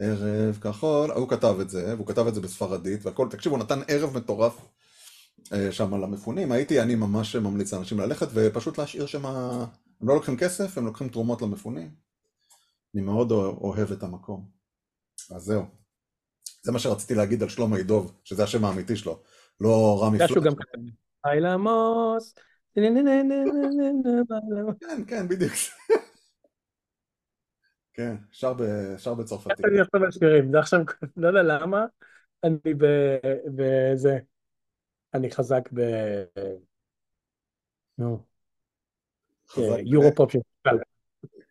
ערב 0.00 0.58
כחול, 0.60 1.10
הוא 1.10 1.28
כתב 1.28 1.56
את 1.60 1.70
זה, 1.70 1.94
והוא 1.94 2.06
כתב 2.06 2.26
את 2.26 2.34
זה 2.34 2.40
בספרדית, 2.40 3.06
והכל, 3.06 3.28
תקשיב, 3.30 3.52
הוא 3.52 3.58
נתן 3.58 3.80
ערב 3.88 4.16
מטורף 4.16 4.68
שם 5.70 5.94
למפונים, 5.94 6.52
הייתי, 6.52 6.80
אני 6.80 6.94
ממש 6.94 7.36
ממליץ 7.36 7.72
לאנשים 7.72 8.00
ללכת 8.00 8.26
ופשוט 8.32 8.78
להשאיר 8.78 9.06
שם 9.06 9.26
הם 10.00 10.08
לא 10.08 10.14
לוקחים 10.14 10.36
כסף, 10.36 10.78
הם 10.78 10.86
לוקחים 10.86 11.08
תרומות 11.08 11.42
למפונים. 11.42 11.90
אני 12.94 13.02
מאוד 13.02 13.32
אוהב 13.32 13.92
את 13.92 14.02
המקום. 14.02 14.48
אז 15.34 15.42
זהו. 15.42 15.64
זה 16.62 16.72
מה 16.72 16.78
שרציתי 16.78 17.14
להגיד 17.14 17.42
על 17.42 17.48
שלמה 17.48 17.78
ידוב, 17.78 18.12
שזה 18.24 18.44
השם 18.44 18.64
האמיתי 18.64 18.96
שלו, 18.96 19.22
לא 19.60 20.00
רמי 20.02 20.18
פלוט. 20.18 20.44
גם 20.44 20.54
כתב. 20.54 20.78
היי 21.24 21.40
למוס. 21.40 22.34
כן, 24.80 25.02
כן, 25.06 25.28
בדיוק. 25.28 25.52
כן, 27.92 28.16
שר 28.30 29.14
בצרפתית. 29.18 29.64
אני 29.64 29.80
עכשיו 29.80 30.00
בשירים, 30.08 30.52
זה 30.52 30.58
עכשיו, 30.58 30.80
לא 31.16 31.28
יודע 31.28 31.42
למה, 31.42 31.84
אני 32.44 32.74
בזה, 33.54 34.18
אני 35.14 35.30
חזק 35.30 35.68
ב... 35.72 35.80
נו. 37.98 38.22
יורו 39.84 40.14
פופ 40.14 40.32
של 40.32 40.38
פסטיבל. 40.38 40.82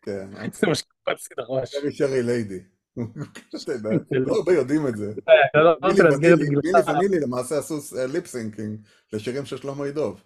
כן. 0.02 0.28
זה 0.60 0.66
מה 0.66 0.74
שקפצתי 0.74 1.34
לראש. 1.38 1.72
Cheri 1.72 1.92
Cheri 1.92 2.22
Lady. 2.22 2.60
לא 4.10 4.36
הרבה 4.36 4.52
יודעים 4.52 4.86
את 4.88 4.96
זה. 4.96 5.12
Milli 6.50 6.70
Vanilli 6.88 7.20
למעשה 7.20 7.58
עשו 7.58 7.74
lip 8.12 8.32
syncing 8.32 8.80
לשירים 9.12 9.44
של 9.44 9.56
שלמה 9.56 9.88
ידוב. 9.88 10.22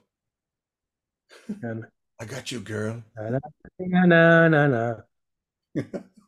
I 2.22 2.24
got 2.24 2.52
you 2.52 2.68
girl. 2.68 2.96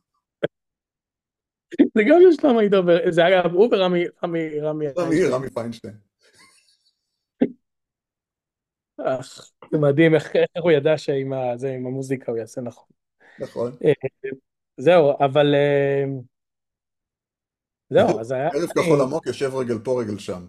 זה 1.94 2.02
גם 2.08 2.18
של 2.22 2.32
שלמה 2.40 2.64
ידוב, 2.64 2.86
זה 3.10 3.28
אגב 3.28 3.52
הוא 3.52 3.68
ורמי 3.72 4.04
רמי 4.24 4.60
רמי 5.30 5.50
פיינשטיין. 5.54 5.94
זה 9.72 9.78
מדהים 9.78 10.14
איך 10.14 10.32
הוא 10.62 10.70
ידע 10.70 10.98
שעם 10.98 11.32
המוזיקה 11.86 12.32
הוא 12.32 12.38
יעשה 12.38 12.60
נכון. 12.60 12.88
נכון. 13.40 13.72
זהו, 14.76 15.12
אבל... 15.20 15.54
זהו, 17.90 18.20
אז 18.20 18.32
היה... 18.32 18.48
ערב 18.48 18.68
כחול 18.68 19.00
עמוק 19.00 19.26
יושב 19.26 19.54
רגל 19.54 19.78
פה 19.84 20.02
רגל 20.02 20.18
שם. 20.18 20.46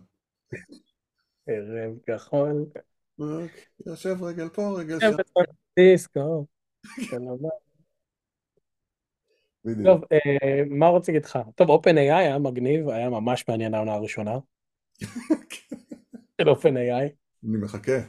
ערב 1.47 1.99
כחול. 2.06 2.66
יושב 3.86 4.24
רגל 4.24 4.49
פה 4.49 4.80
רגל 4.80 4.99
שם. 4.99 5.11
דיסקו. 5.80 6.45
טוב, 9.84 10.01
מה 10.70 10.88
רוצה 10.88 11.11
להגיד 11.11 11.26
לך? 11.26 11.39
טוב, 11.55 11.70
OpenAI 11.70 11.99
היה 11.99 12.39
מגניב, 12.39 12.89
היה 12.89 13.09
ממש 13.09 13.45
מעניין 13.47 13.74
העונה 13.74 13.93
הראשונה. 13.93 14.38
של 16.41 16.49
OpenAI. 16.49 17.09
אני 17.43 17.57
מחכה. 17.61 17.99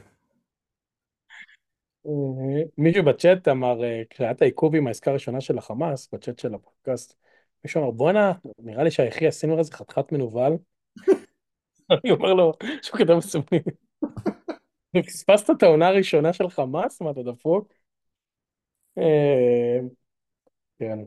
מישהו 2.77 3.03
בצ'אט 3.03 3.47
אמר, 3.47 3.79
כשהיה 4.09 4.31
את 4.31 4.41
העיכוב 4.41 4.75
עם 4.75 4.87
העסקה 4.87 5.11
הראשונה 5.11 5.41
של 5.41 5.57
החמאס, 5.57 6.09
בצ'אט 6.13 6.39
של 6.39 6.53
הפודקאסט, 6.53 7.15
מישהו 7.63 7.81
אמר, 7.81 7.91
בואנה, 7.91 8.33
נראה 8.59 8.83
לי 8.83 8.91
שהיחי 8.91 9.27
עשינו 9.27 9.59
איזה 9.59 9.71
חתיכת 9.71 10.11
מנוול. 10.11 10.57
אני 11.91 12.11
אומר 12.11 12.33
לו, 12.33 12.53
שהוא 12.81 12.99
כתב 12.99 13.13
מסומנים. 13.13 13.84
פספסת 15.03 15.49
את 15.49 15.63
העונה 15.63 15.87
הראשונה 15.87 16.33
של 16.33 16.49
חמאס? 16.49 17.01
מה, 17.01 17.11
אתה 17.11 17.23
דפוק? 17.23 17.73
כן. 20.79 20.99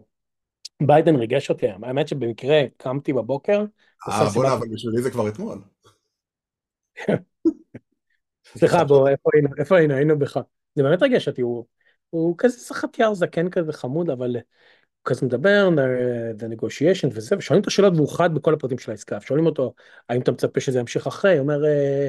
ביידן 0.83 1.17
ריגש 1.17 1.51
אותי 1.51 1.67
האמת 1.69 2.09
שבמקרה 2.09 2.63
קמתי 2.77 3.13
בבוקר. 3.13 3.65
אה, 4.09 4.29
בוא'נה, 4.35 4.53
אבל 4.53 4.69
בשבילי 4.73 5.03
זה 5.03 5.11
כבר 5.11 5.29
אתמול. 5.29 5.59
סליחה, 8.59 8.85
בוא, 8.85 9.09
איפה 9.09 9.31
היינו? 9.35 9.49
איפה 9.59 9.77
היינו? 9.77 9.95
היינו 9.95 10.19
בך. 10.19 10.39
זה 10.75 10.83
באמת 10.83 11.03
ריגש 11.03 11.29
אותי, 11.29 11.43
הוא 11.43 11.65
הוא 12.11 12.35
כזה 12.39 12.59
סחטייר 12.59 13.15
זקן 13.15 13.51
כזה 13.51 13.73
חמוד, 13.73 14.11
אבל 14.11 14.37
הוא 14.37 14.43
כזה 15.05 15.27
מדבר, 15.27 15.69
the 16.39 16.43
negotiation 16.43 17.09
וזה, 17.13 17.37
ושואלים 17.37 17.61
אותו 17.61 17.71
שאלות 17.71 17.93
והוא 17.97 18.17
חד 18.17 18.35
בכל 18.35 18.55
הפרטים 18.55 18.79
של 18.79 18.91
העסקה, 18.91 19.21
שואלים 19.21 19.47
אותו, 19.47 19.75
האם 20.09 20.21
אתה 20.21 20.33
מצפה 20.33 20.61
שזה 20.61 20.79
ימשיך 20.79 21.07
אחרי? 21.07 21.33
הוא 21.33 21.41
אומר, 21.41 21.65
"אה, 21.65 22.09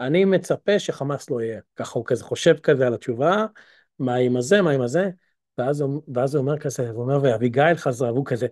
אני 0.00 0.24
מצפה 0.24 0.78
שחמאס 0.78 1.30
לא 1.30 1.40
יהיה. 1.40 1.60
ככה 1.76 1.98
הוא 1.98 2.06
כזה 2.06 2.24
חושב 2.24 2.58
כזה 2.58 2.86
על 2.86 2.94
התשובה, 2.94 3.46
מה 3.98 4.14
עם 4.14 4.36
הזה, 4.36 4.62
מה 4.62 4.70
עם 4.70 4.80
הזה, 4.80 5.10
ואז, 5.58 5.80
הוא- 5.80 6.02
ואז 6.14 6.34
הוא 6.34 6.42
אומר 6.42 6.58
כזה, 6.58 6.90
הוא 6.90 7.02
אומר, 7.02 7.18
ואביגיל 7.22 7.74
חזרה, 7.76 8.12
והוא 8.12 8.26
כזה, 8.26 8.46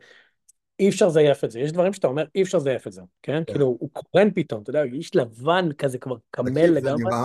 אי 0.81 0.89
אפשר 0.89 1.07
לזייף 1.07 1.45
את 1.45 1.51
זה, 1.51 1.61
יש 1.61 1.73
דברים 1.73 1.93
שאתה 1.93 2.07
אומר, 2.07 2.25
אי 2.35 2.43
אפשר 2.43 2.59
לזייף 2.59 2.87
את 2.87 2.93
זה, 2.93 3.03
כן? 3.23 3.43
כן. 3.47 3.53
כאילו, 3.53 3.67
הוא 3.67 3.91
קורן 3.93 4.31
פתאום, 4.35 4.63
אתה 4.63 4.71
יודע, 4.71 4.83
איש 4.83 5.17
לבן 5.17 5.69
כזה 5.79 5.99
כבר 5.99 6.17
קמל 6.31 6.67
לגמרי. 6.67 7.05
נראה, 7.05 7.25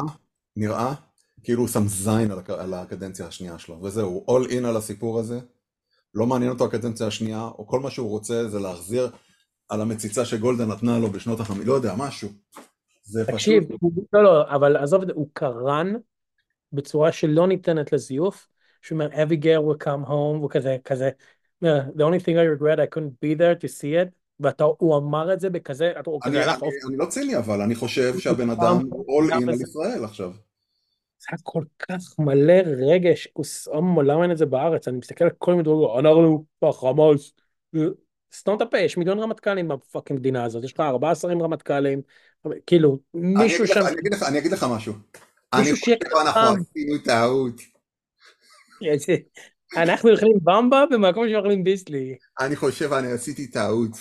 נראה 0.56 0.94
כאילו 1.44 1.62
הוא 1.62 1.68
שם 1.68 1.88
זין 1.88 2.32
על, 2.32 2.40
על 2.48 2.74
הקדנציה 2.74 3.28
השנייה 3.28 3.60
שלו, 3.60 3.82
וזהו, 3.84 4.26
all 4.30 4.52
in 4.52 4.68
על 4.68 4.78
הסיפור 4.78 5.20
הזה, 5.20 5.40
לא 6.14 6.26
מעניין 6.26 6.52
אותו 6.52 6.66
הקדנציה 6.66 7.08
השנייה, 7.08 7.44
או 7.44 7.68
כל 7.68 7.80
מה 7.80 7.92
שהוא 7.92 8.10
רוצה 8.10 8.48
זה 8.48 8.60
להחזיר 8.60 9.10
על 9.70 9.82
המציצה 9.82 10.26
שגולדה 10.26 10.66
נתנה 10.66 11.00
לו 11.00 11.10
בשנות 11.10 11.40
החמישים, 11.40 11.68
לא 11.68 11.74
יודע, 11.74 11.94
משהו. 11.98 12.30
זה 13.10 13.26
תקשיב, 13.26 13.64
פשוט, 13.64 13.82
הוא- 13.82 14.06
לא, 14.14 14.24
לא, 14.24 14.50
אבל 14.50 14.78
עזוב 14.78 15.02
את 15.02 15.08
זה, 15.08 15.14
הוא 15.14 15.28
קרן 15.34 15.94
בצורה 16.74 17.12
שלא 17.12 17.48
ניתנת 17.48 17.94
לזיוף, 17.94 18.48
שהוא 18.82 18.96
אומר, 18.96 19.24
אביגיל 19.24 19.58
will 19.58 19.84
come 19.84 20.08
home, 20.08 20.46
וכזה, 20.46 20.78
כזה, 20.86 21.10
the 21.64 22.02
only 22.02 22.20
thing 22.24 22.36
I 22.38 22.46
regret, 22.60 22.80
I 22.80 22.96
couldn't 22.96 23.26
be 23.26 23.36
there 23.40 23.56
to 23.64 23.68
see 23.68 24.08
it, 24.08 24.10
והוא 24.40 24.98
אמר 24.98 25.34
את 25.34 25.40
זה 25.40 25.50
בכזה, 25.50 25.92
אתה- 26.00 26.10
הוא 26.10 26.20
אני, 26.26 26.32
כזה 26.32 26.52
הלך 26.52 26.64
אני, 26.64 26.68
אוף, 26.68 26.74
אני 26.90 26.98
לא 26.98 27.06
ציני 27.06 27.38
אבל, 27.38 27.62
אני 27.62 27.76
חושב 27.76 28.20
שהבן 28.20 28.50
אדם 28.50 28.80
all 28.92 29.32
in 29.32 29.50
על. 29.50 29.54
ישראל 29.54 30.04
עכשיו. 30.04 30.32
זה 31.20 31.28
היה 31.32 31.38
כל 31.44 31.64
כך 31.80 32.20
מלא 32.20 32.54
רגש, 32.66 33.28
כוסאמו, 33.34 34.02
למה 34.02 34.24
אין 34.24 34.32
את 34.32 34.38
זה 34.38 34.46
בארץ? 34.46 34.88
אני 34.88 34.98
מסתכל 34.98 35.24
על 35.24 35.30
כל 35.38 35.52
מיני 35.52 35.64
דברים, 35.64 36.00
אנחנו 36.00 36.46
בחמאס, 36.64 37.34
סתום 38.34 38.58
את 38.58 38.62
הפה, 38.62 38.78
יש 38.78 38.98
מיליון 38.98 39.20
רמטכ"לים 39.20 39.68
ב 39.68 39.74
fucking 39.74 40.20
מדינה 40.20 40.44
הזאת, 40.44 40.64
יש 40.64 40.74
לך 40.74 40.80
ארבעה 40.80 41.16
שרים 41.16 41.42
רמטכ"לים, 41.42 42.02
כאילו, 42.66 43.00
מישהו 43.14 43.68
שם, 43.68 43.82
אני 43.82 44.00
אגיד 44.00 44.14
לך, 44.14 44.24
אני 44.24 44.40
אגיד 44.40 44.52
לך 44.52 44.66
משהו. 44.76 44.94
אני 45.54 45.74
חושב 45.74 45.86
שאנחנו 45.86 46.42
עשינו 46.42 46.98
טעות. 47.04 47.62
אנחנו 49.78 50.12
אוכלים 50.12 50.38
במבה 50.44 50.84
במקום 50.92 51.30
שאוכלים 51.30 51.64
ביסלי. 51.64 52.16
אני 52.40 52.56
חושב 52.56 52.94
אני 52.94 53.12
עשיתי 53.12 53.48
טעות. 53.48 53.92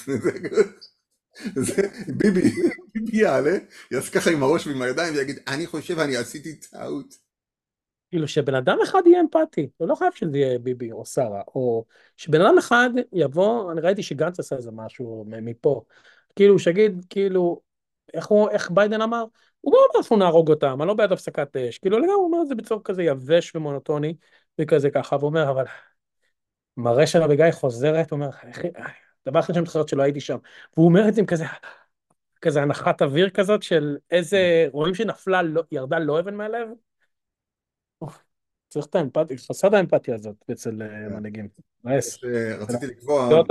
ביבי, 2.16 2.50
ביבי 2.94 3.16
יעלה, 3.16 3.58
יעשה 3.90 4.12
ככה 4.12 4.30
עם 4.30 4.42
הראש 4.42 4.66
ועם 4.66 4.82
הידיים 4.82 5.14
ויגיד, 5.14 5.38
אני 5.48 5.66
חושב 5.66 5.98
אני 5.98 6.16
עשיתי 6.16 6.54
טעות. 6.54 7.14
כאילו 8.10 8.28
שבן 8.28 8.54
אדם 8.54 8.78
אחד 8.84 9.02
יהיה 9.06 9.20
אמפתי, 9.20 9.68
הוא 9.76 9.88
לא 9.88 9.94
חייב 9.94 10.12
שזה 10.14 10.38
יהיה 10.38 10.58
ביבי 10.58 10.92
או 10.92 11.04
שרה, 11.04 11.42
או 11.54 11.84
שבן 12.16 12.40
אדם 12.40 12.58
אחד 12.58 12.90
יבוא, 13.12 13.72
אני 13.72 13.80
ראיתי 13.80 14.02
שגנץ 14.02 14.40
עשה 14.40 14.56
איזה 14.56 14.70
משהו 14.72 15.24
מפה, 15.28 15.82
כאילו 16.36 16.58
שיגיד, 16.58 17.04
כאילו, 17.10 17.60
איך 18.14 18.26
הוא, 18.26 18.50
איך 18.50 18.70
ביידן 18.70 19.00
אמר? 19.00 19.24
הוא 19.60 19.74
לא 19.74 19.78
אמר 19.78 20.00
אנחנו 20.00 20.16
נהרוג 20.16 20.50
אותם, 20.50 20.82
אני 20.82 20.88
לא 20.88 20.94
בעד 20.94 21.12
הפסקת 21.12 21.56
אש, 21.56 21.78
כאילו 21.78 21.98
לגמרי 21.98 22.14
הוא 22.14 22.24
אומר 22.24 22.42
את 22.42 22.48
זה 22.48 22.54
בצורה 22.54 22.80
כזה 22.84 23.02
יבש 23.02 23.54
ומונוטוני, 23.54 24.14
וכזה 24.60 24.90
ככה, 24.90 25.16
והוא 25.16 25.28
אומר, 25.28 25.50
אבל 25.50 25.64
מראה 26.76 27.06
של 27.06 27.22
אביגיל 27.22 27.50
חוזרת, 27.50 28.10
הוא 28.10 28.16
אומר, 28.16 28.30
"איך- 28.46 28.62
דבר 29.26 29.40
אחר 29.40 29.52
שאני 29.52 29.62
מתחרט 29.62 29.88
שלא 29.88 30.02
הייתי 30.02 30.20
שם, 30.20 30.38
והוא 30.76 30.88
אומר 30.88 31.08
את 31.08 31.14
זה 31.14 31.20
עם 31.20 31.26
כזה, 31.26 31.44
כזה 32.40 32.62
הנחת 32.62 33.02
אוויר 33.02 33.30
כזאת 33.30 33.62
של 33.62 33.96
איזה, 34.10 34.66
רואים 34.72 34.94
שנפלה, 34.94 35.42
לא, 35.42 35.62
ירדה 35.72 35.98
לא 35.98 36.20
אבן 36.20 36.34
מהלב, 36.34 36.68
צריך 38.68 38.86
את 38.86 38.94
האמפתיה, 38.94 39.36
חסר 39.38 39.68
את 39.68 39.72
האמפתיה 39.72 40.14
הזאת 40.14 40.36
אצל 40.52 40.82
אה, 40.82 40.88
כן. 40.88 41.16
מנהיגים. 41.16 41.48
יש, 41.90 42.24
אה, 42.24 42.56
רציתי 42.56 42.86
לקבוע. 42.86 43.42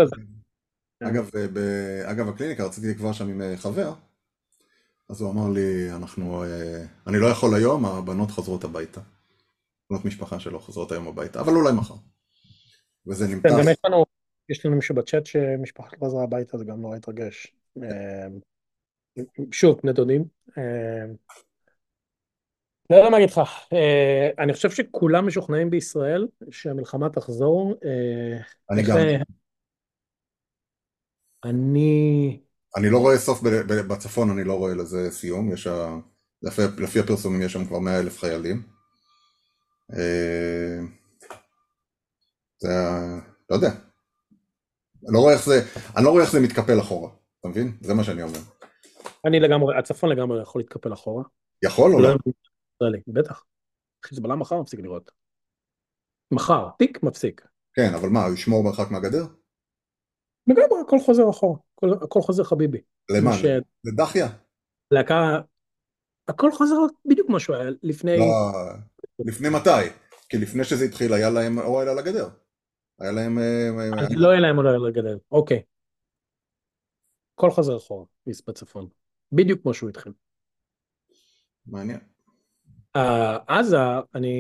אגב, 1.04 1.30
אה, 1.36 2.12
אגב 2.12 2.30
הקליניקה 2.30 2.66
רציתי 2.66 2.88
לקבוע 2.88 3.14
שם 3.14 3.30
עם 3.30 3.42
אה, 3.42 3.58
חבר, 3.58 3.94
אז 5.10 5.22
הוא 5.22 5.32
אמר 5.32 5.50
לי, 5.54 5.92
אנחנו, 5.92 6.44
אה, 6.44 6.86
אני 7.08 7.18
לא 7.20 7.28
יכול 7.28 7.56
היום, 7.56 7.86
הבנות 7.86 8.32
חוזרות 8.32 8.64
הביתה. 8.64 9.02
בנות 9.90 10.06
משפחה 10.06 10.40
שלו 10.40 10.60
חוזרות 10.60 10.92
היום 10.92 11.08
הביתה, 11.08 11.40
אבל 11.40 11.54
אולי 11.54 11.74
מחר. 11.74 11.96
וזה 13.08 13.26
כן, 13.28 13.34
נמתח. 13.34 13.50
גם 13.50 13.72
יש 13.72 13.78
לנו, 13.86 14.06
יש 14.50 14.66
לנו 14.66 14.76
מישהו 14.76 14.96
בצ'אט 14.96 15.26
שמשפחת 15.26 16.02
לא 16.02 16.08
חזרה 16.08 16.24
הביתה, 16.24 16.58
זה 16.58 16.66
גם 16.66 16.82
נורא 16.82 16.96
התרגש. 16.96 17.56
אה, 17.84 18.28
שוב, 19.52 19.80
בני 19.84 19.94
דודים. 19.94 20.26
אה, 20.58 21.06
לא 22.90 22.96
יודע 22.96 23.10
מה 23.10 23.20
להגיד 23.20 23.30
לך, 23.30 23.40
אני 24.40 24.54
חושב 24.54 24.72
שכולם 24.72 25.28
משוכנעים 25.28 25.70
בישראל 25.70 26.28
שהמלחמה 26.52 27.10
תחזור. 27.10 27.76
אני 28.72 28.84
גם. 28.84 28.98
אני... 31.44 32.40
אני 32.78 32.90
לא 32.90 32.98
רואה 32.98 33.18
סוף 33.18 33.42
בצפון, 33.68 34.30
אני 34.30 34.44
לא 34.44 34.54
רואה 34.54 34.76
לזה 34.76 35.12
סיום, 35.12 35.54
יש 35.54 35.68
ה... 35.68 35.98
לפי, 36.42 36.62
לפי 36.78 37.00
הפרסומים 37.00 37.42
יש 37.42 37.54
שם 37.54 37.66
כבר 37.66 37.80
100 37.80 38.00
אלף 38.00 38.20
חיילים. 38.20 38.64
אה, 39.94 40.80
זה 42.58 42.70
ה... 42.70 43.20
לא 43.50 43.56
יודע. 43.56 43.70
אני 45.06 45.14
לא 45.14 45.20
רואה 45.20 45.34
איך 45.34 45.46
זה, 45.46 45.62
אני 45.98 46.06
לא 46.06 46.10
רואה 46.10 46.24
איך 46.24 46.32
זה 46.32 46.40
מתקפל 46.40 46.80
אחורה, 46.80 47.10
אתה 47.40 47.48
מבין? 47.48 47.78
זה 47.82 47.94
מה 47.94 48.04
שאני 48.04 48.24
אומר. 48.24 48.40
אני 49.26 49.40
לגמרי, 49.40 49.78
הצפון 49.78 50.10
לגמרי 50.10 50.42
יכול 50.42 50.62
להתקפל 50.62 50.94
אחורה. 50.94 51.24
יכול 51.66 51.94
או 51.94 52.00
לא 52.02 52.10
לא? 52.82 52.90
בטח. 53.08 53.44
חיזבאללה 54.06 54.36
מחר 54.36 54.62
מפסיק 54.62 54.80
לראות. 54.80 55.12
מחר, 56.32 56.70
תיק 56.78 57.04
מפסיק. 57.04 57.48
כן, 57.74 57.94
אבל 57.94 58.10
מה, 58.10 58.26
הוא 58.26 58.34
ישמור 58.34 58.64
מרחק 58.64 58.92
מהגדר? 58.92 59.26
לגמרי, 60.48 60.82
הכל 60.86 60.98
חוזר 61.06 61.30
אחורה. 61.30 61.67
הכל, 61.78 61.94
הכל 62.04 62.22
חוזר 62.22 62.44
חביבי. 62.44 62.82
למה? 63.10 63.32
כמו 63.32 63.50
לדחיה? 63.84 64.28
שלהקה... 64.90 65.42
הכל 66.28 66.52
חוזר 66.52 66.76
בדיוק 67.06 67.28
כמו 67.28 67.40
שהוא 67.40 67.56
היה 67.56 67.70
לפני... 67.84 68.18
לא, 68.18 68.52
לפני 69.20 69.50
מתי? 69.50 69.90
כי 70.30 70.38
לפני 70.38 70.64
שזה 70.64 70.86
התחיל 70.86 71.14
היה 71.14 71.30
להם 71.30 71.60
אוהל 71.60 71.90
על 71.90 72.00
הגדר. 72.00 72.30
היה 73.00 73.12
להם... 73.12 73.38
אה, 73.38 73.70
אה, 73.80 74.04
אז 74.04 74.08
לא 74.16 74.28
יהיה 74.28 74.40
להם 74.40 74.58
עולה 74.58 74.78
לגדל. 74.88 75.18
אוקיי. 75.32 75.64
הכל 77.34 77.52
חוזר 77.52 77.78
אחורה, 77.78 78.06
בצפון. 78.48 78.90
בדיוק 79.32 79.62
כמו 79.62 79.74
שהוא 79.74 79.90
התחיל. 79.90 80.14
מעניין. 81.66 82.00
אה, 82.96 83.38
עזה, 83.48 83.78
אני... 84.16 84.32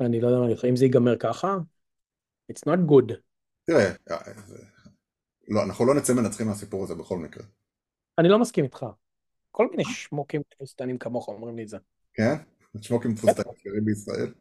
אני 0.00 0.20
לא 0.20 0.26
יודע 0.26 0.38
מה 0.38 0.44
להגיד 0.44 0.58
לך, 0.58 0.64
אם 0.64 0.76
זה 0.76 0.84
ייגמר 0.84 1.16
ככה, 1.18 1.56
it's 2.52 2.70
not 2.70 2.90
good. 2.90 3.12
תראה, 3.66 3.90
אה, 4.10 4.16
לא, 5.48 5.62
אנחנו 5.62 5.86
לא 5.86 5.94
נצא 5.94 6.14
מנצחים 6.14 6.46
מהסיפור 6.46 6.84
הזה 6.84 6.94
בכל 6.94 7.18
מקרה. 7.18 7.44
אני 8.18 8.28
לא 8.28 8.38
מסכים 8.38 8.64
איתך. 8.64 8.86
כל 9.50 9.68
מיני 9.70 9.84
שמוקים 9.84 10.42
תבוסתנים 10.48 10.98
כמוך 10.98 11.28
אומרים 11.28 11.56
לי 11.56 11.62
את 11.62 11.68
זה. 11.68 11.78
כן? 12.14 12.34
שמוקים 12.80 13.14
תפוסתאים 13.14 13.46
אחרים 13.60 13.84
בישראל. 13.84 14.32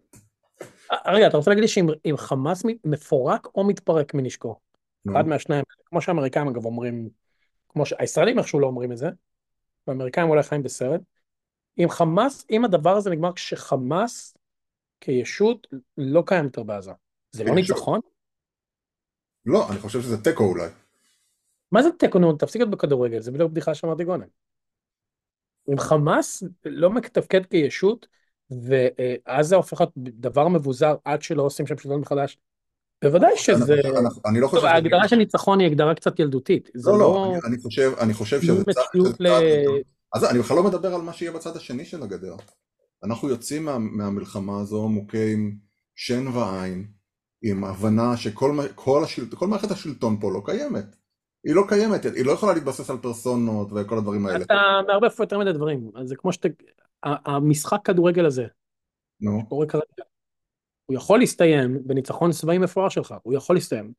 אה, 0.92 1.14
רגע, 1.14 1.28
אתה 1.28 1.38
רוצה 1.38 1.52
להגיד 1.52 1.62
לי 1.62 1.68
שאם 1.68 1.88
אם 2.06 2.18
חמאס 2.18 2.64
מפורק 2.86 3.48
או 3.56 3.68
מתפרק 3.68 4.14
מנשקו? 4.14 4.60
אחד 5.12 5.28
מהשניים, 5.28 5.64
כמו 5.86 6.02
שהאמריקאים 6.02 6.48
אגב 6.48 6.66
אומרים, 6.66 7.10
כמו 7.70 7.86
שהישראלים 7.86 8.40
איכשהו 8.40 8.60
לא 8.60 8.68
אומרים 8.68 8.92
את 8.92 8.98
זה, 8.98 9.10
והאמריקאים 9.88 10.30
אולי 10.30 10.44
חיים 10.44 10.64
בסרט. 10.64 11.02
אם 11.78 11.90
חמאס, 11.90 12.46
אם 12.50 12.66
הדבר 12.66 12.98
הזה 12.98 13.10
נגמר 13.10 13.34
כשחמאס 13.34 14.38
כישות 15.02 15.68
לא 15.98 16.24
קיים 16.26 16.46
יותר 16.46 16.64
בעזה, 16.64 16.92
זה 17.36 17.44
לא? 17.44 17.56
ניצחון? 17.56 18.00
לא, 19.46 19.70
אני 19.70 19.80
חושב 19.80 20.02
שזה 20.02 20.24
תיקו 20.24 20.44
אולי. 20.44 20.68
מה 21.72 21.84
זה 21.84 21.90
תיקו 21.92 22.20
נו? 22.20 22.34
תפסיק 22.34 22.62
להיות 22.62 22.72
בכדורגל, 22.72 23.20
זה 23.20 23.32
בדיוק 23.32 23.52
בדיחה 23.52 23.76
שאמרתי 23.76 24.06
קודם. 24.06 24.28
אם 25.72 25.80
חמאס 25.80 26.44
לא 26.66 26.94
מתפקד 26.94 27.46
כישות, 27.46 28.08
ועזה 28.50 29.56
הופכת 29.56 29.88
דבר 29.96 30.48
מבוזר 30.48 30.96
עד 31.06 31.22
שלא 31.22 31.44
עושים 31.44 31.68
שם 31.68 31.78
שלטון 31.78 32.02
מחדש, 32.02 32.38
בוודאי 33.04 33.38
שזה... 33.38 33.76
אני 34.26 34.40
לא 34.40 34.48
חושב... 34.48 34.62
טוב, 34.62 34.70
ההגדרה 34.70 35.08
של 35.08 35.16
ניצחון 35.16 35.60
היא 35.60 35.68
הגדרה 35.68 35.96
קצת 35.96 36.20
ילדותית. 36.20 36.70
לא, 36.76 36.92
לא, 36.92 37.00
לא... 37.00 37.34
אני- 37.48 37.58
חושב, 37.62 37.92
אני 38.00 38.14
חושב 38.14 38.42
שזה 38.42 38.64
צעד... 38.64 39.44
אז 40.14 40.24
אני 40.24 40.40
בכלל 40.40 40.58
לא 40.58 40.64
מדבר 40.64 40.96
על 40.96 41.02
מה 41.02 41.14
שיהיה 41.14 41.32
בצד 41.32 41.56
השני 41.56 41.86
של 41.86 42.04
הגדר. 42.04 42.36
אנחנו 43.04 43.30
יוצאים 43.30 43.66
מה, 43.66 43.78
מהמלחמה 43.78 44.62
הזו 44.62 44.90
מוכים 44.90 45.58
שן 45.96 46.28
ועין, 46.28 46.88
עם 47.52 47.64
הבנה 47.64 48.18
שכל 48.18 48.58
כל 48.76 49.04
השלט, 49.04 49.34
כל 49.34 49.48
מערכת 49.48 49.72
השלטון 49.72 50.18
פה 50.20 50.32
לא 50.32 50.42
קיימת. 50.46 50.86
היא 51.44 51.56
לא 51.56 51.64
קיימת, 51.68 52.06
היא 52.06 52.26
לא 52.26 52.32
יכולה 52.32 52.54
להתבסס 52.54 52.90
על 52.90 52.98
פרסונות 52.98 53.68
וכל 53.72 53.98
הדברים 53.98 54.26
האלה. 54.26 54.44
אתה 54.46 54.54
מערבב 54.88 55.10
פה 55.10 55.24
יותר 55.24 55.40
מדי 55.40 55.54
דברים. 55.54 55.92
אז 55.96 56.08
זה 56.08 56.16
כמו 56.16 56.34
שאתה... 56.34 56.48
המשחק 57.04 57.80
כדורגל 57.84 58.26
הזה, 58.26 58.46
נו, 59.22 59.50
קורה 59.50 59.68
כרגע, 59.68 60.04
הוא 60.86 60.96
יכול 60.96 61.20
להסתיים 61.20 61.78
בניצחון 61.86 62.32
צבאי 62.32 62.58
מפואר 62.58 62.90
שלך, 62.90 63.16
הוא 63.24 63.34
יכול 63.34 63.56
להסתיים. 63.56 63.94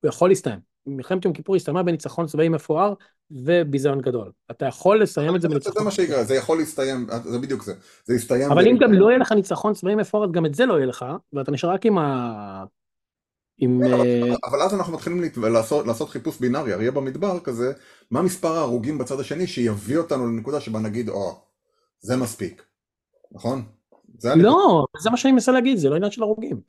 הוא 0.00 0.08
יכול 0.08 0.28
להסתיים. 0.28 0.71
מלחמת 0.86 1.24
יום 1.24 1.34
כיפור 1.34 1.56
הסתיימה 1.56 1.82
בניצחון 1.82 2.26
צבאי 2.26 2.48
מפואר 2.48 2.94
וביזיון 3.30 4.00
גדול. 4.00 4.32
אתה 4.50 4.66
יכול 4.66 5.02
לסיים 5.02 5.36
את 5.36 5.40
זה 5.40 5.48
בניצחון... 5.48 5.72
זה 5.78 5.84
מה 5.84 5.90
שיקרה, 5.90 6.24
זה 6.24 6.34
יכול 6.34 6.58
להסתיים, 6.58 7.06
זה 7.24 7.38
בדיוק 7.38 7.62
זה. 7.62 7.74
זה 8.04 8.14
יסתיים... 8.14 8.52
אבל 8.52 8.68
אם 8.68 8.76
גם 8.80 8.92
לא 8.92 9.08
יהיה 9.08 9.18
לך 9.18 9.32
ניצחון 9.32 9.74
צבאי 9.74 9.94
מפואר, 9.94 10.30
גם 10.30 10.46
את 10.46 10.54
זה 10.54 10.66
לא 10.66 10.74
יהיה 10.74 10.86
לך, 10.86 11.04
ואתה 11.32 11.50
נשאר 11.50 11.70
רק 11.70 11.86
עם 11.86 11.98
ה... 11.98 12.64
עם... 13.58 13.80
כן, 13.84 14.34
אבל 14.50 14.62
אז 14.62 14.74
אנחנו 14.74 14.92
מתחילים 14.92 15.22
לעשות 15.86 16.08
חיפוש 16.08 16.40
בינארי, 16.40 16.74
אריה 16.74 16.90
במדבר 16.90 17.40
כזה, 17.40 17.72
מה 18.10 18.22
מספר 18.22 18.52
ההרוגים 18.52 18.98
בצד 18.98 19.20
השני 19.20 19.46
שיביא 19.46 19.98
אותנו 19.98 20.26
לנקודה 20.26 20.60
שבה 20.60 20.78
נגיד, 20.78 21.08
או, 21.08 21.40
זה 22.00 22.16
מספיק, 22.16 22.62
נכון? 23.32 23.62
לא, 24.24 24.84
זה 24.98 25.10
מה 25.10 25.16
שאני 25.16 25.32
מנסה 25.32 25.52
להגיד, 25.52 25.78
זה 25.78 25.88
לא 25.88 25.94
עניין 25.94 26.10
של 26.10 26.22
הרוגים. 26.22 26.60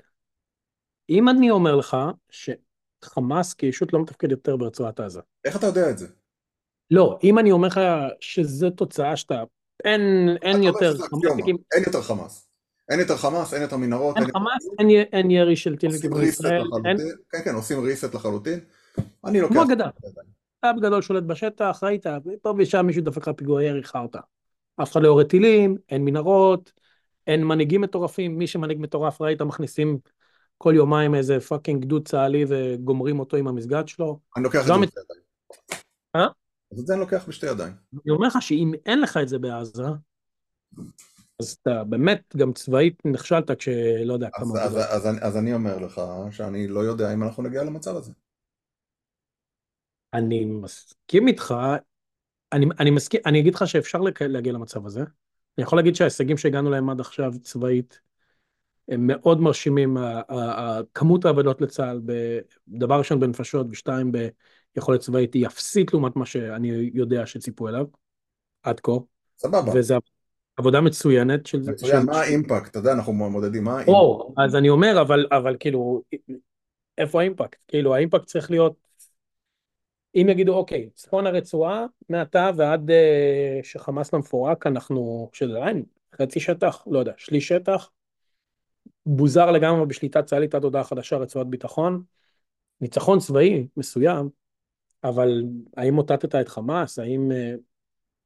אם 1.09 1.29
אני 1.29 1.51
אומר 1.51 1.75
לך 1.75 1.97
שחמאס 3.03 3.53
כישות 3.53 3.93
לא 3.93 4.01
מתפקד 4.01 4.31
יותר 4.31 4.55
ברצועת 4.55 4.99
עזה. 4.99 5.21
איך 5.45 5.55
אתה 5.55 5.65
יודע 5.65 5.89
את 5.89 5.97
זה? 5.97 6.07
לא, 6.91 7.19
אם 7.23 7.39
אני 7.39 7.51
אומר 7.51 7.67
לך 7.67 7.79
שזו 8.19 8.69
תוצאה 8.69 9.15
שאתה, 9.15 9.43
אין, 9.83 10.01
אין 10.41 10.63
יותר 10.63 10.97
חמאס. 10.97 11.23
אין 11.73 11.83
יותר 11.85 12.01
חמאס. 12.01 12.47
אין 12.89 12.99
יותר 12.99 13.17
חמאס, 13.17 13.53
אין 13.53 13.61
יותר 13.61 13.77
מנהרות. 13.77 14.17
אין 14.17 14.25
חמאס, 14.25 14.67
אין 15.13 15.31
ירי 15.31 15.55
של 15.55 15.75
טילים 15.75 15.95
לכיוון 15.95 16.23
ישראל. 16.23 16.63
כן, 17.31 17.39
כן, 17.43 17.55
עושים 17.55 17.83
reset 17.83 18.15
לחלוטין. 18.15 18.59
אני 19.25 19.41
לוקח... 19.41 19.53
כמו 19.53 19.63
הגדה. 19.63 19.89
בגדול 20.63 21.01
שולט 21.01 21.23
בשטח, 21.23 21.79
ראית, 21.83 22.05
פה 22.41 22.53
ושם 22.57 22.85
מישהו 22.85 23.03
דפק 23.03 23.17
לך 23.17 23.29
פיגוע 23.37 23.63
ירי 23.63 23.83
חרטא. 23.83 24.19
אף 24.81 24.91
אחד 24.91 25.01
לא 25.01 25.07
יורד 25.07 25.27
טילים, 25.27 25.77
אין 25.89 26.05
מנהרות, 26.05 26.71
אין 27.27 27.43
מנהיגים 27.43 27.81
מטורפים, 27.81 28.37
מי 28.37 28.47
שמנהיג 28.47 28.77
מטורף 28.79 29.21
ראית 29.21 29.41
מכניסים 29.41 29.97
כל 30.57 30.73
יומיים 30.75 31.15
איזה 31.15 31.39
fucking 31.39 31.85
גדוד 31.85 32.07
צה"לי 32.07 32.45
וגומרים 32.47 33.19
אותו 33.19 33.37
עם 33.37 33.47
המסגד 33.47 33.87
שלו. 33.87 34.19
אני 34.37 34.43
לוקח 34.43 34.61
את 34.61 34.65
זה 34.65 34.73
בשתי 34.73 34.99
ידיים. 34.99 35.23
אה? 36.15 36.27
אז 36.71 36.79
את 36.79 36.87
זה 36.87 36.93
אני 36.93 37.01
לוקח 37.01 37.25
בשתי 37.27 37.45
ידיים. 37.45 37.73
אני 37.93 38.11
אומר 38.11 38.27
לך 38.27 38.41
שאם 38.41 38.71
אין 38.85 39.01
לך 39.01 39.17
את 39.17 39.27
זה 39.27 39.39
בעזה, 39.39 39.83
אז 41.39 41.57
אתה 41.61 41.83
באמת 41.83 42.35
גם 42.37 42.53
צבאית 42.53 43.01
נכשלת 43.05 43.51
כשלא 43.51 44.13
יודע 44.13 44.29
כמה... 44.33 44.61
אז, 44.61 44.77
אז, 44.77 45.07
אז, 45.07 45.17
אז 45.21 45.37
אני 45.37 45.53
אומר 45.53 45.77
לך 45.77 46.01
שאני 46.31 46.67
לא 46.67 46.79
יודע 46.79 47.13
אם 47.13 47.23
אנחנו 47.23 47.43
נגיע 47.43 47.63
למצב 47.63 47.95
הזה. 47.95 48.11
אני 50.13 50.45
מסכים 50.45 51.27
איתך, 51.27 51.55
אני, 52.53 52.65
אני 52.79 52.91
מסכים, 52.91 53.21
אני 53.25 53.39
אגיד 53.39 53.55
לך 53.55 53.67
שאפשר 53.67 53.99
להגיע 54.21 54.53
למצב 54.53 54.85
הזה. 54.85 55.01
אני 55.57 55.63
יכול 55.63 55.79
להגיד 55.79 55.95
שההישגים 55.95 56.37
שהגענו 56.37 56.69
להם 56.69 56.89
עד 56.89 56.99
עכשיו 56.99 57.31
צבאית 57.41 58.01
הם 58.89 59.07
מאוד 59.07 59.41
מרשימים, 59.41 59.97
כמות 60.93 61.25
העבודות 61.25 61.61
לצה"ל, 61.61 62.01
דבר 62.67 62.97
ראשון 62.97 63.19
בנפשות 63.19 63.67
ושתיים 63.69 64.11
ביכולת 64.75 64.99
צבאית 64.99 65.33
היא 65.33 65.47
אפסית 65.47 65.93
לעומת 65.93 66.15
מה 66.15 66.25
שאני 66.25 66.91
יודע 66.93 67.25
שציפו 67.25 67.67
אליו, 67.67 67.85
עד 68.63 68.79
כה. 68.79 68.91
סבבה. 69.37 69.71
וזה 69.75 69.95
עבודה 70.57 70.81
מצוינת 70.81 71.45
של... 71.45 71.59
מצוין, 71.59 72.01
של... 72.01 72.05
מה 72.05 72.21
האימפקט? 72.21 72.71
אתה 72.71 72.79
יודע, 72.79 72.93
אנחנו 72.93 73.13
מודדים 73.13 73.63
מה 73.63 73.71
האימפקט. 73.71 73.93
או, 73.93 74.33
אז 74.37 74.55
אני 74.55 74.69
אומר, 74.69 75.01
אבל, 75.01 75.27
אבל 75.31 75.55
כאילו, 75.59 76.01
איפה 76.97 77.21
האימפקט? 77.21 77.63
כאילו, 77.67 77.95
האימפקט 77.95 78.25
צריך 78.25 78.51
להיות, 78.51 78.73
אם 80.15 80.27
יגידו, 80.29 80.53
אוקיי, 80.53 80.89
צפון 80.93 81.27
הרצועה, 81.27 81.85
מעתה 82.09 82.49
ועד 82.55 82.89
uh, 82.89 82.93
שחמאס 83.63 84.13
לא 84.13 84.19
מפורק, 84.19 84.67
אנחנו, 84.67 85.29
שזה 85.33 85.57
אין, 85.67 85.83
חצי 86.21 86.39
שטח, 86.39 86.83
לא 86.87 86.99
יודע, 86.99 87.13
שליש 87.17 87.47
שטח, 87.47 87.89
בוזר 89.05 89.51
לגמרי 89.51 89.85
בשליטה 89.85 90.23
צה"לית 90.23 90.55
עד 90.55 90.63
הודעה 90.63 90.83
חדשה, 90.83 91.17
רצועת 91.17 91.47
ביטחון, 91.47 92.03
ניצחון 92.81 93.19
צבאי 93.19 93.67
מסוים, 93.77 94.29
אבל 95.03 95.43
האם 95.77 95.93
מוטטת 95.93 96.35
את 96.35 96.49
חמאס? 96.49 96.99
האם... 96.99 97.31
Uh, 97.31 97.59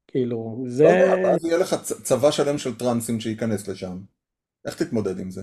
כאילו, 0.08 0.64
זה... 0.66 0.84
לא 0.84 0.88
יודע, 0.88 1.30
אז 1.34 1.44
יהיה 1.44 1.58
לך 1.58 1.74
צבא 2.02 2.30
שלם 2.30 2.58
של 2.58 2.78
טרנסים 2.78 3.20
שייכנס 3.20 3.68
לשם. 3.68 3.98
איך 4.64 4.82
תתמודד 4.82 5.18
עם 5.18 5.30
זה? 5.30 5.42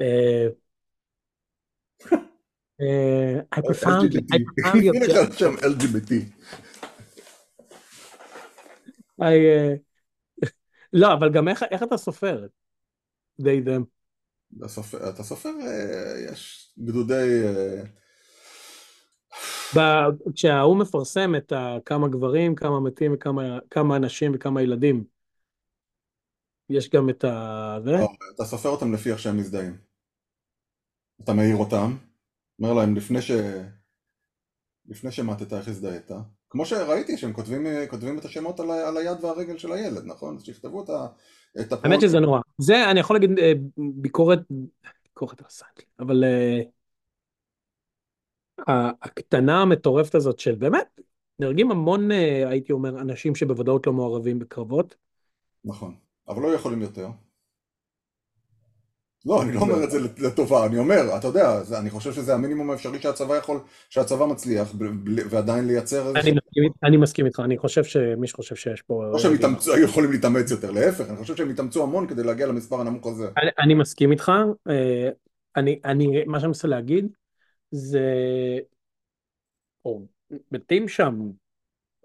אה, 0.00 0.46
אה, 2.80 3.40
I 3.54 3.60
LGBT. 5.62 6.12
אה, 9.22 9.74
לא, 10.92 11.12
אבל 11.12 11.32
גם 11.32 11.48
איך 11.48 11.82
אתה 11.82 11.96
סופר? 11.96 12.46
די 13.42 13.60
דם. 13.60 13.84
אתה 15.08 15.22
סופר, 15.22 15.50
יש 16.30 16.72
גדודי... 16.78 17.42
כשההוא 20.34 20.78
מפרסם 20.78 21.34
את 21.36 21.52
כמה 21.84 22.08
גברים, 22.08 22.54
כמה 22.54 22.80
מתים, 22.80 23.16
כמה 23.70 23.96
אנשים 23.96 24.32
וכמה 24.34 24.62
ילדים, 24.62 25.04
יש 26.70 26.90
גם 26.90 27.10
את 27.10 27.24
ה... 27.24 27.78
לא, 27.84 28.08
אתה 28.34 28.44
סופר 28.44 28.68
אותם 28.68 28.92
לפי 28.92 29.10
איך 29.10 29.18
שהם 29.18 29.36
מזדהים. 29.36 29.76
אתה 31.24 31.32
מעיר 31.32 31.56
אותם, 31.56 31.96
אומר 32.58 32.74
להם 32.74 32.96
לפני 32.96 33.22
ש... 33.22 33.30
לפני 34.86 35.12
שמטת 35.12 35.52
איך 35.52 35.68
הזדהית, 35.68 36.10
כמו 36.52 36.66
שראיתי 36.66 37.16
שהם 37.16 37.32
כותבים, 37.32 37.66
כותבים 37.90 38.18
את 38.18 38.24
השמות 38.24 38.60
על. 38.60 38.70
על 38.70 38.96
היד 38.96 39.24
והרגל 39.24 39.58
של 39.58 39.72
הילד, 39.72 40.04
נכון? 40.06 40.36
אז 40.36 40.44
שיכתבו 40.44 40.84
את 40.84 40.88
ה... 40.88 41.06
את 41.60 41.72
הפרוט... 41.72 41.84
האמת 41.84 42.00
שזה 42.00 42.20
נורא. 42.20 42.40
זה, 42.58 42.90
אני 42.90 43.00
יכול 43.00 43.16
להגיד 43.16 43.38
אה, 43.38 43.52
ביקורת, 43.76 44.38
ביקורת 45.04 45.40
על 45.40 45.46
אבל... 45.98 46.24
אה, 46.24 46.60
הקטנה 49.02 49.62
המטורפת 49.62 50.14
הזאת 50.14 50.38
של 50.38 50.54
באמת, 50.54 51.00
נהרגים 51.38 51.70
המון, 51.70 52.12
אה, 52.12 52.48
הייתי 52.48 52.72
אומר, 52.72 53.00
אנשים 53.00 53.34
שבוודאות 53.34 53.86
לא 53.86 53.92
מעורבים 53.92 54.38
בקרבות. 54.38 54.94
נכון, 55.64 55.94
אבל 56.28 56.42
לא 56.42 56.54
יכולים 56.54 56.82
יותר. 56.82 57.08
לא, 59.26 59.42
אני 59.42 59.52
לא 59.52 59.60
אומר 59.60 59.84
את 59.84 59.90
זה 59.90 59.98
לטובה, 60.18 60.66
אני 60.66 60.78
אומר, 60.78 61.16
אתה 61.16 61.26
יודע, 61.26 61.60
אני 61.78 61.90
חושב 61.90 62.12
שזה 62.12 62.34
המינימום 62.34 62.70
האפשרי 62.70 63.00
שהצבא 63.00 63.36
יכול, 63.36 63.60
שהצבא 63.90 64.26
מצליח, 64.26 64.72
ועדיין 65.30 65.66
לייצר 65.66 66.06
איזה... 66.06 66.30
אני 66.84 66.96
מסכים 66.96 67.26
איתך, 67.26 67.40
אני 67.40 67.58
חושב 67.58 67.84
שמי 67.84 68.26
שחושב 68.26 68.54
שיש 68.54 68.82
פה... 68.82 69.04
לא 69.12 69.18
שהם 69.18 69.32
יכולים 69.82 70.12
להתאמץ 70.12 70.50
יותר, 70.50 70.70
להפך, 70.70 71.10
אני 71.10 71.16
חושב 71.16 71.36
שהם 71.36 71.50
יתאמצו 71.50 71.82
המון 71.82 72.06
כדי 72.06 72.22
להגיע 72.22 72.46
למספר 72.46 72.80
הנמוך 72.80 73.06
הזה. 73.06 73.28
אני 73.58 73.74
מסכים 73.74 74.12
איתך, 74.12 74.32
אה, 74.68 75.08
אני, 75.56 76.24
מה 76.26 76.40
שאני 76.40 76.48
מנסה 76.48 76.68
להגיד, 76.68 77.06
זה, 77.70 78.00
מתים 80.52 80.88
שם 80.88 81.30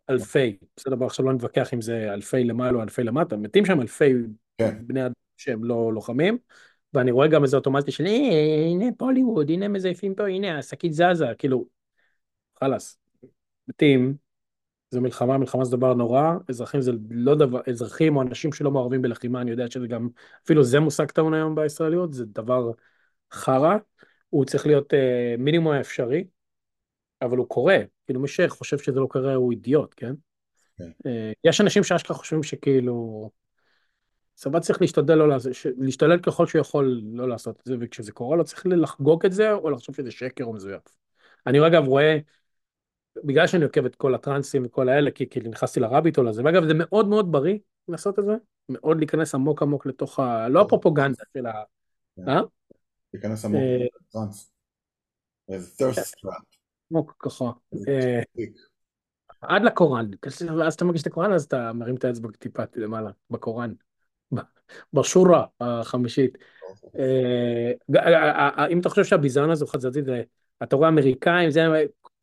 אלפי, 0.09 0.57
בסדר, 0.77 1.05
עכשיו 1.05 1.25
לא 1.25 1.33
נתווכח 1.33 1.73
אם 1.73 1.81
זה 1.81 2.13
אלפי 2.13 2.43
למעלה 2.43 2.77
או 2.77 2.83
אלפי 2.83 3.03
למטה, 3.03 3.37
מתים 3.37 3.65
שם 3.65 3.81
אלפי 3.81 4.13
כן. 4.57 4.77
בני 4.81 5.05
אדם 5.05 5.13
שהם 5.37 5.63
לא 5.63 5.93
לוחמים, 5.93 6.37
ואני 6.93 7.11
רואה 7.11 7.27
גם 7.27 7.43
איזה 7.43 7.57
אוטומטי 7.57 7.91
של 7.91 8.05
אה, 8.05 8.65
הנה 8.65 8.85
פוליווד, 8.97 9.49
הנה 9.49 9.67
מזייפים 9.67 10.15
פה, 10.15 10.27
הנה 10.27 10.57
השקית 10.57 10.93
זזה, 10.93 11.25
כאילו, 11.37 11.65
חלאס, 12.59 12.99
מתים, 13.67 14.15
זה 14.91 15.01
מלחמה, 15.01 15.37
מלחמה 15.37 15.65
זה 15.65 15.77
דבר 15.77 15.93
נורא, 15.93 16.33
אזרחים 16.49 16.81
זה 16.81 16.91
לא 17.09 17.35
דבר, 17.35 17.61
אזרחים 17.69 18.17
או 18.17 18.21
אנשים 18.21 18.53
שלא 18.53 18.71
מעורבים 18.71 19.01
בלחימה, 19.01 19.41
אני 19.41 19.51
יודע 19.51 19.71
שזה 19.71 19.87
גם, 19.87 20.09
אפילו 20.45 20.63
זה 20.63 20.79
מושג 20.79 21.05
טעון 21.05 21.33
היום 21.33 21.55
בישראליות, 21.55 22.13
זה 22.13 22.25
דבר 22.25 22.71
חרא, 23.31 23.77
הוא 24.29 24.45
צריך 24.45 24.65
להיות 24.65 24.93
אה, 24.93 25.35
מינימום 25.37 25.73
האפשרי, 25.73 26.23
אבל 27.21 27.37
הוא 27.37 27.47
קורה, 27.47 27.77
כאילו 28.05 28.19
מי 28.19 28.27
שחושב 28.27 28.77
שזה 28.77 28.99
לא 28.99 29.05
קורה 29.05 29.33
הוא 29.35 29.51
אידיוט, 29.51 29.93
כן? 29.97 30.13
כן. 30.77 30.89
אה, 31.05 31.31
יש 31.43 31.61
אנשים 31.61 31.83
שאשכרה 31.83 32.17
חושבים 32.17 32.43
שכאילו, 32.43 33.29
צבא 34.37 34.59
צריך 34.59 34.81
להשתדל 34.81 35.15
לא 35.15 35.29
לעשות, 35.29 35.51
להשתדל 35.77 36.19
ככל 36.19 36.47
שהוא 36.47 36.61
יכול 36.61 37.01
לא 37.03 37.29
לעשות 37.29 37.59
את 37.59 37.65
זה, 37.65 37.75
וכשזה 37.79 38.11
קורה 38.11 38.37
לא 38.37 38.43
צריך 38.43 38.65
לחגוג 38.65 39.25
את 39.25 39.31
זה, 39.31 39.53
או 39.53 39.69
לחשוב 39.69 39.95
שזה 39.95 40.11
שקר 40.11 40.43
או 40.43 40.53
מזויף. 40.53 40.81
אני 41.47 41.67
אגב 41.67 41.87
רואה, 41.87 42.17
בגלל 43.23 43.47
שאני 43.47 43.63
עוקב 43.63 43.85
את 43.85 43.95
כל 43.95 44.15
הטרנסים 44.15 44.65
וכל 44.65 44.89
האלה, 44.89 45.11
כי, 45.11 45.29
כי 45.29 45.39
נכנסתי 45.39 45.79
לרביטול 45.79 46.27
הזה, 46.27 46.41
ואגב 46.45 46.67
זה 46.67 46.73
מאוד 46.75 47.07
מאוד 47.07 47.31
בריא 47.31 47.57
לעשות 47.87 48.19
את 48.19 48.23
זה, 48.25 48.33
מאוד 48.69 48.97
להיכנס 48.97 49.35
עמוק 49.35 49.61
עמוק 49.61 49.85
לתוך 49.85 50.19
ה... 50.19 50.49
לא 50.49 50.61
הפרופוגנדה 50.61 51.23
של 51.37 51.45
ה... 51.45 51.63
כן. 52.15 52.29
אה? 52.29 52.41
להיכנס 53.13 53.45
עמוק, 53.45 53.61
טראנס. 54.11 54.51
thirst 55.51 56.25
trap. 56.25 56.41
עמוק 56.91 57.15
ככה. 57.19 57.45
אה, 57.87 58.21
עד 59.41 59.63
לקוראן, 59.63 60.09
ואז 60.57 60.73
אתה 60.73 60.85
מגיש 60.85 61.01
את 61.01 61.07
הקוראן 61.07 61.33
אז 61.33 61.43
אתה 61.43 61.73
מרים 61.73 61.95
את 61.95 62.03
האצבע 62.03 62.29
טיפה 62.39 62.63
למעלה, 62.75 63.09
בקוראן, 63.29 63.73
בשורה 64.93 65.45
החמישית. 65.61 66.37
אה, 66.99 67.71
אה, 68.05 68.67
אם 68.67 68.79
אתה 68.79 68.89
חושב 68.89 69.03
שהביזיון 69.03 69.49
הזה 69.49 69.65
הוא 69.65 69.79
צדדי, 69.79 70.21
אתה 70.63 70.75
רואה 70.75 70.89
אמריקאים, 70.89 71.49
זה 71.49 71.61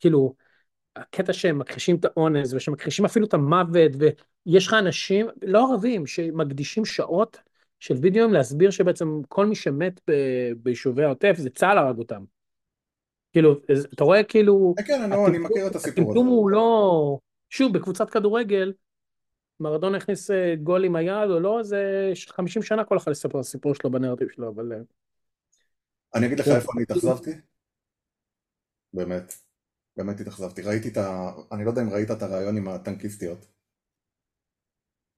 כאילו, 0.00 0.34
הקטע 0.96 1.32
שהם 1.32 1.58
מכחישים 1.58 1.96
את 1.96 2.04
האונס 2.04 2.52
ושמכחישים 2.52 3.04
אפילו 3.04 3.26
את 3.26 3.34
המוות, 3.34 3.92
ויש 3.98 4.66
לך 4.66 4.74
אנשים, 4.74 5.26
לא 5.42 5.70
ערבים, 5.70 6.06
שמקדישים 6.06 6.84
שעות 6.84 7.38
של 7.80 7.94
וידאוים 8.02 8.32
להסביר 8.32 8.70
שבעצם 8.70 9.20
כל 9.28 9.46
מי 9.46 9.54
שמת 9.54 10.00
ביישובי 10.56 11.04
העוטף 11.04 11.34
זה 11.38 11.50
צה"ל 11.50 11.78
הרג 11.78 11.98
אותם. 11.98 12.24
כאילו, 13.32 13.60
אתה 13.94 14.04
רואה 14.04 14.22
כאילו... 14.22 14.74
כן, 14.76 14.84
כן, 14.84 15.12
אני 15.12 15.38
מכיר 15.38 15.66
את 15.66 15.74
הסיפור 15.74 16.02
הזה. 16.02 16.02
הטמטום 16.02 16.26
הוא 16.26 16.50
לא... 16.50 17.18
שוב, 17.50 17.72
בקבוצת 17.72 18.10
כדורגל, 18.10 18.72
מרדונה 19.60 19.96
הכניס 19.96 20.30
אה, 20.30 20.54
גול 20.62 20.84
עם 20.84 20.96
היד 20.96 21.30
או 21.30 21.40
לא, 21.40 21.62
זה 21.62 22.12
50 22.28 22.62
שנה 22.62 22.84
כל 22.84 22.96
אחד 22.96 23.10
לספר 23.10 23.38
את 23.38 23.44
הסיפור 23.44 23.74
שלו 23.74 23.90
בנרטיב 23.90 24.28
שלו, 24.28 24.48
אבל... 24.48 24.72
אה, 24.72 24.78
אני 26.14 26.26
אגיד 26.26 26.40
לך 26.40 26.48
איפה 26.48 26.72
אני 26.74 26.82
התאכזבתי? 26.82 27.30
באמת, 28.92 29.34
באמת 29.96 30.20
התאכזבתי. 30.20 30.62
ראיתי 30.62 30.88
את 30.88 30.96
ה... 30.96 31.30
אני 31.52 31.64
לא 31.64 31.70
יודע 31.70 31.82
אם 31.82 31.90
ראית 31.90 32.10
את 32.10 32.22
הרעיון 32.22 32.56
עם 32.56 32.68
הטנקיסטיות. 32.68 33.46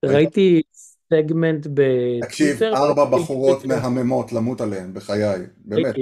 ראיתי 0.05 0.63
סגמנט 1.11 1.67
בטוויטר. 1.67 2.27
תקשיב, 2.27 2.63
ארבע 2.63 3.05
בחורות 3.05 3.65
מהממות 3.65 4.33
למות 4.33 4.61
עליהן, 4.61 4.95
בחיי, 4.95 5.47
באמת. 5.57 5.95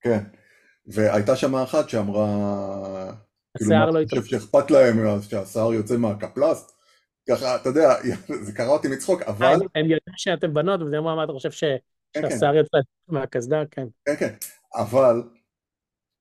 כן. 0.00 0.24
והייתה 0.86 1.36
שם 1.36 1.54
אחת 1.54 1.88
שאמרה... 1.88 3.12
כאילו, 3.58 3.74
השיער 3.74 3.90
לא 3.90 4.00
התאפק. 4.00 4.24
שאכפת 4.24 4.70
להם 4.70 5.22
שהשיער 5.22 5.72
יוצא 5.72 5.96
מהקפלסט. 5.96 6.79
ככה, 7.30 7.56
אתה 7.56 7.68
יודע, 7.68 7.94
זה 8.46 8.52
קרה 8.52 8.68
אותי 8.68 8.88
מצחוק, 8.88 9.22
אבל... 9.22 9.54
הם 9.74 9.84
יודעים 9.84 10.16
שאתם 10.16 10.54
בנות, 10.54 10.82
וזה 10.82 11.00
מה 11.00 11.24
אתה 11.24 11.32
חושב 11.32 11.50
כן, 11.50 12.22
כן. 12.22 12.30
שהשיער 12.30 12.54
יוצא 12.54 12.78
מהקסדה? 13.08 13.62
כן. 13.70 13.86
כן, 14.04 14.16
כן, 14.16 14.34
אבל 14.74 15.22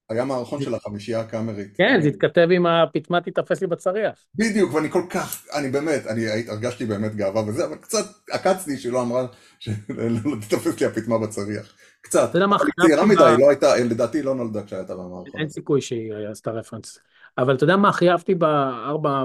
היה 0.09 0.25
מערכון 0.25 0.61
של 0.61 0.75
החמישייה 0.75 1.19
הקאמרית. 1.19 1.77
כן, 1.77 1.99
זה 2.01 2.07
התכתב 2.07 2.47
עם 2.51 2.65
הפטמה 2.65 3.21
תתאפס 3.21 3.61
לי 3.61 3.67
בצריח. 3.67 4.25
בדיוק, 4.35 4.73
ואני 4.73 4.89
כל 4.89 5.03
כך, 5.09 5.45
אני 5.53 5.69
באמת, 5.69 6.07
אני 6.07 6.25
הרגשתי 6.49 6.85
באמת 6.85 7.15
גאווה 7.15 7.41
וזה, 7.47 7.65
אבל 7.65 7.75
קצת 7.75 8.05
עקצתי 8.31 8.77
שלא 8.77 9.01
אמרה, 9.01 9.27
שלא 9.59 10.35
תתאפס 10.41 10.79
לי 10.81 10.85
הפטמה 10.85 11.17
בצריח. 11.17 11.75
קצת. 12.01 12.29
אתה 12.29 12.37
יודע 12.37 12.47
מה, 12.47 12.57
צעירה 12.81 13.05
מדי, 13.05 13.35
לא 13.39 13.49
הייתה, 13.49 13.75
לדעתי 13.77 14.21
לא 14.21 14.35
נולדה 14.35 14.63
כשהייתה 14.63 14.95
במערכון. 14.95 15.39
אין 15.39 15.49
סיכוי 15.49 15.81
שהיא 15.81 16.13
עשתה 16.31 16.51
רפרנס. 16.51 16.99
אבל 17.37 17.55
אתה 17.55 17.63
יודע 17.63 17.77
מה 17.77 17.89
הכי 17.89 18.09
אהבתי 18.09 18.35
בארבע 18.35 19.23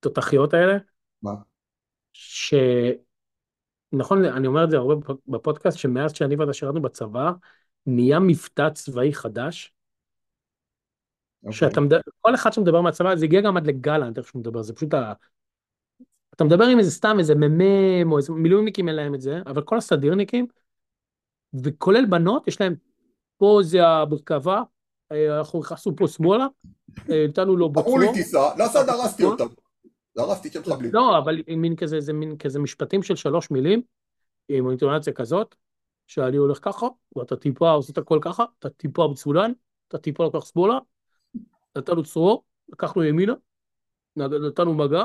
תותחיות 0.00 0.54
האלה? 0.54 0.76
מה? 1.22 1.32
ש... 2.12 2.54
נכון, 3.92 4.24
אני 4.24 4.46
אומר 4.46 4.64
את 4.64 4.70
זה 4.70 4.76
הרבה 4.76 4.94
בפודקאסט, 5.28 5.78
שמאז 5.78 6.12
שאני 6.12 6.36
ואתה 6.36 6.52
שירתנו 6.52 6.82
בצבא, 6.82 7.32
נהיה 7.86 8.18
מבטא 8.18 8.70
צבאי 8.70 9.14
חדש. 9.14 9.72
Okay. 11.46 11.52
שאתה 11.52 11.66
אוקיי. 11.66 11.82
מדבר, 11.82 12.00
כל 12.20 12.34
אחד 12.34 12.52
שמדבר 12.52 12.80
מהצבא, 12.80 13.16
זה 13.16 13.24
הגיע 13.24 13.40
גם 13.40 13.56
עד 13.56 13.66
לגלנט, 13.66 14.18
איך 14.18 14.26
שהוא 14.26 14.40
מדבר, 14.40 14.62
זה 14.62 14.74
פשוט 14.74 14.94
ה... 14.94 15.12
אתה 16.34 16.44
מדבר 16.44 16.64
עם 16.64 16.78
איזה 16.78 16.90
סתם 16.90 17.16
איזה 17.18 17.34
מ"מ 17.34 18.12
או 18.12 18.16
איזה 18.18 18.32
מילואימניקים 18.32 18.88
אין 18.88 18.96
להם 18.96 19.14
את 19.14 19.20
זה, 19.20 19.40
אבל 19.46 19.62
כל 19.62 19.76
הסדירניקים, 19.78 20.46
וכולל 21.64 22.06
בנות, 22.06 22.48
יש 22.48 22.60
להם, 22.60 22.74
פה 23.36 23.60
זה 23.62 23.86
המרכבה, 23.86 24.62
אה, 25.12 25.38
אנחנו 25.38 25.60
נכנסנו 25.60 25.96
פה 25.96 26.08
שמאלה, 26.08 26.46
אה, 27.10 27.26
נתנו 27.28 27.56
לו 27.56 27.68
צרור. 27.72 27.96
אמרו 27.96 27.98
לי 27.98 28.12
טיסה, 28.12 28.38
לא 28.56 28.64
עשה 28.64 28.82
דרסתי 28.82 29.24
אותם. 29.24 29.46
דרסתי 30.16 30.48
את 30.48 30.56
מחבלים. 30.56 30.90
לא, 30.94 31.18
אבל 31.18 31.42
מין 31.56 31.76
כזה, 31.76 32.00
זה 32.00 32.12
מין 32.12 32.36
כזה 32.36 32.58
משפטים 32.58 33.02
של 33.02 33.16
שלוש 33.16 33.50
מילים, 33.50 33.82
עם 34.48 34.68
אינטונציה 34.70 35.12
כזאת, 35.12 35.54
שאני 36.06 36.36
הולך 36.36 36.58
ככה, 36.62 36.86
ואתה 37.16 37.36
טיפה 37.36 37.70
עושה 37.70 37.92
את 37.92 37.98
הכל 37.98 38.18
ככה, 38.22 38.44
אתה 38.58 38.70
טיפה 38.70 39.08
מצולן, 39.12 39.52
אתה 39.88 39.98
טיפה 39.98 40.24
לוקח 40.24 40.44
שמאלה, 40.44 40.78
נתנו 41.76 42.02
צרור, 42.02 42.44
לקחנו 42.68 43.04
ימינה, 43.04 43.34
נתנו 44.16 44.74
מגע, 44.74 45.04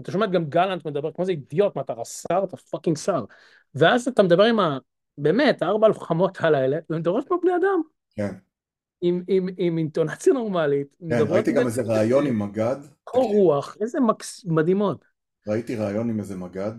אתה 0.00 0.12
שומע 0.12 0.26
גם 0.26 0.44
גלנט 0.44 0.86
מדבר 0.86 1.12
כמו 1.12 1.22
איזה 1.22 1.32
אידיוט, 1.32 1.76
מה 1.76 1.82
אתה 1.82 1.92
רס"ר, 1.92 2.44
אתה 2.44 2.56
fucking 2.56 2.96
שר. 2.96 3.24
ואז 3.74 4.08
אתה 4.08 4.22
מדבר 4.22 4.44
עם 4.44 4.60
ה... 4.60 4.78
באמת, 5.18 5.62
הארבע 5.62 5.86
הלוחמות 5.86 6.38
האלה, 6.40 6.78
והן 6.90 7.00
מדברות 7.00 7.28
כמו 7.28 7.40
בני 7.42 7.56
אדם. 7.56 7.82
כן. 8.10 8.34
עם, 9.08 9.22
עם, 9.28 9.48
עם 9.56 9.78
אינטונציה 9.78 10.32
נורמלית. 10.32 10.96
כן, 11.10 11.24
ראיתי 11.28 11.52
גם 11.52 11.66
איזה 11.66 11.82
ראיון 11.82 12.26
עם 12.26 12.38
מג"ד. 12.38 12.76
קור 13.04 13.32
רוח, 13.32 13.76
איזה 13.80 14.00
מקס... 14.00 14.44
מדהימות. 14.44 15.04
ראיתי 15.48 15.76
ראיון 15.76 16.10
עם 16.10 16.18
איזה 16.18 16.36
מג"ד, 16.36 16.72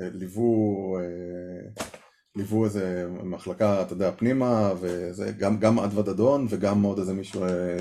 אה, 0.00 0.08
ליוו, 0.12 0.96
אה, 0.98 1.84
ליוו 2.36 2.64
איזה 2.64 3.06
מחלקה, 3.24 3.82
אתה 3.82 3.92
יודע, 3.92 4.10
פנימה, 4.10 4.72
וזה, 4.80 5.32
גם, 5.38 5.58
גם 5.58 5.78
עד 5.78 5.98
ודדון 5.98 6.46
וגם 6.50 6.82
עוד 6.82 6.98
איזה 6.98 7.14
מישהו 7.14 7.44
אה, 7.44 7.76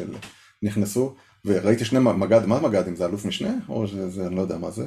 נכנסו, 0.64 1.16
וראיתי 1.46 1.86
שני 1.86 2.00
מג"ד, 2.00 2.46
מה 2.46 2.60
מג"דים? 2.62 2.96
זה 2.96 3.06
אלוף 3.06 3.26
משנה? 3.26 3.54
או 3.70 3.88
שזה, 3.88 4.28
אני 4.28 4.36
לא 4.36 4.42
יודע 4.42 4.58
מה 4.58 4.72
זה. 4.72 4.86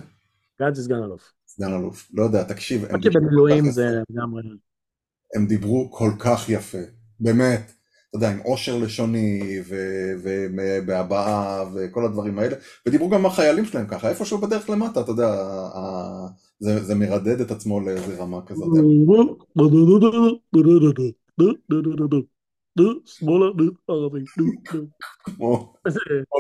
מג"ד 0.61 0.74
זה 0.74 0.82
סגן 0.82 1.02
אלוף. 1.04 1.32
סגן 1.46 1.72
אלוף, 1.72 2.11
לא 2.14 2.22
יודע, 2.22 2.44
תקשיב. 2.44 2.84
רק 2.84 3.00
שבמילואים 3.02 3.70
זה 3.70 3.88
לגמרי... 4.11 4.42
הם 5.36 5.46
דיברו 5.46 5.90
כל 5.92 6.11
כך 6.18 6.48
יפה, 6.48 6.78
באמת. 7.20 7.76
אתה 8.11 8.16
יודע, 8.16 8.30
עם 8.30 8.38
עושר 8.38 8.78
לשוני 8.78 9.61
ובהבעה 10.22 11.64
וכל 11.74 12.04
הדברים 12.04 12.38
האלה, 12.38 12.57
ודיברו 12.86 13.11
גם 13.11 13.26
החיילים 13.26 13.64
שלהם 13.64 13.86
ככה, 13.86 14.09
איפשהו 14.09 14.38
בדרך 14.38 14.70
למטה, 14.70 15.00
אתה 15.00 15.11
יודע, 15.11 15.28
זה, 16.61 16.84
זה 16.84 16.94
מרדד 16.94 17.40
את 17.40 17.50
עצמו 17.50 17.80
לאיזה 17.80 18.16
רמה 18.18 18.46
כזאת. 18.46 18.68
שמאלה, 23.04 23.46
ערבי, 23.88 24.24
כמו 25.24 25.74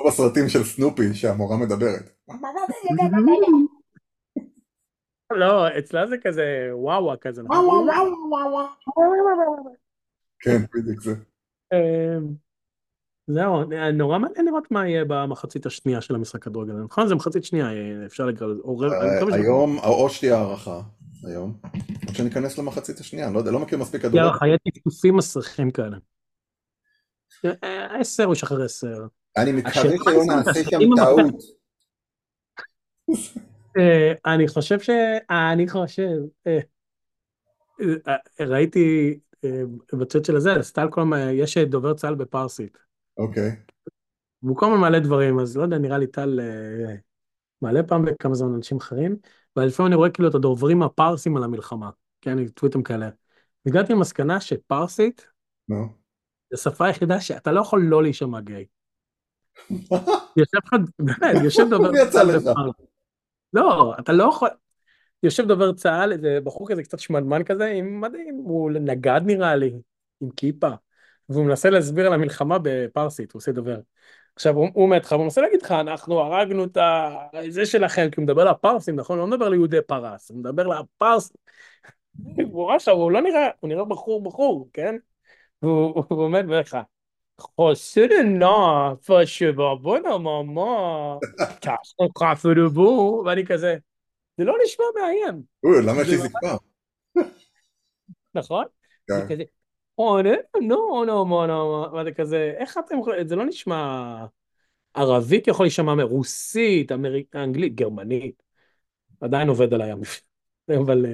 בסרטים 0.06 0.48
של 0.48 0.64
סנופי 0.64 1.14
שהמורה 1.14 1.56
מדברת. 1.56 2.10
לא, 5.36 5.78
אצלה 5.78 6.06
זה 6.06 6.16
כזה 6.24 6.68
וואווה 6.72 7.16
כזה. 7.16 7.42
כן, 10.40 10.62
בדיוק 10.74 11.02
זה. 11.02 11.14
זהו, 13.30 13.64
נורא 13.92 14.18
מעניין 14.18 14.46
לראות 14.46 14.70
מה 14.70 14.88
יהיה 14.88 15.04
במחצית 15.04 15.66
השנייה 15.66 16.00
של 16.00 16.14
המשחק 16.14 16.42
כדורגל, 16.42 16.72
נכון? 16.72 17.08
זה 17.08 17.14
מחצית 17.14 17.44
שנייה, 17.44 17.66
אפשר 18.06 18.26
לקרוא 18.26 18.86
לזה. 18.86 19.34
היום, 19.34 19.78
או 19.78 20.10
שתהיה 20.10 20.36
הערכה, 20.36 20.80
היום, 21.24 21.60
או 22.08 22.14
שניכנס 22.14 22.58
למחצית 22.58 22.98
השנייה, 22.98 23.30
לא 23.30 23.38
יודע, 23.38 23.50
לא 23.50 23.58
מכיר 23.58 23.78
מספיק 23.78 24.02
כדורגל. 24.02 24.46
יהיה 24.46 24.58
טפטופים 24.58 25.16
מסריחים 25.16 25.70
כאלה. 25.70 25.96
עשר 28.00 28.24
הוא 28.24 28.32
ישחרר 28.32 28.64
עשר. 28.64 29.06
אני 29.36 29.52
מקווה 29.52 29.74
שלא 29.74 30.24
נעשה 30.26 30.64
שם 30.70 30.78
טעות. 30.96 31.34
אני 34.26 34.48
חושב 34.48 34.80
ש... 34.80 34.90
אני 35.30 35.68
חושב... 35.68 36.16
ראיתי 38.40 39.18
בצד 39.92 40.24
של 40.24 40.36
הזה, 40.36 40.54
סטלקום, 40.60 41.12
יש 41.32 41.58
דובר 41.58 41.94
צה"ל 41.94 42.14
בפרסית. 42.14 42.78
אוקיי. 43.18 43.56
והוא 44.42 44.56
כל 44.56 44.66
הזמן 44.66 44.80
מעלה 44.80 45.00
דברים, 45.00 45.38
אז 45.38 45.56
לא 45.56 45.62
יודע, 45.62 45.78
נראה 45.78 45.98
לי 45.98 46.06
טל 46.06 46.40
מעלה 47.62 47.82
פעם 47.82 48.04
בכמה 48.04 48.34
זמן 48.34 48.54
אנשים 48.54 48.76
אחרים, 48.76 49.16
ולפעמים 49.56 49.86
אני 49.86 49.96
רואה 49.96 50.10
כאילו 50.10 50.28
את 50.28 50.34
הדוברים 50.34 50.82
הפרסים 50.82 51.36
על 51.36 51.44
המלחמה, 51.44 51.90
כן, 52.20 52.48
טוויטים 52.48 52.82
כאלה. 52.82 53.08
הגעתי 53.66 53.92
למסקנה 53.92 54.40
שפרסית, 54.40 55.28
נו. 55.68 55.76
זו 56.50 56.54
השפה 56.54 56.86
היחידה 56.86 57.20
שאתה 57.20 57.52
לא 57.52 57.60
יכול 57.60 57.82
לא 57.82 58.02
להישמע 58.02 58.40
גיי. 58.40 58.66
יושב 60.36 60.58
לך, 60.64 60.72
באמת, 60.98 61.44
יושב 61.44 61.62
דובר 61.70 62.10
צה"ל 62.10 62.38
בפרסית. 62.38 62.86
לא, 63.52 63.94
אתה 63.98 64.12
לא 64.12 64.24
יכול, 64.24 64.48
יושב 65.26 65.46
דובר 65.46 65.72
צה"ל, 65.72 66.12
איזה 66.12 66.38
בחור 66.44 66.68
כזה 66.68 66.82
קצת 66.82 66.98
שמנמן 66.98 67.44
כזה, 67.44 67.66
עם 67.66 68.00
מדהים, 68.00 68.34
הוא 68.36 68.70
נגד 68.70 69.20
נראה 69.24 69.56
לי, 69.56 69.74
עם 70.20 70.30
כיפה, 70.30 70.68
והוא 71.28 71.44
מנסה 71.44 71.70
להסביר 71.70 72.06
על 72.06 72.12
המלחמה 72.12 72.58
בפרסית, 72.62 73.32
הוא 73.32 73.40
עושה 73.40 73.52
דובר. 73.52 73.78
עכשיו 74.36 74.54
הוא 74.54 74.68
אומר 74.76 74.96
לך, 74.96 75.12
הוא 75.12 75.24
מנסה 75.24 75.40
להגיד 75.40 75.62
לך, 75.62 75.72
אנחנו 75.72 76.20
הרגנו 76.20 76.64
את 76.64 76.78
זה 77.48 77.66
שלכם, 77.66 78.08
כי 78.12 78.20
הוא 78.20 78.22
מדבר 78.22 78.44
לפרסים, 78.44 78.96
נכון? 78.96 79.18
הוא 79.18 79.28
לא 79.28 79.36
מדבר 79.36 79.48
ליהודי 79.48 79.82
פרס, 79.86 80.30
הוא 80.30 80.38
מדבר 80.38 80.66
לפרס. 80.66 81.32
הוא 82.36 82.52
רואה 82.52 82.76
עכשיו, 82.76 82.94
הוא 82.94 83.10
לא 83.10 83.20
נראה, 83.20 83.48
הוא 83.60 83.68
נראה 83.68 83.84
בחור 83.84 84.22
בחור, 84.22 84.68
כן? 84.72 84.96
והוא 85.62 86.04
עומד 86.08 86.44
ואומר 86.48 86.62
חוסר 87.40 88.06
נא, 88.24 88.94
פשבבונה 89.06 90.18
מאמה, 90.18 91.16
ככה 91.62 92.34
כפרבו, 92.36 93.22
ואני 93.26 93.46
כזה, 93.46 93.76
זה 94.38 94.44
לא 94.44 94.54
נשמע 94.64 94.84
מאיים. 95.00 95.42
למה 95.86 96.02
יש 96.02 96.08
לי 96.08 96.16
זקפה? 96.16 96.56
נכון? 98.34 98.64
זה 99.08 99.26
כזה, 99.28 99.42
או 99.98 100.18
נו, 100.22 101.04
נו, 101.04 101.24
נו, 101.24 101.46
נו, 101.46 101.96
וזה 101.96 102.12
כזה, 102.12 102.54
איך 102.58 102.78
אתם 102.78 102.98
יכולים, 102.98 103.28
זה 103.28 103.36
לא 103.36 103.44
נשמע 103.46 104.16
ערבית 104.94 105.48
יכול 105.48 105.66
להישמע 105.66 105.94
מרוסית, 105.94 106.92
אנגלית, 107.34 107.74
גרמנית. 107.74 108.42
עדיין 109.20 109.48
עובד 109.48 109.74
עליי 109.74 109.92
אבל... 110.84 111.06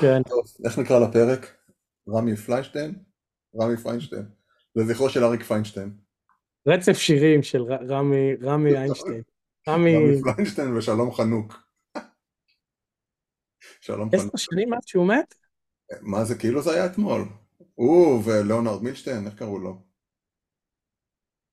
כן. 0.00 0.22
איך 0.64 0.78
נקרא 0.78 0.98
לפרק? 0.98 1.56
רמי 2.08 2.36
פליינשטיין? 2.36 2.94
רמי 3.60 3.76
פיינשטיין. 3.76 4.24
לזכרו 4.76 5.10
של 5.10 5.24
אריק 5.24 5.42
פיינשטיין. 5.42 5.90
רצף 6.66 6.92
שירים 6.92 7.42
של 7.42 7.62
רמי 8.42 8.76
איינשטיין. 8.76 9.22
רמי 9.68 10.22
פיינשטיין 10.22 10.76
ושלום 10.76 11.12
חנוק. 11.12 11.54
שלום 13.80 14.10
חנוק. 14.10 14.14
עשר 14.14 14.36
שנים 14.36 14.70
מאז 14.70 14.82
שהוא 14.86 15.08
מת? 15.08 15.34
מה 16.00 16.24
זה 16.24 16.38
כאילו 16.38 16.62
זה 16.62 16.72
היה 16.72 16.86
אתמול. 16.86 17.24
הוא 17.74 18.22
ולאונרד 18.24 18.82
מילשטיין, 18.82 19.26
איך 19.26 19.34
קראו 19.34 19.58
לו? 19.58 19.82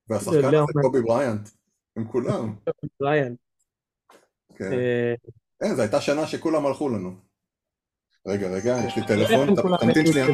והשחקן 0.09 0.47
הזה, 0.47 0.81
קובי 0.81 1.01
בריאנט, 1.01 1.49
הם 1.95 2.07
כולם. 2.07 2.55
קובי 2.65 2.93
בריאנט. 2.99 3.39
כן. 4.55 4.71
אה, 5.63 5.75
זו 5.75 5.81
הייתה 5.81 6.01
שנה 6.01 6.27
שכולם 6.27 6.65
הלכו 6.65 6.89
לנו. 6.89 7.15
רגע, 8.27 8.47
רגע, 8.47 8.77
יש 8.87 8.95
לי 8.97 9.07
טלפון, 9.07 9.47
תמתין 9.79 10.05
שנייה, 10.05 10.27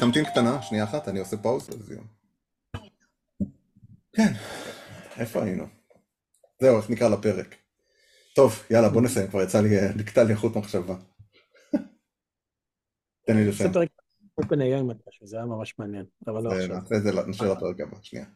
תמתין 0.00 0.24
קטנה, 0.24 0.62
שנייה 0.62 0.84
אחת, 0.84 1.08
אני 1.08 1.18
עושה 1.18 1.36
פאוס. 1.36 1.70
כן, 4.12 4.32
איפה 5.18 5.42
היינו? 5.42 5.75
זהו, 6.60 6.76
איך 6.76 6.90
נקרא 6.90 7.08
לפרק. 7.08 7.54
טוב, 8.34 8.52
יאללה, 8.70 8.88
בוא 8.88 9.02
נסיים, 9.02 9.28
כבר 9.28 9.42
יצא 9.42 9.60
לי, 9.60 9.68
נקטע 9.96 10.24
לי 10.24 10.36
חוט 10.36 10.56
מחשבה. 10.56 10.94
תן 13.26 13.36
לי 13.36 13.48
לסיים. 13.48 13.72
זה 13.72 13.74
פרק 13.74 13.88
היה 15.32 15.44
ממש 15.44 15.78
מעניין, 15.78 16.04
אבל 16.26 16.42
לא 16.42 16.52
עכשיו. 16.52 16.76
נעשה 16.76 16.96
את 16.96 17.02
זה, 17.02 17.10
נשאר 17.28 17.52
לפרק 17.52 17.80
הבא, 17.80 17.96
שנייה. 18.02 18.26